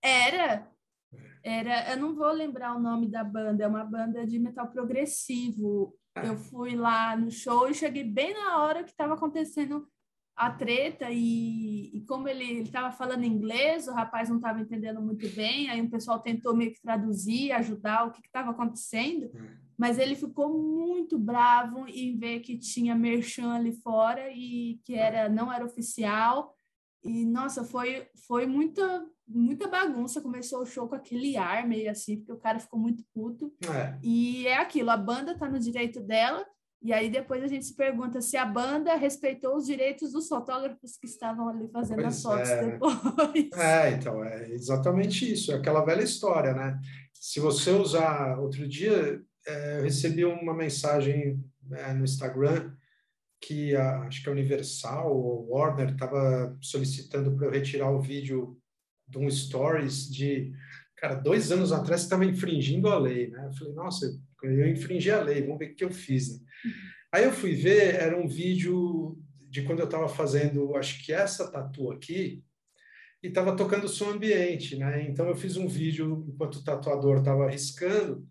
Era. 0.00 0.73
Era, 1.44 1.90
eu 1.92 1.98
não 1.98 2.14
vou 2.14 2.32
lembrar 2.32 2.74
o 2.74 2.80
nome 2.80 3.06
da 3.06 3.22
banda, 3.22 3.62
é 3.62 3.68
uma 3.68 3.84
banda 3.84 4.26
de 4.26 4.38
metal 4.38 4.66
progressivo. 4.68 5.94
Ah. 6.14 6.24
Eu 6.24 6.38
fui 6.38 6.74
lá 6.74 7.14
no 7.14 7.30
show 7.30 7.68
e 7.68 7.74
cheguei 7.74 8.02
bem 8.02 8.32
na 8.32 8.62
hora 8.62 8.82
que 8.82 8.90
estava 8.90 9.12
acontecendo 9.12 9.86
a 10.34 10.50
treta 10.50 11.10
e, 11.10 11.96
e 11.96 12.00
como 12.08 12.26
ele 12.26 12.62
estava 12.62 12.90
falando 12.90 13.24
inglês, 13.24 13.86
o 13.86 13.92
rapaz 13.92 14.28
não 14.28 14.36
estava 14.36 14.60
entendendo 14.60 15.00
muito 15.00 15.28
bem, 15.28 15.68
aí 15.68 15.80
o 15.80 15.90
pessoal 15.90 16.18
tentou 16.18 16.56
meio 16.56 16.72
que 16.72 16.80
traduzir, 16.80 17.52
ajudar 17.52 18.06
o 18.06 18.10
que 18.10 18.20
estava 18.20 18.50
acontecendo, 18.50 19.26
hum. 19.26 19.46
mas 19.78 19.98
ele 19.98 20.16
ficou 20.16 20.52
muito 20.58 21.18
bravo 21.18 21.86
em 21.86 22.16
ver 22.16 22.40
que 22.40 22.58
tinha 22.58 22.96
merchan 22.96 23.52
ali 23.52 23.72
fora 23.80 24.28
e 24.32 24.80
que 24.84 24.94
era 24.94 25.28
não 25.28 25.52
era 25.52 25.64
oficial 25.64 26.56
E, 27.04 27.24
nossa, 27.26 27.62
foi, 27.62 28.06
foi 28.26 28.46
muita, 28.46 29.04
muita 29.28 29.68
bagunça. 29.68 30.20
Começou 30.20 30.62
o 30.62 30.66
show 30.66 30.88
com 30.88 30.94
aquele 30.94 31.36
ar 31.36 31.66
meio 31.66 31.90
assim, 31.90 32.16
porque 32.16 32.32
o 32.32 32.38
cara 32.38 32.58
ficou 32.58 32.80
muito 32.80 33.04
puto. 33.12 33.52
É. 33.70 33.98
E 34.02 34.46
é 34.46 34.56
aquilo, 34.56 34.90
a 34.90 34.96
banda 34.96 35.36
tá 35.36 35.48
no 35.48 35.58
direito 35.58 36.00
dela, 36.00 36.44
e 36.82 36.92
aí 36.92 37.10
depois 37.10 37.42
a 37.42 37.46
gente 37.46 37.64
se 37.64 37.74
pergunta 37.74 38.20
se 38.20 38.36
a 38.36 38.44
banda 38.44 38.94
respeitou 38.94 39.56
os 39.56 39.66
direitos 39.66 40.12
dos 40.12 40.28
fotógrafos 40.28 40.96
que 40.96 41.06
estavam 41.06 41.48
ali 41.48 41.68
fazendo 41.68 42.02
pois 42.02 42.14
as 42.14 42.22
fotos 42.22 42.50
é. 42.50 42.70
depois. 42.70 43.50
É, 43.54 43.90
então, 43.92 44.24
é 44.24 44.50
exatamente 44.50 45.30
isso, 45.30 45.52
é 45.52 45.54
aquela 45.54 45.84
velha 45.84 46.02
história, 46.02 46.52
né? 46.52 46.78
Se 47.12 47.40
você 47.40 47.70
usar, 47.70 48.38
outro 48.38 48.68
dia 48.68 49.22
é, 49.46 49.78
eu 49.78 49.82
recebi 49.82 50.24
uma 50.24 50.54
mensagem 50.54 51.42
é, 51.72 51.92
no 51.94 52.04
Instagram 52.04 52.73
que 53.40 53.74
a, 53.76 54.00
acho 54.02 54.22
que 54.22 54.28
a 54.28 54.32
Universal 54.32 55.14
ou 55.14 55.48
Warner 55.50 55.90
estava 55.90 56.56
solicitando 56.60 57.36
para 57.36 57.46
eu 57.46 57.50
retirar 57.50 57.90
o 57.90 58.00
vídeo 58.00 58.58
de 59.06 59.18
um 59.18 59.30
stories 59.30 60.10
de, 60.10 60.52
cara, 60.96 61.14
dois 61.14 61.52
anos 61.52 61.72
atrás 61.72 62.02
estava 62.02 62.24
infringindo 62.24 62.88
a 62.88 62.98
lei, 62.98 63.28
né? 63.28 63.46
Eu 63.46 63.52
falei, 63.52 63.74
nossa, 63.74 64.06
eu 64.42 64.68
infringi 64.68 65.10
a 65.10 65.22
lei, 65.22 65.42
vamos 65.42 65.58
ver 65.58 65.72
o 65.72 65.74
que 65.74 65.84
eu 65.84 65.90
fiz. 65.90 66.40
Né? 66.40 66.46
Aí 67.12 67.24
eu 67.24 67.32
fui 67.32 67.54
ver, 67.54 67.94
era 67.94 68.18
um 68.18 68.26
vídeo 68.26 69.18
de 69.48 69.62
quando 69.62 69.80
eu 69.80 69.84
estava 69.84 70.08
fazendo, 70.08 70.74
acho 70.76 71.04
que 71.04 71.12
essa 71.12 71.50
tatu 71.50 71.92
aqui, 71.92 72.42
e 73.22 73.28
estava 73.28 73.56
tocando 73.56 73.88
som 73.88 74.10
ambiente, 74.10 74.76
né? 74.76 75.06
Então 75.08 75.26
eu 75.26 75.34
fiz 75.34 75.56
um 75.56 75.66
vídeo 75.66 76.26
enquanto 76.28 76.56
o 76.56 76.64
tatuador 76.64 77.18
estava 77.18 77.48
riscando 77.48 78.28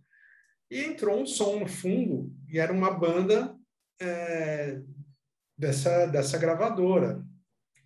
e 0.70 0.82
entrou 0.82 1.20
um 1.20 1.26
som 1.26 1.60
no 1.60 1.68
fundo 1.68 2.32
e 2.48 2.60
era 2.60 2.72
uma 2.72 2.92
banda 2.92 3.56
é, 4.00 4.80
dessa 5.58 6.06
dessa 6.08 6.38
gravadora. 6.38 7.24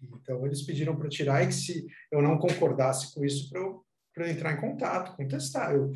Então 0.01 0.45
eles 0.45 0.61
pediram 0.61 0.95
para 0.95 1.09
tirar 1.09 1.43
e 1.43 1.47
que 1.47 1.53
se 1.53 1.85
eu 2.11 2.21
não 2.21 2.37
concordasse 2.37 3.13
com 3.13 3.25
isso 3.25 3.49
para 3.49 3.59
eu, 3.59 3.83
eu 4.15 4.27
entrar 4.27 4.53
em 4.53 4.61
contato, 4.61 5.15
contestar. 5.15 5.73
Eu, 5.73 5.91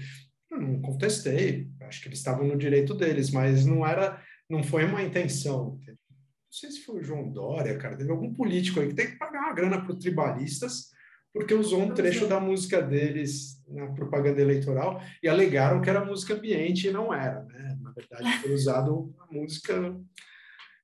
eu 0.52 0.60
não 0.60 0.82
contestei, 0.82 1.70
acho 1.82 2.02
que 2.02 2.08
eles 2.10 2.20
estavam 2.20 2.46
no 2.46 2.58
direito 2.58 2.94
deles, 2.94 3.32
mas 3.32 3.66
não 3.66 3.86
era 3.86 4.22
não 4.50 4.64
foi 4.64 4.84
uma 4.84 5.02
intenção. 5.02 5.80
Não 5.88 6.58
sei 6.58 6.70
se 6.72 6.84
foi 6.84 7.00
o 7.00 7.04
João 7.04 7.32
Dória, 7.32 7.78
cara, 7.78 7.96
teve 7.96 8.12
algum 8.12 8.34
político 8.34 8.82
aí 8.82 8.90
que 8.90 8.96
tem 8.96 9.12
que 9.12 9.18
pagar 9.18 9.46
uma 9.46 9.54
grana 9.54 9.82
para 9.82 9.94
os 9.94 10.00
tribalistas, 10.00 10.90
porque 11.34 11.54
usou 11.54 11.82
um 11.82 11.94
trecho 11.94 12.28
da 12.28 12.40
música 12.42 12.82
deles 12.82 13.64
na 13.70 13.88
propaganda 13.94 14.42
eleitoral 14.42 15.02
e 15.24 15.30
alegaram 15.30 15.80
que 15.80 15.90
era 15.90 16.04
música 16.04 16.34
ambiente 16.34 16.88
e 16.88 16.92
não 16.92 17.14
era, 17.14 17.44
né? 17.46 17.78
Na 17.80 17.92
verdade, 17.92 18.24
foi 18.44 18.54
usado 18.54 19.16
a 19.20 19.34
música 19.34 19.98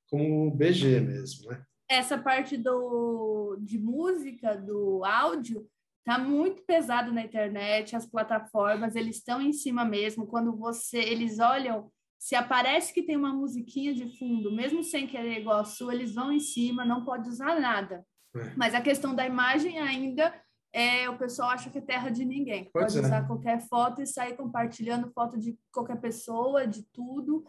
como 0.09 0.51
BG 0.51 0.99
mesmo, 1.01 1.49
né? 1.49 1.63
Essa 1.89 2.17
parte 2.17 2.57
do, 2.57 3.57
de 3.61 3.79
música, 3.79 4.55
do 4.55 5.05
áudio, 5.05 5.65
tá 6.03 6.17
muito 6.17 6.63
pesado 6.63 7.13
na 7.13 7.23
internet, 7.23 7.95
as 7.95 8.05
plataformas, 8.05 8.95
eles 8.95 9.17
estão 9.17 9.41
em 9.41 9.53
cima 9.53 9.85
mesmo. 9.85 10.27
Quando 10.27 10.55
você, 10.55 10.99
eles 10.99 11.39
olham 11.39 11.89
se 12.19 12.35
aparece 12.35 12.93
que 12.93 13.03
tem 13.03 13.15
uma 13.15 13.33
musiquinha 13.33 13.93
de 13.93 14.17
fundo, 14.17 14.51
mesmo 14.51 14.83
sem 14.83 15.07
querer 15.07 15.39
igual 15.39 15.59
a 15.59 15.65
sua, 15.65 15.93
eles 15.93 16.15
vão 16.15 16.31
em 16.31 16.39
cima, 16.39 16.83
não 16.83 17.05
pode 17.05 17.29
usar 17.29 17.59
nada. 17.59 18.03
É. 18.35 18.53
Mas 18.55 18.73
a 18.73 18.81
questão 18.81 19.13
da 19.13 19.25
imagem 19.25 19.79
ainda 19.79 20.33
é 20.73 21.09
o 21.09 21.17
pessoal 21.17 21.51
acha 21.51 21.69
que 21.69 21.77
é 21.77 21.81
terra 21.81 22.09
de 22.09 22.25
ninguém. 22.25 22.69
Pois 22.73 22.93
pode 22.93 22.97
é. 22.97 23.01
usar 23.07 23.27
qualquer 23.27 23.61
foto 23.61 24.01
e 24.01 24.07
sair 24.07 24.35
compartilhando 24.35 25.11
foto 25.11 25.37
de 25.37 25.57
qualquer 25.71 25.99
pessoa, 25.99 26.67
de 26.67 26.83
tudo. 26.91 27.45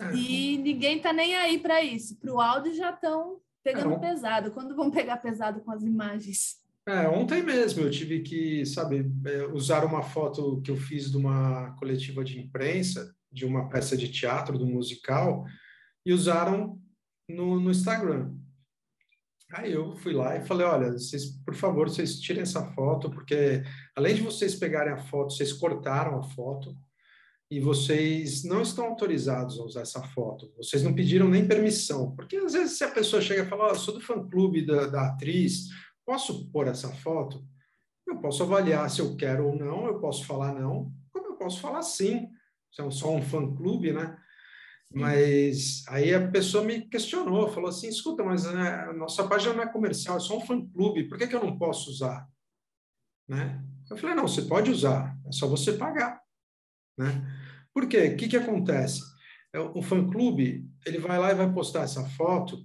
É. 0.00 0.14
E 0.14 0.58
ninguém 0.58 1.00
tá 1.00 1.12
nem 1.12 1.36
aí 1.36 1.58
para 1.58 1.82
isso. 1.82 2.18
Para 2.18 2.32
o 2.32 2.40
áudio 2.40 2.74
já 2.74 2.90
estão 2.90 3.40
pegando 3.62 3.94
é, 3.94 3.98
pesado. 3.98 4.50
Quando 4.50 4.74
vão 4.74 4.90
pegar 4.90 5.18
pesado 5.18 5.60
com 5.60 5.70
as 5.70 5.82
imagens? 5.82 6.56
É, 6.88 7.06
ontem 7.08 7.42
mesmo 7.42 7.82
eu 7.82 7.90
tive 7.90 8.20
que, 8.20 8.64
sabe, 8.64 9.10
é, 9.26 9.44
usar 9.46 9.84
uma 9.84 10.02
foto 10.02 10.60
que 10.62 10.70
eu 10.70 10.76
fiz 10.76 11.10
de 11.10 11.16
uma 11.16 11.76
coletiva 11.76 12.24
de 12.24 12.40
imprensa 12.40 13.14
de 13.30 13.44
uma 13.44 13.68
peça 13.68 13.96
de 13.96 14.08
teatro, 14.08 14.58
do 14.58 14.66
musical, 14.66 15.46
e 16.04 16.12
usaram 16.12 16.80
no, 17.28 17.60
no 17.60 17.70
Instagram. 17.70 18.34
Aí 19.52 19.72
eu 19.72 19.96
fui 19.96 20.12
lá 20.12 20.36
e 20.36 20.44
falei, 20.44 20.66
olha, 20.66 20.92
vocês, 20.92 21.26
por 21.44 21.54
favor, 21.54 21.88
vocês 21.88 22.20
tirem 22.20 22.42
essa 22.42 22.64
foto, 22.72 23.10
porque 23.10 23.62
além 23.96 24.14
de 24.14 24.22
vocês 24.22 24.54
pegarem 24.54 24.92
a 24.92 24.98
foto, 24.98 25.32
vocês 25.32 25.52
cortaram 25.52 26.18
a 26.18 26.22
foto 26.22 26.76
e 27.50 27.58
vocês 27.58 28.44
não 28.44 28.62
estão 28.62 28.86
autorizados 28.86 29.58
a 29.58 29.64
usar 29.64 29.80
essa 29.80 30.02
foto. 30.02 30.52
Vocês 30.56 30.82
não 30.84 30.94
pediram 30.94 31.28
nem 31.28 31.48
permissão, 31.48 32.14
porque 32.14 32.36
às 32.36 32.52
vezes 32.52 32.78
se 32.78 32.84
a 32.84 32.90
pessoa 32.90 33.20
chega 33.20 33.42
e 33.42 33.48
fala, 33.48 33.72
oh, 33.72 33.74
sou 33.74 33.94
do 33.94 34.00
fã-clube 34.00 34.64
da, 34.64 34.86
da 34.86 35.06
atriz, 35.08 35.68
posso 36.06 36.48
pôr 36.50 36.68
essa 36.68 36.88
foto? 36.88 37.44
Eu 38.06 38.20
posso 38.20 38.42
avaliar 38.44 38.88
se 38.88 39.00
eu 39.00 39.16
quero 39.16 39.48
ou 39.48 39.56
não, 39.56 39.86
eu 39.86 39.98
posso 39.98 40.24
falar 40.24 40.52
não, 40.52 40.92
como 41.12 41.26
eu 41.26 41.34
posso 41.36 41.60
falar 41.60 41.82
sim 41.82 42.28
são 42.72 42.90
só 42.90 43.14
um 43.14 43.22
fã-clube, 43.22 43.92
né? 43.92 44.16
Mas 44.92 45.84
aí 45.88 46.12
a 46.14 46.30
pessoa 46.30 46.64
me 46.64 46.82
questionou, 46.82 47.48
falou 47.48 47.68
assim, 47.68 47.88
escuta, 47.88 48.24
mas 48.24 48.44
né, 48.44 48.70
a 48.88 48.92
nossa 48.92 49.26
página 49.26 49.54
não 49.54 49.62
é 49.62 49.72
comercial, 49.72 50.16
é 50.16 50.20
só 50.20 50.36
um 50.36 50.40
fã-clube, 50.40 51.08
por 51.08 51.16
que, 51.16 51.28
que 51.28 51.34
eu 51.34 51.44
não 51.44 51.56
posso 51.56 51.90
usar? 51.90 52.28
Né? 53.28 53.64
Eu 53.88 53.96
falei, 53.96 54.16
não, 54.16 54.26
você 54.26 54.42
pode 54.42 54.70
usar, 54.70 55.16
é 55.26 55.32
só 55.32 55.46
você 55.46 55.72
pagar. 55.74 56.20
Né? 56.98 57.39
Por 57.74 57.86
quê? 57.86 58.08
O 58.08 58.16
que, 58.16 58.28
que 58.28 58.36
acontece? 58.36 59.00
É, 59.52 59.58
o 59.58 59.82
fã-clube, 59.82 60.68
ele 60.86 60.98
vai 60.98 61.18
lá 61.18 61.30
e 61.30 61.36
vai 61.36 61.52
postar 61.52 61.82
essa 61.82 62.04
foto, 62.10 62.58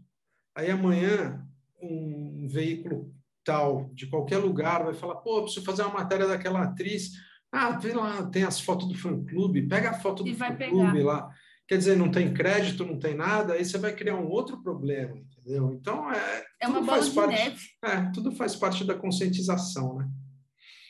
aí 0.56 0.70
amanhã 0.70 1.46
um 1.82 2.48
veículo 2.48 3.14
tal, 3.44 3.92
de 3.94 4.08
qualquer 4.08 4.38
lugar, 4.38 4.84
vai 4.84 4.94
falar, 4.94 5.16
pô, 5.18 5.44
preciso 5.44 5.66
fazer 5.66 5.84
uma 5.84 5.94
matéria 5.94 6.28
daquela 6.28 6.64
atriz, 6.64 7.12
ah, 7.52 7.72
vê 7.72 7.94
lá, 7.94 8.26
tem 8.28 8.44
as 8.44 8.60
fotos 8.60 8.88
do 8.88 8.98
fã-clube, 8.98 9.68
pega 9.68 9.92
a 9.92 9.94
foto 9.94 10.24
do 10.24 10.34
fã-clube 10.34 11.04
lá. 11.04 11.30
Quer 11.68 11.78
dizer, 11.78 11.96
não 11.96 12.12
tem 12.12 12.34
crédito, 12.34 12.86
não 12.86 13.00
tem 13.00 13.16
nada, 13.16 13.54
aí 13.54 13.66
você 13.66 13.78
vai 13.78 13.96
criar 13.96 14.16
um 14.16 14.28
outro 14.28 14.62
problema, 14.62 15.18
entendeu? 15.18 15.74
Então, 15.74 16.12
é, 16.12 16.46
é 16.62 16.68
uma 16.68 16.82
bola 16.82 17.02
de 17.02 17.12
parte, 17.12 17.34
neve. 17.34 17.62
É, 17.84 18.12
tudo 18.12 18.32
faz 18.32 18.56
parte 18.56 18.84
da 18.84 18.94
conscientização, 18.94 19.96
né? 19.98 20.08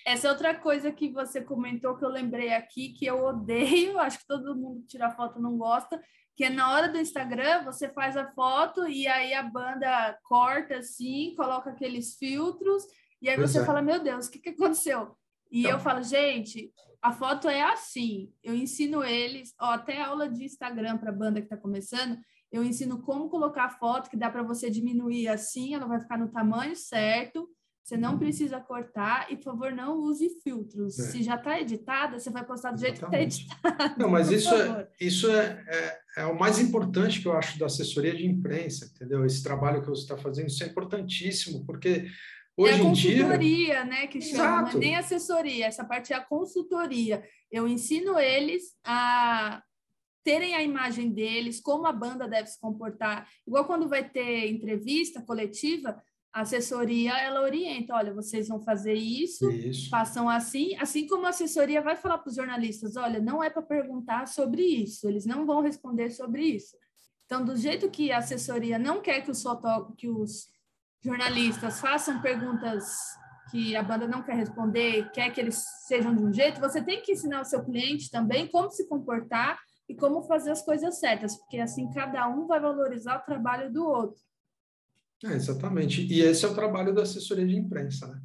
Essa 0.05 0.27
é 0.27 0.31
outra 0.31 0.53
coisa 0.53 0.91
que 0.91 1.09
você 1.09 1.41
comentou 1.41 1.97
que 1.97 2.05
eu 2.05 2.09
lembrei 2.09 2.53
aqui, 2.53 2.89
que 2.89 3.07
eu 3.07 3.25
odeio, 3.25 3.97
acho 3.99 4.19
que 4.19 4.27
todo 4.27 4.55
mundo 4.55 4.81
que 4.81 4.87
tira 4.87 5.09
foto 5.09 5.41
não 5.41 5.57
gosta, 5.57 5.99
que 6.35 6.43
é 6.43 6.49
na 6.49 6.71
hora 6.71 6.87
do 6.87 6.99
Instagram, 6.99 7.63
você 7.63 7.89
faz 7.89 8.15
a 8.15 8.31
foto 8.33 8.87
e 8.87 9.07
aí 9.07 9.33
a 9.33 9.41
banda 9.41 10.17
corta 10.23 10.77
assim, 10.77 11.33
coloca 11.35 11.71
aqueles 11.71 12.15
filtros, 12.15 12.83
e 13.21 13.29
aí 13.29 13.35
pois 13.35 13.51
você 13.51 13.61
é. 13.61 13.65
fala, 13.65 13.81
meu 13.81 13.99
Deus, 13.99 14.27
o 14.27 14.31
que, 14.31 14.39
que 14.39 14.49
aconteceu? 14.49 15.17
E 15.49 15.61
então. 15.61 15.71
eu 15.71 15.79
falo, 15.79 16.03
gente, 16.03 16.71
a 17.01 17.11
foto 17.11 17.47
é 17.47 17.61
assim. 17.61 18.31
Eu 18.43 18.53
ensino 18.53 19.03
eles, 19.03 19.55
ó, 19.59 19.71
até 19.71 20.01
aula 20.01 20.29
de 20.29 20.43
Instagram 20.43 20.97
para 20.97 21.09
a 21.09 21.15
banda 21.15 21.39
que 21.39 21.45
está 21.45 21.57
começando, 21.57 22.17
eu 22.51 22.63
ensino 22.63 23.01
como 23.01 23.29
colocar 23.29 23.65
a 23.65 23.69
foto, 23.69 24.09
que 24.09 24.17
dá 24.17 24.29
para 24.29 24.43
você 24.43 24.69
diminuir 24.69 25.27
assim, 25.27 25.73
ela 25.73 25.87
vai 25.87 25.99
ficar 25.99 26.17
no 26.17 26.31
tamanho 26.31 26.75
certo. 26.75 27.49
Você 27.85 27.97
não 27.97 28.17
precisa 28.17 28.59
cortar 28.59 29.31
e, 29.31 29.35
por 29.35 29.43
favor, 29.43 29.71
não 29.71 29.99
use 29.99 30.27
filtros. 30.41 30.97
É. 30.97 31.03
Se 31.03 31.21
já 31.21 31.35
está 31.35 31.61
editada, 31.61 32.17
você 32.17 32.31
vai 32.31 32.43
postar 32.43 32.71
do 32.71 32.83
Exatamente. 32.83 33.35
jeito 33.35 33.47
que 33.47 33.67
está 33.67 33.69
editado. 33.69 33.99
Não, 33.99 34.09
mas 34.09 34.31
isso, 34.31 34.55
é, 34.55 34.87
isso 34.99 35.29
é, 35.29 35.63
é, 35.67 36.21
é, 36.21 36.25
o 36.25 36.35
mais 36.35 36.57
importante 36.57 37.21
que 37.21 37.27
eu 37.27 37.37
acho 37.37 37.59
da 37.59 37.67
assessoria 37.67 38.15
de 38.15 38.25
imprensa, 38.25 38.91
entendeu? 38.91 39.23
Esse 39.23 39.43
trabalho 39.43 39.83
que 39.83 39.87
você 39.87 40.01
está 40.01 40.17
fazendo, 40.17 40.47
isso 40.47 40.63
é 40.63 40.67
importantíssimo, 40.67 41.63
porque 41.63 42.07
Hoje 42.57 42.73
é 42.73 42.75
a 42.75 42.79
consultoria, 42.79 43.37
dia... 43.37 43.85
né, 43.85 44.07
que 44.07 44.19
chama, 44.19 44.63
não 44.63 44.69
é 44.69 44.75
nem 44.77 44.95
assessoria, 44.95 45.67
essa 45.67 45.85
parte 45.85 46.11
é 46.11 46.15
a 46.15 46.25
consultoria. 46.25 47.23
Eu 47.51 47.67
ensino 47.67 48.17
eles 48.17 48.75
a 48.83 49.61
terem 50.23 50.55
a 50.55 50.63
imagem 50.63 51.11
deles, 51.11 51.61
como 51.61 51.85
a 51.85 51.91
banda 51.91 52.27
deve 52.27 52.47
se 52.47 52.59
comportar. 52.59 53.29
Igual 53.45 53.65
quando 53.65 53.87
vai 53.87 54.09
ter 54.09 54.49
entrevista 54.49 55.21
coletiva, 55.21 56.01
a 56.35 56.41
assessoria 56.41 57.17
ela 57.17 57.41
orienta, 57.41 57.95
olha, 57.95 58.13
vocês 58.13 58.49
vão 58.49 58.61
fazer 58.61 58.93
isso, 58.93 59.49
isso. 59.49 59.89
façam 59.89 60.29
assim, 60.29 60.75
assim 60.75 61.07
como 61.07 61.25
a 61.25 61.29
assessoria 61.29 61.81
vai 61.81 61.95
falar 61.95 62.17
para 62.17 62.29
os 62.29 62.35
jornalistas, 62.35 62.97
olha, 62.97 63.21
não 63.21 63.41
é 63.41 63.49
para 63.49 63.61
perguntar 63.61 64.27
sobre 64.27 64.61
isso, 64.61 65.07
eles 65.07 65.25
não 65.25 65.45
vão 65.45 65.61
responder 65.61 66.09
sobre 66.09 66.43
isso. 66.43 66.75
Então, 67.25 67.45
do 67.45 67.55
jeito 67.55 67.89
que 67.89 68.11
a 68.11 68.17
assessoria 68.17 68.77
não 68.77 69.01
quer 69.01 69.21
que 69.21 69.31
os, 69.31 69.41
foto, 69.41 69.93
que 69.97 70.09
os 70.09 70.49
jornalistas 71.01 71.79
façam 71.79 72.21
perguntas 72.21 72.83
que 73.49 73.73
a 73.73 73.81
banda 73.81 74.05
não 74.05 74.21
quer 74.21 74.35
responder, 74.35 75.09
quer 75.11 75.29
que 75.29 75.39
eles 75.39 75.63
sejam 75.87 76.13
de 76.13 76.21
um 76.21 76.33
jeito, 76.33 76.59
você 76.59 76.83
tem 76.83 77.01
que 77.01 77.13
ensinar 77.13 77.39
o 77.39 77.45
seu 77.45 77.63
cliente 77.63 78.11
também 78.11 78.45
como 78.45 78.69
se 78.69 78.89
comportar 78.89 79.57
e 79.87 79.95
como 79.95 80.21
fazer 80.23 80.51
as 80.51 80.61
coisas 80.61 80.99
certas, 80.99 81.37
porque 81.37 81.59
assim 81.59 81.89
cada 81.93 82.27
um 82.27 82.45
vai 82.45 82.59
valorizar 82.59 83.19
o 83.19 83.25
trabalho 83.25 83.71
do 83.71 83.85
outro. 83.87 84.19
É, 85.25 85.33
exatamente. 85.33 86.05
E 86.05 86.21
esse 86.21 86.45
é 86.45 86.47
o 86.47 86.53
trabalho 86.53 86.93
da 86.93 87.01
assessoria 87.01 87.45
de 87.45 87.55
imprensa, 87.55 88.07
né? 88.07 88.21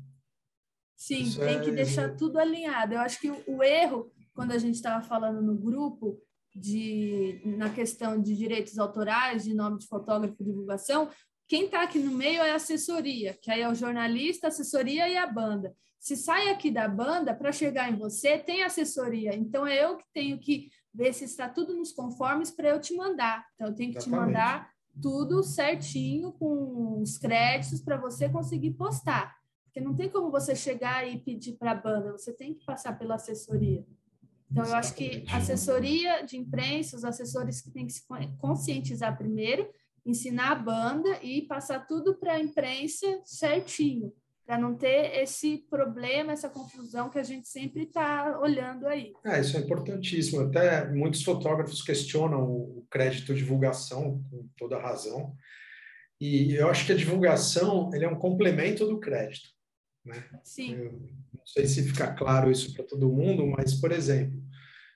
Sim, 0.94 1.22
Isso 1.22 1.40
tem 1.40 1.56
é... 1.56 1.60
que 1.60 1.70
deixar 1.70 2.14
tudo 2.14 2.38
alinhado. 2.38 2.92
Eu 2.92 3.00
acho 3.00 3.18
que 3.18 3.30
o, 3.30 3.62
erro, 3.62 4.12
quando 4.34 4.52
a 4.52 4.58
gente 4.58 4.74
estava 4.74 5.02
falando 5.02 5.40
no 5.40 5.56
grupo, 5.56 6.20
de, 6.54 7.40
na 7.44 7.70
questão 7.70 8.20
de 8.20 8.36
direitos 8.36 8.78
autorais, 8.78 9.44
de 9.44 9.54
nome 9.54 9.78
de 9.78 9.86
fotógrafo 9.86 10.44
divulgação, 10.44 11.08
quem 11.48 11.64
está 11.64 11.82
aqui 11.82 11.98
no 11.98 12.12
meio 12.12 12.42
é 12.42 12.50
a 12.52 12.56
assessoria, 12.56 13.36
que 13.40 13.50
aí 13.50 13.62
é 13.62 13.68
o 13.68 13.74
jornalista, 13.74 14.46
a 14.46 14.48
assessoria 14.48 15.08
e 15.08 15.16
a 15.16 15.26
banda. 15.26 15.74
Se 15.98 16.16
sai 16.16 16.48
aqui 16.50 16.70
da 16.70 16.88
banda, 16.88 17.34
para 17.34 17.52
chegar 17.52 17.90
em 17.90 17.96
você, 17.96 18.38
tem 18.38 18.62
assessoria. 18.62 19.34
Então, 19.34 19.66
é 19.66 19.84
eu 19.84 19.96
que 19.96 20.04
tenho 20.12 20.38
que 20.38 20.70
ver 20.92 21.12
se 21.12 21.24
está 21.24 21.48
tudo 21.48 21.74
nos 21.74 21.92
conformes 21.92 22.50
para 22.50 22.68
eu 22.68 22.80
te 22.80 22.94
mandar. 22.94 23.46
Então, 23.54 23.68
eu 23.68 23.74
tenho 23.74 23.92
que 23.92 23.98
Exatamente. 23.98 24.26
te 24.26 24.26
mandar 24.26 24.70
tudo 25.00 25.42
certinho, 25.42 26.32
com 26.32 27.00
os 27.00 27.18
créditos, 27.18 27.80
para 27.80 27.96
você 27.96 28.28
conseguir 28.28 28.72
postar. 28.72 29.36
Porque 29.64 29.80
não 29.80 29.94
tem 29.94 30.08
como 30.08 30.30
você 30.30 30.54
chegar 30.54 31.08
e 31.08 31.18
pedir 31.18 31.52
para 31.52 31.72
a 31.72 31.74
banda, 31.74 32.12
você 32.12 32.32
tem 32.32 32.54
que 32.54 32.64
passar 32.64 32.98
pela 32.98 33.14
assessoria. 33.14 33.84
Então, 34.50 34.64
eu 34.64 34.74
acho 34.74 34.94
que 34.94 35.24
assessoria 35.30 36.22
de 36.22 36.36
imprensa, 36.36 36.96
os 36.96 37.04
assessores 37.04 37.60
que 37.60 37.70
têm 37.70 37.86
que 37.86 37.92
se 37.92 38.02
conscientizar 38.38 39.16
primeiro, 39.16 39.68
ensinar 40.04 40.52
a 40.52 40.56
banda 40.56 41.22
e 41.22 41.42
passar 41.42 41.86
tudo 41.86 42.16
para 42.16 42.32
a 42.32 42.40
imprensa 42.40 43.06
certinho, 43.24 44.12
para 44.46 44.58
não 44.58 44.74
ter 44.74 45.18
esse 45.22 45.58
problema, 45.70 46.32
essa 46.32 46.48
confusão 46.48 47.08
que 47.08 47.18
a 47.18 47.22
gente 47.22 47.48
sempre 47.48 47.84
está 47.84 48.38
olhando 48.40 48.86
aí. 48.86 49.12
É, 49.24 49.40
isso 49.40 49.56
é 49.56 49.60
importantíssimo. 49.60 50.40
Até 50.40 50.88
muitos 50.90 51.22
fotógrafos 51.22 51.82
questionam 51.82 52.42
o 52.44 52.86
crédito 52.90 53.34
divulgação, 53.34 54.22
com 54.30 54.48
toda 54.56 54.80
razão. 54.80 55.34
E 56.20 56.54
eu 56.54 56.68
acho 56.68 56.84
que 56.84 56.92
a 56.92 56.96
divulgação 56.96 57.90
ele 57.94 58.04
é 58.04 58.08
um 58.08 58.18
complemento 58.18 58.86
do 58.86 58.98
crédito. 58.98 59.48
Né? 60.04 60.28
Sim. 60.42 60.74
Eu 60.74 60.92
não 60.92 61.46
sei 61.46 61.66
se 61.66 61.82
fica 61.82 62.12
claro 62.12 62.50
isso 62.50 62.74
para 62.74 62.84
todo 62.84 63.12
mundo, 63.12 63.46
mas, 63.46 63.74
por 63.74 63.92
exemplo, 63.92 64.42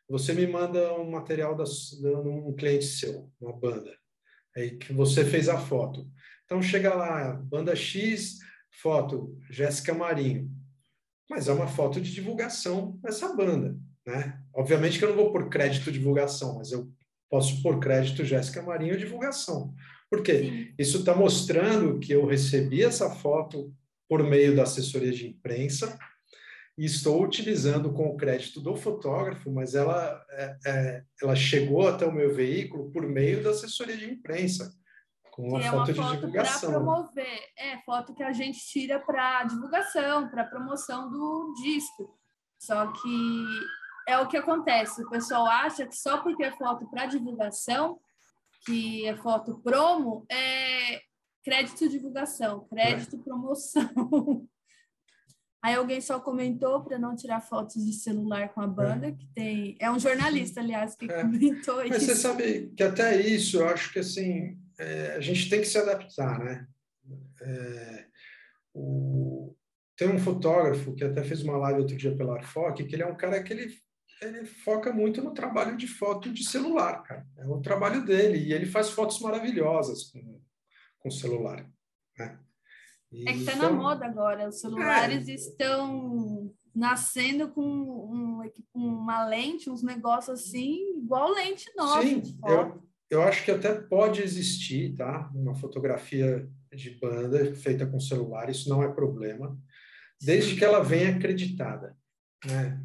você 0.09 0.33
me 0.33 0.47
manda 0.47 0.95
um 0.95 1.11
material 1.11 1.57
da, 1.57 1.65
de 1.65 2.07
um 2.07 2.53
cliente 2.55 2.85
seu, 2.85 3.31
uma 3.41 3.53
banda, 3.53 3.97
aí 4.55 4.77
que 4.77 4.93
você 4.93 5.25
fez 5.25 5.49
a 5.49 5.59
foto. 5.59 6.07
Então 6.45 6.63
chega 6.63 6.95
lá, 6.95 7.33
banda 7.33 7.75
X, 7.75 8.39
foto 8.81 9.37
Jéssica 9.51 9.95
Marinho. 9.95 10.51
Mas 11.29 11.49
é 11.49 11.53
uma 11.53 11.67
foto 11.67 12.01
de 12.01 12.13
divulgação 12.13 12.99
dessa 13.03 13.35
banda, 13.35 13.77
né? 14.07 14.39
Obviamente 14.55 14.99
que 14.99 15.05
eu 15.05 15.11
não 15.11 15.17
vou 15.17 15.33
por 15.33 15.49
crédito 15.49 15.91
divulgação, 15.91 16.57
mas 16.57 16.71
eu 16.71 16.91
posso 17.31 17.63
pôr 17.63 17.81
crédito 17.81 18.25
Jéssica 18.25 18.63
Marinho 18.63 18.99
divulgação. 18.99 19.75
Por 20.11 20.23
quê? 20.23 20.73
Isso 20.79 20.99
está 20.99 21.15
mostrando 21.15 21.99
que 21.99 22.13
eu 22.13 22.27
recebi 22.27 22.83
essa 22.83 23.11
foto 23.11 23.75
por 24.09 24.23
meio 24.23 24.55
da 24.55 24.63
assessoria 24.63 25.11
de 25.11 25.27
imprensa 25.27 25.99
e 26.77 26.85
estou 26.85 27.23
utilizando 27.23 27.93
com 27.93 28.07
o 28.09 28.17
crédito 28.17 28.61
do 28.61 28.77
fotógrafo, 28.77 29.51
mas 29.51 29.75
ela, 29.75 30.25
é, 30.31 30.57
é, 30.67 31.03
ela 31.23 31.37
chegou 31.37 31.87
até 31.87 32.05
o 32.05 32.13
meu 32.13 32.35
veículo 32.35 32.91
por 32.91 33.07
meio 33.07 33.43
da 33.43 33.51
assessoria 33.51 33.97
de 33.97 34.11
imprensa, 34.11 34.73
uma, 35.43 35.61
é 35.61 35.71
foto, 35.71 35.77
uma 35.77 35.87
foto 35.87 35.93
de 35.93 36.17
divulgação. 36.17 36.71
Para 36.71 36.81
promover, 36.81 37.41
é 37.59 37.79
foto 37.79 38.15
que 38.15 38.23
a 38.23 38.33
gente 38.33 38.59
tira 38.67 38.99
para 38.99 39.45
divulgação, 39.45 40.29
para 40.29 40.45
promoção 40.45 41.11
do 41.11 41.55
disco. 41.63 42.19
Só 42.59 42.93
que 42.93 43.47
é 44.09 44.19
o 44.19 44.29
que 44.29 44.37
acontece, 44.37 45.03
o 45.03 45.11
pessoal 45.11 45.47
acha 45.47 45.87
que 45.87 45.97
só 45.97 46.19
porque 46.19 46.45
é 46.45 46.53
foto 46.53 46.89
para 46.91 47.07
divulgação, 47.07 47.99
que 48.65 49.07
é 49.07 49.17
foto 49.17 49.61
promo, 49.63 50.25
é 50.31 51.01
crédito 51.43 51.89
divulgação, 51.89 52.67
crédito 52.69 53.19
promoção. 53.19 53.89
Aí 55.63 55.77
alguém 55.77 55.99
só 55.99 56.21
comentou 56.21 56.85
para 56.85 56.99
não 56.99 57.17
tirar 57.17 57.41
fotos 57.41 57.83
de 57.83 57.95
celular 57.95 58.53
com 58.53 58.61
a 58.61 58.67
banda, 58.67 59.07
é. 59.07 59.13
que 59.13 59.27
tem. 59.35 59.77
É 59.81 59.91
um 59.91 59.99
jornalista, 59.99 60.61
aliás, 60.61 60.95
que 60.95 61.11
é. 61.11 61.23
comentou 61.23 61.77
Mas 61.77 61.85
isso. 61.87 61.93
Mas 61.93 62.03
você 62.03 62.15
sabe 62.17 62.73
que 62.77 62.83
até 62.83 63.19
isso, 63.19 63.57
eu 63.57 63.69
acho 63.69 63.91
que 63.91 64.01
assim, 64.01 64.59
é, 64.79 65.15
a 65.17 65.21
gente 65.21 65.49
tem 65.49 65.61
que 65.61 65.67
se 65.67 65.79
adaptar, 65.79 66.39
né? 66.39 66.67
É, 67.41 68.07
o... 68.73 69.55
Tem 69.97 70.09
um 70.09 70.19
fotógrafo 70.19 70.95
que 70.95 71.05
até 71.05 71.23
fez 71.23 71.43
uma 71.43 71.57
live 71.57 71.81
outro 71.81 71.97
dia 71.97 72.17
pela 72.17 72.35
Arfoc, 72.35 72.77
que 72.77 72.95
ele 72.95 73.03
é 73.03 73.07
um 73.07 73.17
cara 73.17 73.41
que 73.43 73.53
ele, 73.53 73.73
ele 74.21 74.45
foca 74.45 74.93
muito 74.93 75.23
no 75.23 75.33
trabalho 75.33 75.77
de 75.77 75.87
foto 75.87 76.33
de 76.33 76.45
celular, 76.45 77.03
cara. 77.03 77.25
É 77.37 77.47
o 77.47 77.61
trabalho 77.61 78.05
dele, 78.05 78.39
e 78.39 78.53
ele 78.53 78.67
faz 78.67 78.91
fotos 78.91 79.21
maravilhosas 79.21 80.11
com, 80.11 80.41
com 80.99 81.11
celular, 81.11 81.65
né? 82.19 82.41
É 83.27 83.33
que 83.33 83.39
está 83.41 83.55
na 83.55 83.71
moda 83.71 84.05
agora. 84.05 84.49
Os 84.49 84.61
celulares 84.61 85.29
é. 85.29 85.35
estão 85.35 86.53
nascendo 86.75 87.49
com 87.51 87.63
um, 87.63 88.51
uma 88.75 89.25
lente, 89.27 89.71
uns 89.71 89.85
negócios 89.85 90.41
assim, 90.41 90.99
igual 90.99 91.31
lente 91.31 91.71
nova. 91.77 92.03
Sim, 92.03 92.23
eu, 92.45 92.83
eu 93.11 93.23
acho 93.23 93.45
que 93.45 93.51
até 93.51 93.73
pode 93.75 94.23
existir, 94.23 94.95
tá? 94.95 95.31
Uma 95.35 95.55
fotografia 95.55 96.49
de 96.73 96.91
banda 96.91 97.55
feita 97.55 97.87
com 97.87 98.01
celular, 98.01 98.51
isso 98.51 98.69
não 98.69 98.83
é 98.83 98.93
problema, 98.93 99.57
desde 100.21 100.57
que 100.57 100.65
ela 100.65 100.83
venha 100.83 101.11
acreditada. 101.11 101.97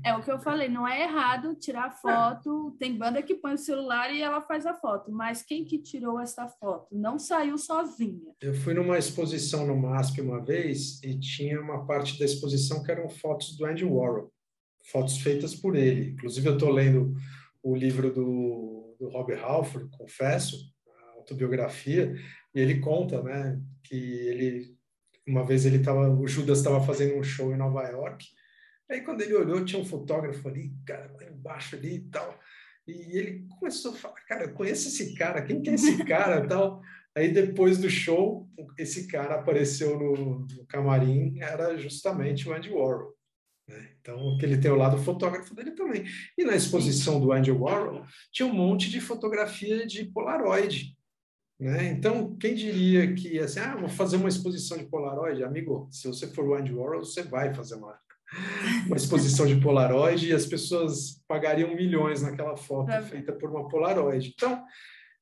É. 0.03 0.11
é 0.11 0.15
o 0.15 0.23
que 0.23 0.31
eu 0.31 0.39
falei, 0.39 0.69
não 0.69 0.87
é 0.87 1.03
errado 1.03 1.55
tirar 1.55 1.91
foto. 1.91 2.73
É. 2.75 2.79
Tem 2.79 2.97
banda 2.97 3.21
que 3.21 3.35
põe 3.35 3.53
o 3.53 3.57
celular 3.57 4.13
e 4.13 4.21
ela 4.21 4.41
faz 4.41 4.65
a 4.65 4.73
foto, 4.73 5.11
mas 5.11 5.41
quem 5.41 5.65
que 5.65 5.77
tirou 5.77 6.19
essa 6.19 6.47
foto? 6.47 6.87
Não 6.95 7.19
saiu 7.19 7.57
sozinha. 7.57 8.33
Eu 8.41 8.53
fui 8.53 8.73
numa 8.73 8.97
exposição 8.97 9.67
no 9.67 9.75
MASP 9.75 10.21
uma 10.21 10.43
vez 10.43 11.01
e 11.03 11.19
tinha 11.19 11.59
uma 11.59 11.85
parte 11.85 12.17
da 12.17 12.25
exposição 12.25 12.83
que 12.83 12.91
eram 12.91 13.09
fotos 13.09 13.57
do 13.57 13.65
Andy 13.65 13.83
Warhol, 13.83 14.31
fotos 14.91 15.17
feitas 15.17 15.53
por 15.53 15.75
ele. 15.75 16.11
Inclusive, 16.11 16.47
eu 16.47 16.53
estou 16.53 16.71
lendo 16.71 17.13
o 17.61 17.75
livro 17.75 18.13
do, 18.13 18.78
do 18.99 19.09
Rob 19.09 19.33
Halford, 19.33 19.89
confesso, 19.97 20.57
a 20.87 21.17
autobiografia, 21.17 22.13
e 22.53 22.59
ele 22.59 22.79
conta, 22.79 23.21
né, 23.23 23.59
que 23.83 23.95
ele 23.95 24.77
uma 25.27 25.45
vez 25.45 25.63
ele 25.63 25.77
estava, 25.77 26.09
o 26.09 26.27
Judas 26.27 26.57
estava 26.57 26.83
fazendo 26.83 27.15
um 27.15 27.21
show 27.21 27.53
em 27.53 27.57
Nova 27.57 27.83
York 27.83 28.25
Aí 28.89 29.01
quando 29.01 29.21
ele 29.21 29.35
olhou, 29.35 29.63
tinha 29.63 29.79
um 29.79 29.85
fotógrafo 29.85 30.47
ali, 30.47 30.73
cara, 30.85 31.11
lá 31.13 31.23
embaixo 31.25 31.75
ali 31.75 31.95
e 31.95 32.09
tal. 32.09 32.39
E 32.87 33.17
ele 33.17 33.45
começou 33.59 33.91
a 33.91 33.95
falar, 33.95 34.15
cara, 34.25 34.45
eu 34.45 34.53
conheço 34.53 34.87
esse 34.87 35.13
cara, 35.13 35.43
quem 35.43 35.61
que 35.61 35.69
é 35.69 35.75
esse 35.75 36.03
cara 36.05 36.47
tal? 36.47 36.81
Aí 37.15 37.31
depois 37.31 37.77
do 37.77 37.89
show, 37.89 38.49
esse 38.77 39.07
cara 39.07 39.35
apareceu 39.35 39.99
no, 39.99 40.39
no 40.39 40.65
camarim, 40.65 41.39
era 41.39 41.77
justamente 41.77 42.49
o 42.49 42.53
Andy 42.53 42.71
Warhol. 42.71 43.13
Né? 43.69 43.91
Então, 44.01 44.35
que 44.37 44.45
ele 44.45 44.57
tem 44.57 44.71
o 44.71 44.75
lado 44.75 44.97
fotógrafo 44.97 45.53
dele 45.53 45.71
também. 45.71 46.03
E 46.35 46.43
na 46.43 46.55
exposição 46.55 47.21
do 47.21 47.31
Andy 47.31 47.51
Warhol, 47.51 48.03
tinha 48.31 48.47
um 48.47 48.53
monte 48.53 48.89
de 48.89 48.99
fotografia 48.99 49.85
de 49.85 50.05
Polaroid. 50.05 50.97
Né? 51.59 51.91
Então, 51.91 52.35
quem 52.37 52.55
diria 52.55 53.13
que, 53.13 53.37
assim, 53.37 53.59
ah, 53.59 53.75
vou 53.75 53.89
fazer 53.89 54.17
uma 54.17 54.29
exposição 54.29 54.75
de 54.75 54.85
Polaroid? 54.85 55.43
Amigo, 55.43 55.87
se 55.91 56.07
você 56.07 56.25
for 56.25 56.47
o 56.47 56.55
Andy 56.55 56.73
Warhol, 56.73 57.05
você 57.05 57.21
vai 57.21 57.53
fazer 57.53 57.75
uma 57.75 57.97
uma 58.85 58.95
exposição 58.95 59.47
de 59.47 59.59
Polaroid 59.59 60.27
e 60.27 60.33
as 60.33 60.45
pessoas 60.45 61.19
pagariam 61.27 61.75
milhões 61.75 62.21
naquela 62.21 62.55
foto 62.55 62.91
é. 62.91 63.01
feita 63.01 63.33
por 63.33 63.49
uma 63.49 63.67
Polaroid. 63.67 64.31
Então, 64.35 64.63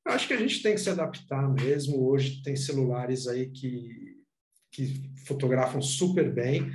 eu 0.06 0.12
acho 0.12 0.28
que 0.28 0.34
a 0.34 0.36
gente 0.36 0.62
tem 0.62 0.74
que 0.74 0.80
se 0.80 0.90
adaptar 0.90 1.48
mesmo. 1.48 2.06
Hoje 2.06 2.42
tem 2.42 2.54
celulares 2.54 3.26
aí 3.26 3.48
que, 3.48 4.18
que 4.70 5.10
fotografam 5.26 5.80
super 5.80 6.30
bem, 6.30 6.70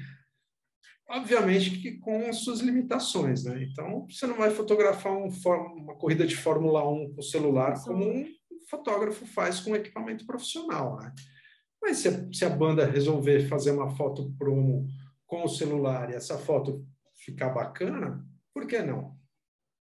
obviamente 1.09 1.79
que 1.79 1.97
com 1.99 2.27
as 2.29 2.37
suas 2.37 2.59
limitações, 2.59 3.43
né? 3.43 3.63
Então, 3.63 4.07
você 4.09 4.25
não 4.25 4.35
vai 4.35 4.51
fotografar 4.51 5.13
um, 5.13 5.27
uma 5.75 5.95
corrida 5.95 6.25
de 6.25 6.35
Fórmula 6.35 6.87
1 6.87 7.13
com 7.15 7.21
celular 7.21 7.81
como 7.83 8.05
um 8.05 8.25
fotógrafo 8.69 9.25
faz 9.25 9.59
com 9.59 9.75
equipamento 9.75 10.25
profissional, 10.25 10.97
né? 10.97 11.13
Mas 11.81 11.97
se 11.97 12.07
a, 12.07 12.33
se 12.33 12.45
a 12.45 12.49
banda 12.49 12.85
resolver 12.85 13.47
fazer 13.47 13.71
uma 13.71 13.89
foto 13.89 14.33
promo 14.37 14.87
com 15.27 15.43
o 15.43 15.49
celular 15.49 16.09
e 16.09 16.15
essa 16.15 16.37
foto 16.37 16.85
ficar 17.15 17.49
bacana, 17.49 18.25
por 18.53 18.65
que 18.65 18.81
não? 18.81 19.17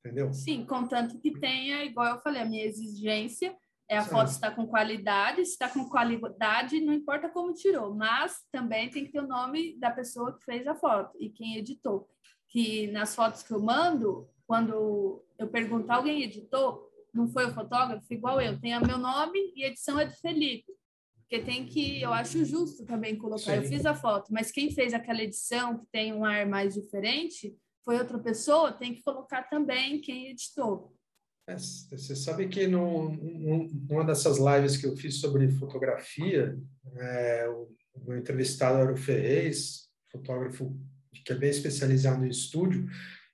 Entendeu? 0.00 0.32
Sim, 0.32 0.64
contanto 0.64 1.18
que 1.18 1.32
tenha, 1.38 1.84
igual 1.84 2.14
eu 2.14 2.20
falei, 2.20 2.42
a 2.42 2.46
minha 2.46 2.64
exigência 2.64 3.54
é 3.88 3.96
a 3.96 4.04
foto 4.04 4.28
estar 4.28 4.50
com 4.50 4.66
qualidade, 4.66 5.44
se 5.44 5.52
está 5.52 5.68
com 5.68 5.88
qualidade, 5.88 6.80
não 6.80 6.92
importa 6.92 7.28
como 7.28 7.54
tirou, 7.54 7.94
mas 7.94 8.44
também 8.52 8.90
tem 8.90 9.06
que 9.06 9.12
ter 9.12 9.20
o 9.20 9.26
nome 9.26 9.78
da 9.78 9.90
pessoa 9.90 10.36
que 10.36 10.44
fez 10.44 10.66
a 10.66 10.74
foto 10.74 11.16
e 11.18 11.30
quem 11.30 11.56
editou. 11.56 12.06
Que 12.48 12.86
nas 12.88 13.14
fotos 13.14 13.42
que 13.42 13.52
eu 13.52 13.60
mando, 13.60 14.28
quando 14.46 15.24
eu 15.38 15.48
perguntar 15.48 15.96
alguém 15.96 16.22
editou, 16.22 16.86
não 17.14 17.28
foi 17.28 17.46
o 17.46 17.54
fotógrafo, 17.54 18.12
igual 18.12 18.40
eu, 18.40 18.60
tem 18.60 18.76
o 18.76 18.86
meu 18.86 18.98
nome 18.98 19.38
e 19.56 19.64
edição 19.64 19.98
é 19.98 20.04
do 20.04 20.12
Felipe. 20.12 20.70
Porque 21.20 21.44
tem 21.44 21.66
que, 21.66 22.00
eu 22.00 22.12
acho 22.12 22.44
justo 22.44 22.86
também 22.86 23.16
colocar. 23.16 23.38
Sim. 23.38 23.56
Eu 23.56 23.62
fiz 23.64 23.84
a 23.84 23.94
foto, 23.94 24.32
mas 24.32 24.50
quem 24.50 24.70
fez 24.70 24.94
aquela 24.94 25.22
edição 25.22 25.78
que 25.78 25.86
tem 25.90 26.12
um 26.12 26.24
ar 26.24 26.46
mais 26.46 26.74
diferente 26.74 27.54
foi 27.84 27.98
outra 27.98 28.18
pessoa, 28.18 28.72
tem 28.72 28.94
que 28.94 29.02
colocar 29.02 29.44
também 29.44 30.00
quem 30.00 30.28
editou. 30.28 30.94
É, 31.48 31.56
você 31.56 32.14
sabe 32.14 32.46
que 32.46 32.66
no, 32.66 33.10
numa 33.10 34.04
dessas 34.04 34.36
lives 34.38 34.76
que 34.76 34.86
eu 34.86 34.94
fiz 34.94 35.18
sobre 35.18 35.50
fotografia, 35.50 36.58
é, 36.96 37.48
o 37.48 38.04
meu 38.06 38.18
entrevistado 38.18 38.78
era 38.78 38.92
o 38.92 38.96
Ferrez, 38.96 39.88
fotógrafo 40.12 40.78
que 41.24 41.32
é 41.32 41.36
bem 41.36 41.50
especializado 41.50 42.24
em 42.24 42.28
estúdio, 42.28 42.86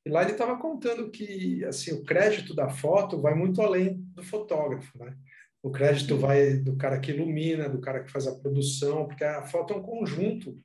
e 0.06 0.10
lá 0.10 0.22
ele 0.22 0.32
estava 0.32 0.56
contando 0.56 1.10
que 1.10 1.64
assim 1.64 1.92
o 1.92 2.04
crédito 2.04 2.54
da 2.54 2.68
foto 2.68 3.20
vai 3.20 3.34
muito 3.34 3.60
além 3.60 3.96
do 4.14 4.22
fotógrafo, 4.22 4.96
né? 4.96 5.16
o 5.60 5.70
crédito 5.70 6.16
vai 6.16 6.58
do 6.58 6.76
cara 6.76 7.00
que 7.00 7.10
ilumina, 7.10 7.68
do 7.68 7.80
cara 7.80 8.04
que 8.04 8.12
faz 8.12 8.26
a 8.26 8.34
produção, 8.34 9.06
porque 9.06 9.24
a 9.24 9.42
foto 9.42 9.72
é 9.72 9.76
um 9.76 9.82
conjunto 9.82 10.56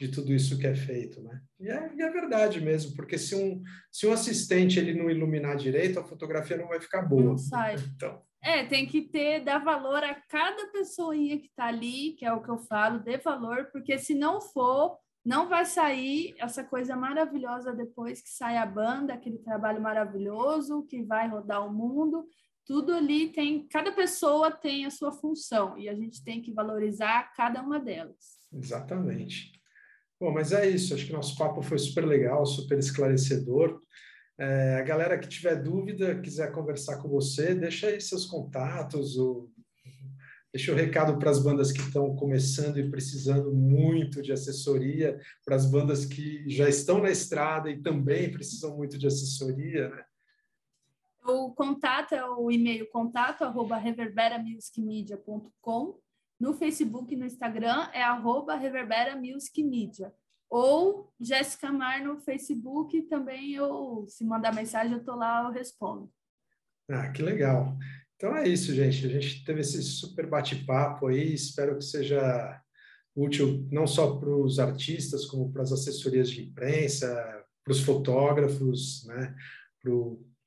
de 0.00 0.08
tudo 0.08 0.32
isso 0.32 0.58
que 0.58 0.66
é 0.66 0.74
feito, 0.74 1.22
né? 1.22 1.42
E 1.60 1.68
é, 1.68 1.94
e 1.94 2.00
é, 2.00 2.10
verdade 2.10 2.58
mesmo, 2.58 2.96
porque 2.96 3.18
se 3.18 3.34
um, 3.34 3.62
se 3.92 4.06
um 4.06 4.12
assistente 4.14 4.78
ele 4.78 4.94
não 4.94 5.10
iluminar 5.10 5.56
direito, 5.56 6.00
a 6.00 6.04
fotografia 6.04 6.56
não 6.56 6.68
vai 6.68 6.80
ficar 6.80 7.02
boa. 7.02 7.22
Não 7.22 7.38
sai. 7.38 7.76
Então. 7.94 8.22
É, 8.42 8.64
tem 8.64 8.86
que 8.86 9.02
ter, 9.02 9.44
dar 9.44 9.62
valor 9.62 10.02
a 10.02 10.14
cada 10.14 10.68
pessoinha 10.68 11.38
que 11.38 11.48
está 11.48 11.66
ali, 11.66 12.14
que 12.14 12.24
é 12.24 12.32
o 12.32 12.42
que 12.42 12.48
eu 12.48 12.56
falo, 12.56 12.98
dê 12.98 13.18
valor, 13.18 13.68
porque 13.70 13.98
se 13.98 14.14
não 14.14 14.40
for, 14.40 14.96
não 15.22 15.46
vai 15.46 15.66
sair 15.66 16.34
essa 16.38 16.64
coisa 16.64 16.96
maravilhosa 16.96 17.74
depois 17.74 18.22
que 18.22 18.30
sai 18.30 18.56
a 18.56 18.64
banda, 18.64 19.12
aquele 19.12 19.36
trabalho 19.36 19.82
maravilhoso 19.82 20.86
que 20.88 21.02
vai 21.02 21.28
rodar 21.28 21.66
o 21.66 21.70
mundo. 21.70 22.26
Tudo 22.64 22.94
ali 22.94 23.28
tem, 23.28 23.68
cada 23.68 23.92
pessoa 23.92 24.50
tem 24.50 24.86
a 24.86 24.90
sua 24.90 25.12
função 25.12 25.76
e 25.76 25.90
a 25.90 25.94
gente 25.94 26.24
tem 26.24 26.40
que 26.40 26.54
valorizar 26.54 27.34
cada 27.34 27.60
uma 27.60 27.78
delas. 27.78 28.38
Exatamente. 28.50 29.59
Bom, 30.20 30.32
mas 30.32 30.52
é 30.52 30.68
isso. 30.68 30.92
Acho 30.92 31.06
que 31.06 31.14
nosso 31.14 31.34
papo 31.36 31.62
foi 31.62 31.78
super 31.78 32.04
legal, 32.04 32.44
super 32.44 32.78
esclarecedor. 32.78 33.80
É, 34.38 34.76
a 34.76 34.82
galera 34.82 35.18
que 35.18 35.26
tiver 35.26 35.56
dúvida, 35.56 36.20
quiser 36.20 36.52
conversar 36.52 36.98
com 36.98 37.08
você, 37.08 37.54
deixa 37.54 37.86
aí 37.86 37.98
seus 38.00 38.26
contatos, 38.26 39.16
ou 39.16 39.50
deixa 40.52 40.72
o 40.72 40.74
um 40.74 40.78
recado 40.78 41.16
para 41.18 41.30
as 41.30 41.42
bandas 41.42 41.72
que 41.72 41.80
estão 41.80 42.14
começando 42.16 42.78
e 42.78 42.90
precisando 42.90 43.50
muito 43.52 44.20
de 44.20 44.30
assessoria, 44.32 45.18
para 45.44 45.56
as 45.56 45.64
bandas 45.64 46.04
que 46.04 46.44
já 46.48 46.68
estão 46.68 47.00
na 47.00 47.10
estrada 47.10 47.70
e 47.70 47.80
também 47.80 48.30
precisam 48.30 48.76
muito 48.76 48.98
de 48.98 49.06
assessoria, 49.06 49.88
né? 49.88 50.04
O 51.22 51.52
contato 51.52 52.14
é 52.14 52.24
o 52.24 52.50
e-mail 52.50 52.88
contato 52.90 53.44
arroba 53.44 53.76
reverberamusicmedia.com 53.76 56.00
no 56.40 56.54
Facebook 56.54 57.12
e 57.12 57.16
no 57.16 57.26
Instagram 57.26 57.90
é 57.92 58.02
arroba 58.02 58.56
Reverbera 58.56 59.14
Music 59.14 59.62
Media. 59.62 60.12
Ou 60.48 61.12
Jéssica 61.20 61.70
Mar 61.70 62.02
no 62.02 62.18
Facebook 62.18 63.02
também 63.02 63.52
eu, 63.52 64.06
se 64.08 64.24
mandar 64.24 64.54
mensagem, 64.54 64.92
eu 64.92 65.04
tô 65.04 65.14
lá, 65.14 65.44
eu 65.44 65.52
respondo. 65.52 66.10
Ah, 66.90 67.08
que 67.12 67.22
legal. 67.22 67.76
Então 68.16 68.36
é 68.36 68.48
isso, 68.48 68.74
gente. 68.74 69.06
A 69.06 69.08
gente 69.08 69.44
teve 69.44 69.60
esse 69.60 69.82
super 69.82 70.26
bate-papo 70.26 71.06
aí. 71.06 71.34
Espero 71.34 71.76
que 71.76 71.84
seja 71.84 72.60
útil 73.14 73.66
não 73.70 73.86
só 73.86 74.16
para 74.16 74.28
os 74.28 74.58
artistas, 74.58 75.26
como 75.26 75.52
para 75.52 75.62
as 75.62 75.72
assessorias 75.72 76.30
de 76.30 76.42
imprensa, 76.42 77.06
para 77.64 77.72
os 77.72 77.80
fotógrafos, 77.80 79.04
né? 79.06 79.36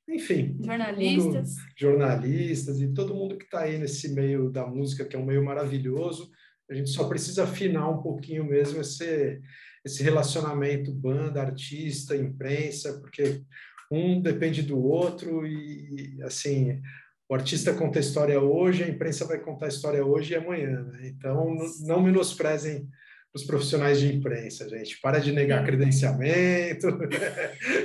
Enfim, 0.08 0.56
jornalistas, 0.60 1.50
mundo, 1.50 1.62
jornalistas 1.76 2.80
e 2.80 2.92
todo 2.92 3.14
mundo 3.14 3.36
que 3.36 3.44
está 3.44 3.60
aí 3.60 3.78
nesse 3.78 4.12
meio 4.12 4.50
da 4.50 4.66
música, 4.66 5.04
que 5.04 5.16
é 5.16 5.18
um 5.18 5.24
meio 5.24 5.44
maravilhoso. 5.44 6.30
A 6.70 6.74
gente 6.74 6.90
só 6.90 7.08
precisa 7.08 7.44
afinar 7.44 7.88
um 7.90 8.02
pouquinho 8.02 8.44
mesmo 8.44 8.80
esse, 8.80 9.40
esse 9.84 10.02
relacionamento 10.02 10.92
banda, 10.92 11.42
artista, 11.42 12.16
imprensa, 12.16 13.00
porque 13.00 13.42
um 13.90 14.20
depende 14.20 14.62
do 14.62 14.82
outro 14.82 15.46
e, 15.46 16.18
assim, 16.22 16.80
o 17.28 17.34
artista 17.34 17.74
conta 17.74 17.98
a 17.98 18.00
história 18.00 18.40
hoje, 18.40 18.84
a 18.84 18.88
imprensa 18.88 19.26
vai 19.26 19.38
contar 19.38 19.66
a 19.66 19.68
história 19.68 20.04
hoje 20.04 20.32
e 20.32 20.36
amanhã. 20.36 20.82
Né? 20.82 21.08
Então, 21.08 21.54
não 21.86 22.02
menosprezem 22.02 22.88
os 23.34 23.42
profissionais 23.42 23.98
de 23.98 24.14
imprensa, 24.14 24.68
gente. 24.68 25.00
Para 25.00 25.18
de 25.18 25.32
negar 25.32 25.64
credenciamento. 25.64 26.96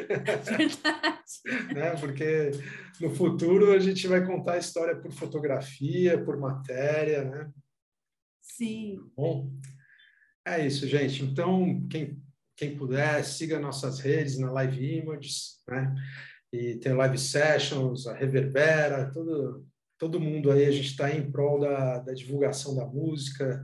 Verdade. 0.08 0.78
né? 1.74 1.96
Porque 2.00 2.52
no 3.02 3.16
futuro 3.16 3.72
a 3.72 3.80
gente 3.80 4.08
vai 4.08 4.24
contar 4.26 4.54
a 4.54 4.60
história 4.60 4.96
por 4.96 5.12
fotografia, 5.12 6.24
por 6.24 6.38
matéria, 6.38 7.26
né? 7.26 7.52
Sim. 8.42 9.00
Bom, 9.18 9.52
é 10.46 10.66
isso, 10.66 10.88
gente. 10.88 11.24
Então, 11.24 11.88
quem, 11.90 12.22
quem 12.56 12.78
puder, 12.78 13.24
siga 13.26 13.60
nossas 13.60 14.00
redes 14.00 14.38
na 14.38 14.52
Live 14.52 14.98
Images, 14.98 15.64
né? 15.68 15.96
E 16.54 16.76
tem 16.76 16.94
Live 16.94 17.18
Sessions, 17.18 18.06
a 18.06 18.14
Reverbera, 18.14 19.12
todo, 19.12 19.66
todo 19.98 20.20
mundo 20.20 20.52
aí, 20.52 20.66
a 20.66 20.72
gente 20.72 20.90
está 20.90 21.12
em 21.12 21.32
prol 21.32 21.60
da, 21.60 22.00
da 22.00 22.14
divulgação 22.14 22.76
da 22.76 22.86
música, 22.86 23.64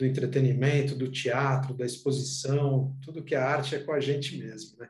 do 0.00 0.06
entretenimento, 0.06 0.94
do 0.94 1.10
teatro, 1.10 1.74
da 1.74 1.84
exposição, 1.84 2.96
tudo 3.04 3.22
que 3.22 3.34
é 3.34 3.38
arte 3.38 3.74
é 3.74 3.84
com 3.84 3.92
a 3.92 4.00
gente 4.00 4.34
mesmo, 4.38 4.78
né? 4.78 4.88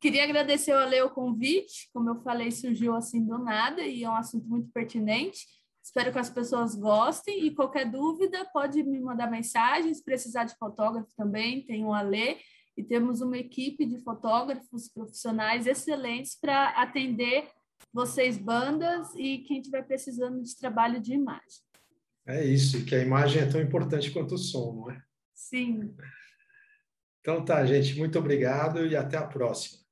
Queria 0.00 0.24
agradecer 0.24 0.72
ao 0.72 0.80
Ale 0.80 1.00
o 1.02 1.10
convite, 1.10 1.88
como 1.94 2.10
eu 2.10 2.20
falei, 2.22 2.50
surgiu 2.50 2.94
assim 2.94 3.24
do 3.24 3.38
nada 3.38 3.82
e 3.82 4.02
é 4.02 4.10
um 4.10 4.16
assunto 4.16 4.48
muito 4.48 4.68
pertinente. 4.72 5.46
Espero 5.82 6.12
que 6.12 6.18
as 6.18 6.28
pessoas 6.28 6.74
gostem 6.74 7.46
e 7.46 7.54
qualquer 7.54 7.88
dúvida 7.88 8.44
pode 8.52 8.82
me 8.82 8.98
mandar 9.00 9.30
mensagem, 9.30 9.94
se 9.94 10.04
precisar 10.04 10.42
de 10.42 10.56
fotógrafo 10.56 11.08
também, 11.16 11.64
tem 11.64 11.84
o 11.84 11.94
Ale 11.94 12.38
e 12.76 12.82
temos 12.82 13.20
uma 13.20 13.38
equipe 13.38 13.86
de 13.86 14.00
fotógrafos 14.00 14.88
profissionais 14.88 15.68
excelentes 15.68 16.36
para 16.38 16.70
atender 16.70 17.48
vocês 17.92 18.36
bandas 18.36 19.14
e 19.14 19.38
quem 19.38 19.58
estiver 19.58 19.86
precisando 19.86 20.42
de 20.42 20.56
trabalho 20.56 21.00
de 21.00 21.14
imagem. 21.14 21.65
É 22.26 22.44
isso, 22.44 22.84
que 22.84 22.94
a 22.94 23.00
imagem 23.00 23.42
é 23.42 23.46
tão 23.46 23.60
importante 23.60 24.10
quanto 24.10 24.34
o 24.34 24.38
som, 24.38 24.74
não 24.74 24.90
é? 24.90 25.00
Sim. 25.32 25.94
Então 27.20 27.44
tá, 27.44 27.64
gente, 27.64 27.96
muito 27.96 28.18
obrigado 28.18 28.84
e 28.84 28.96
até 28.96 29.16
a 29.16 29.26
próxima. 29.26 29.85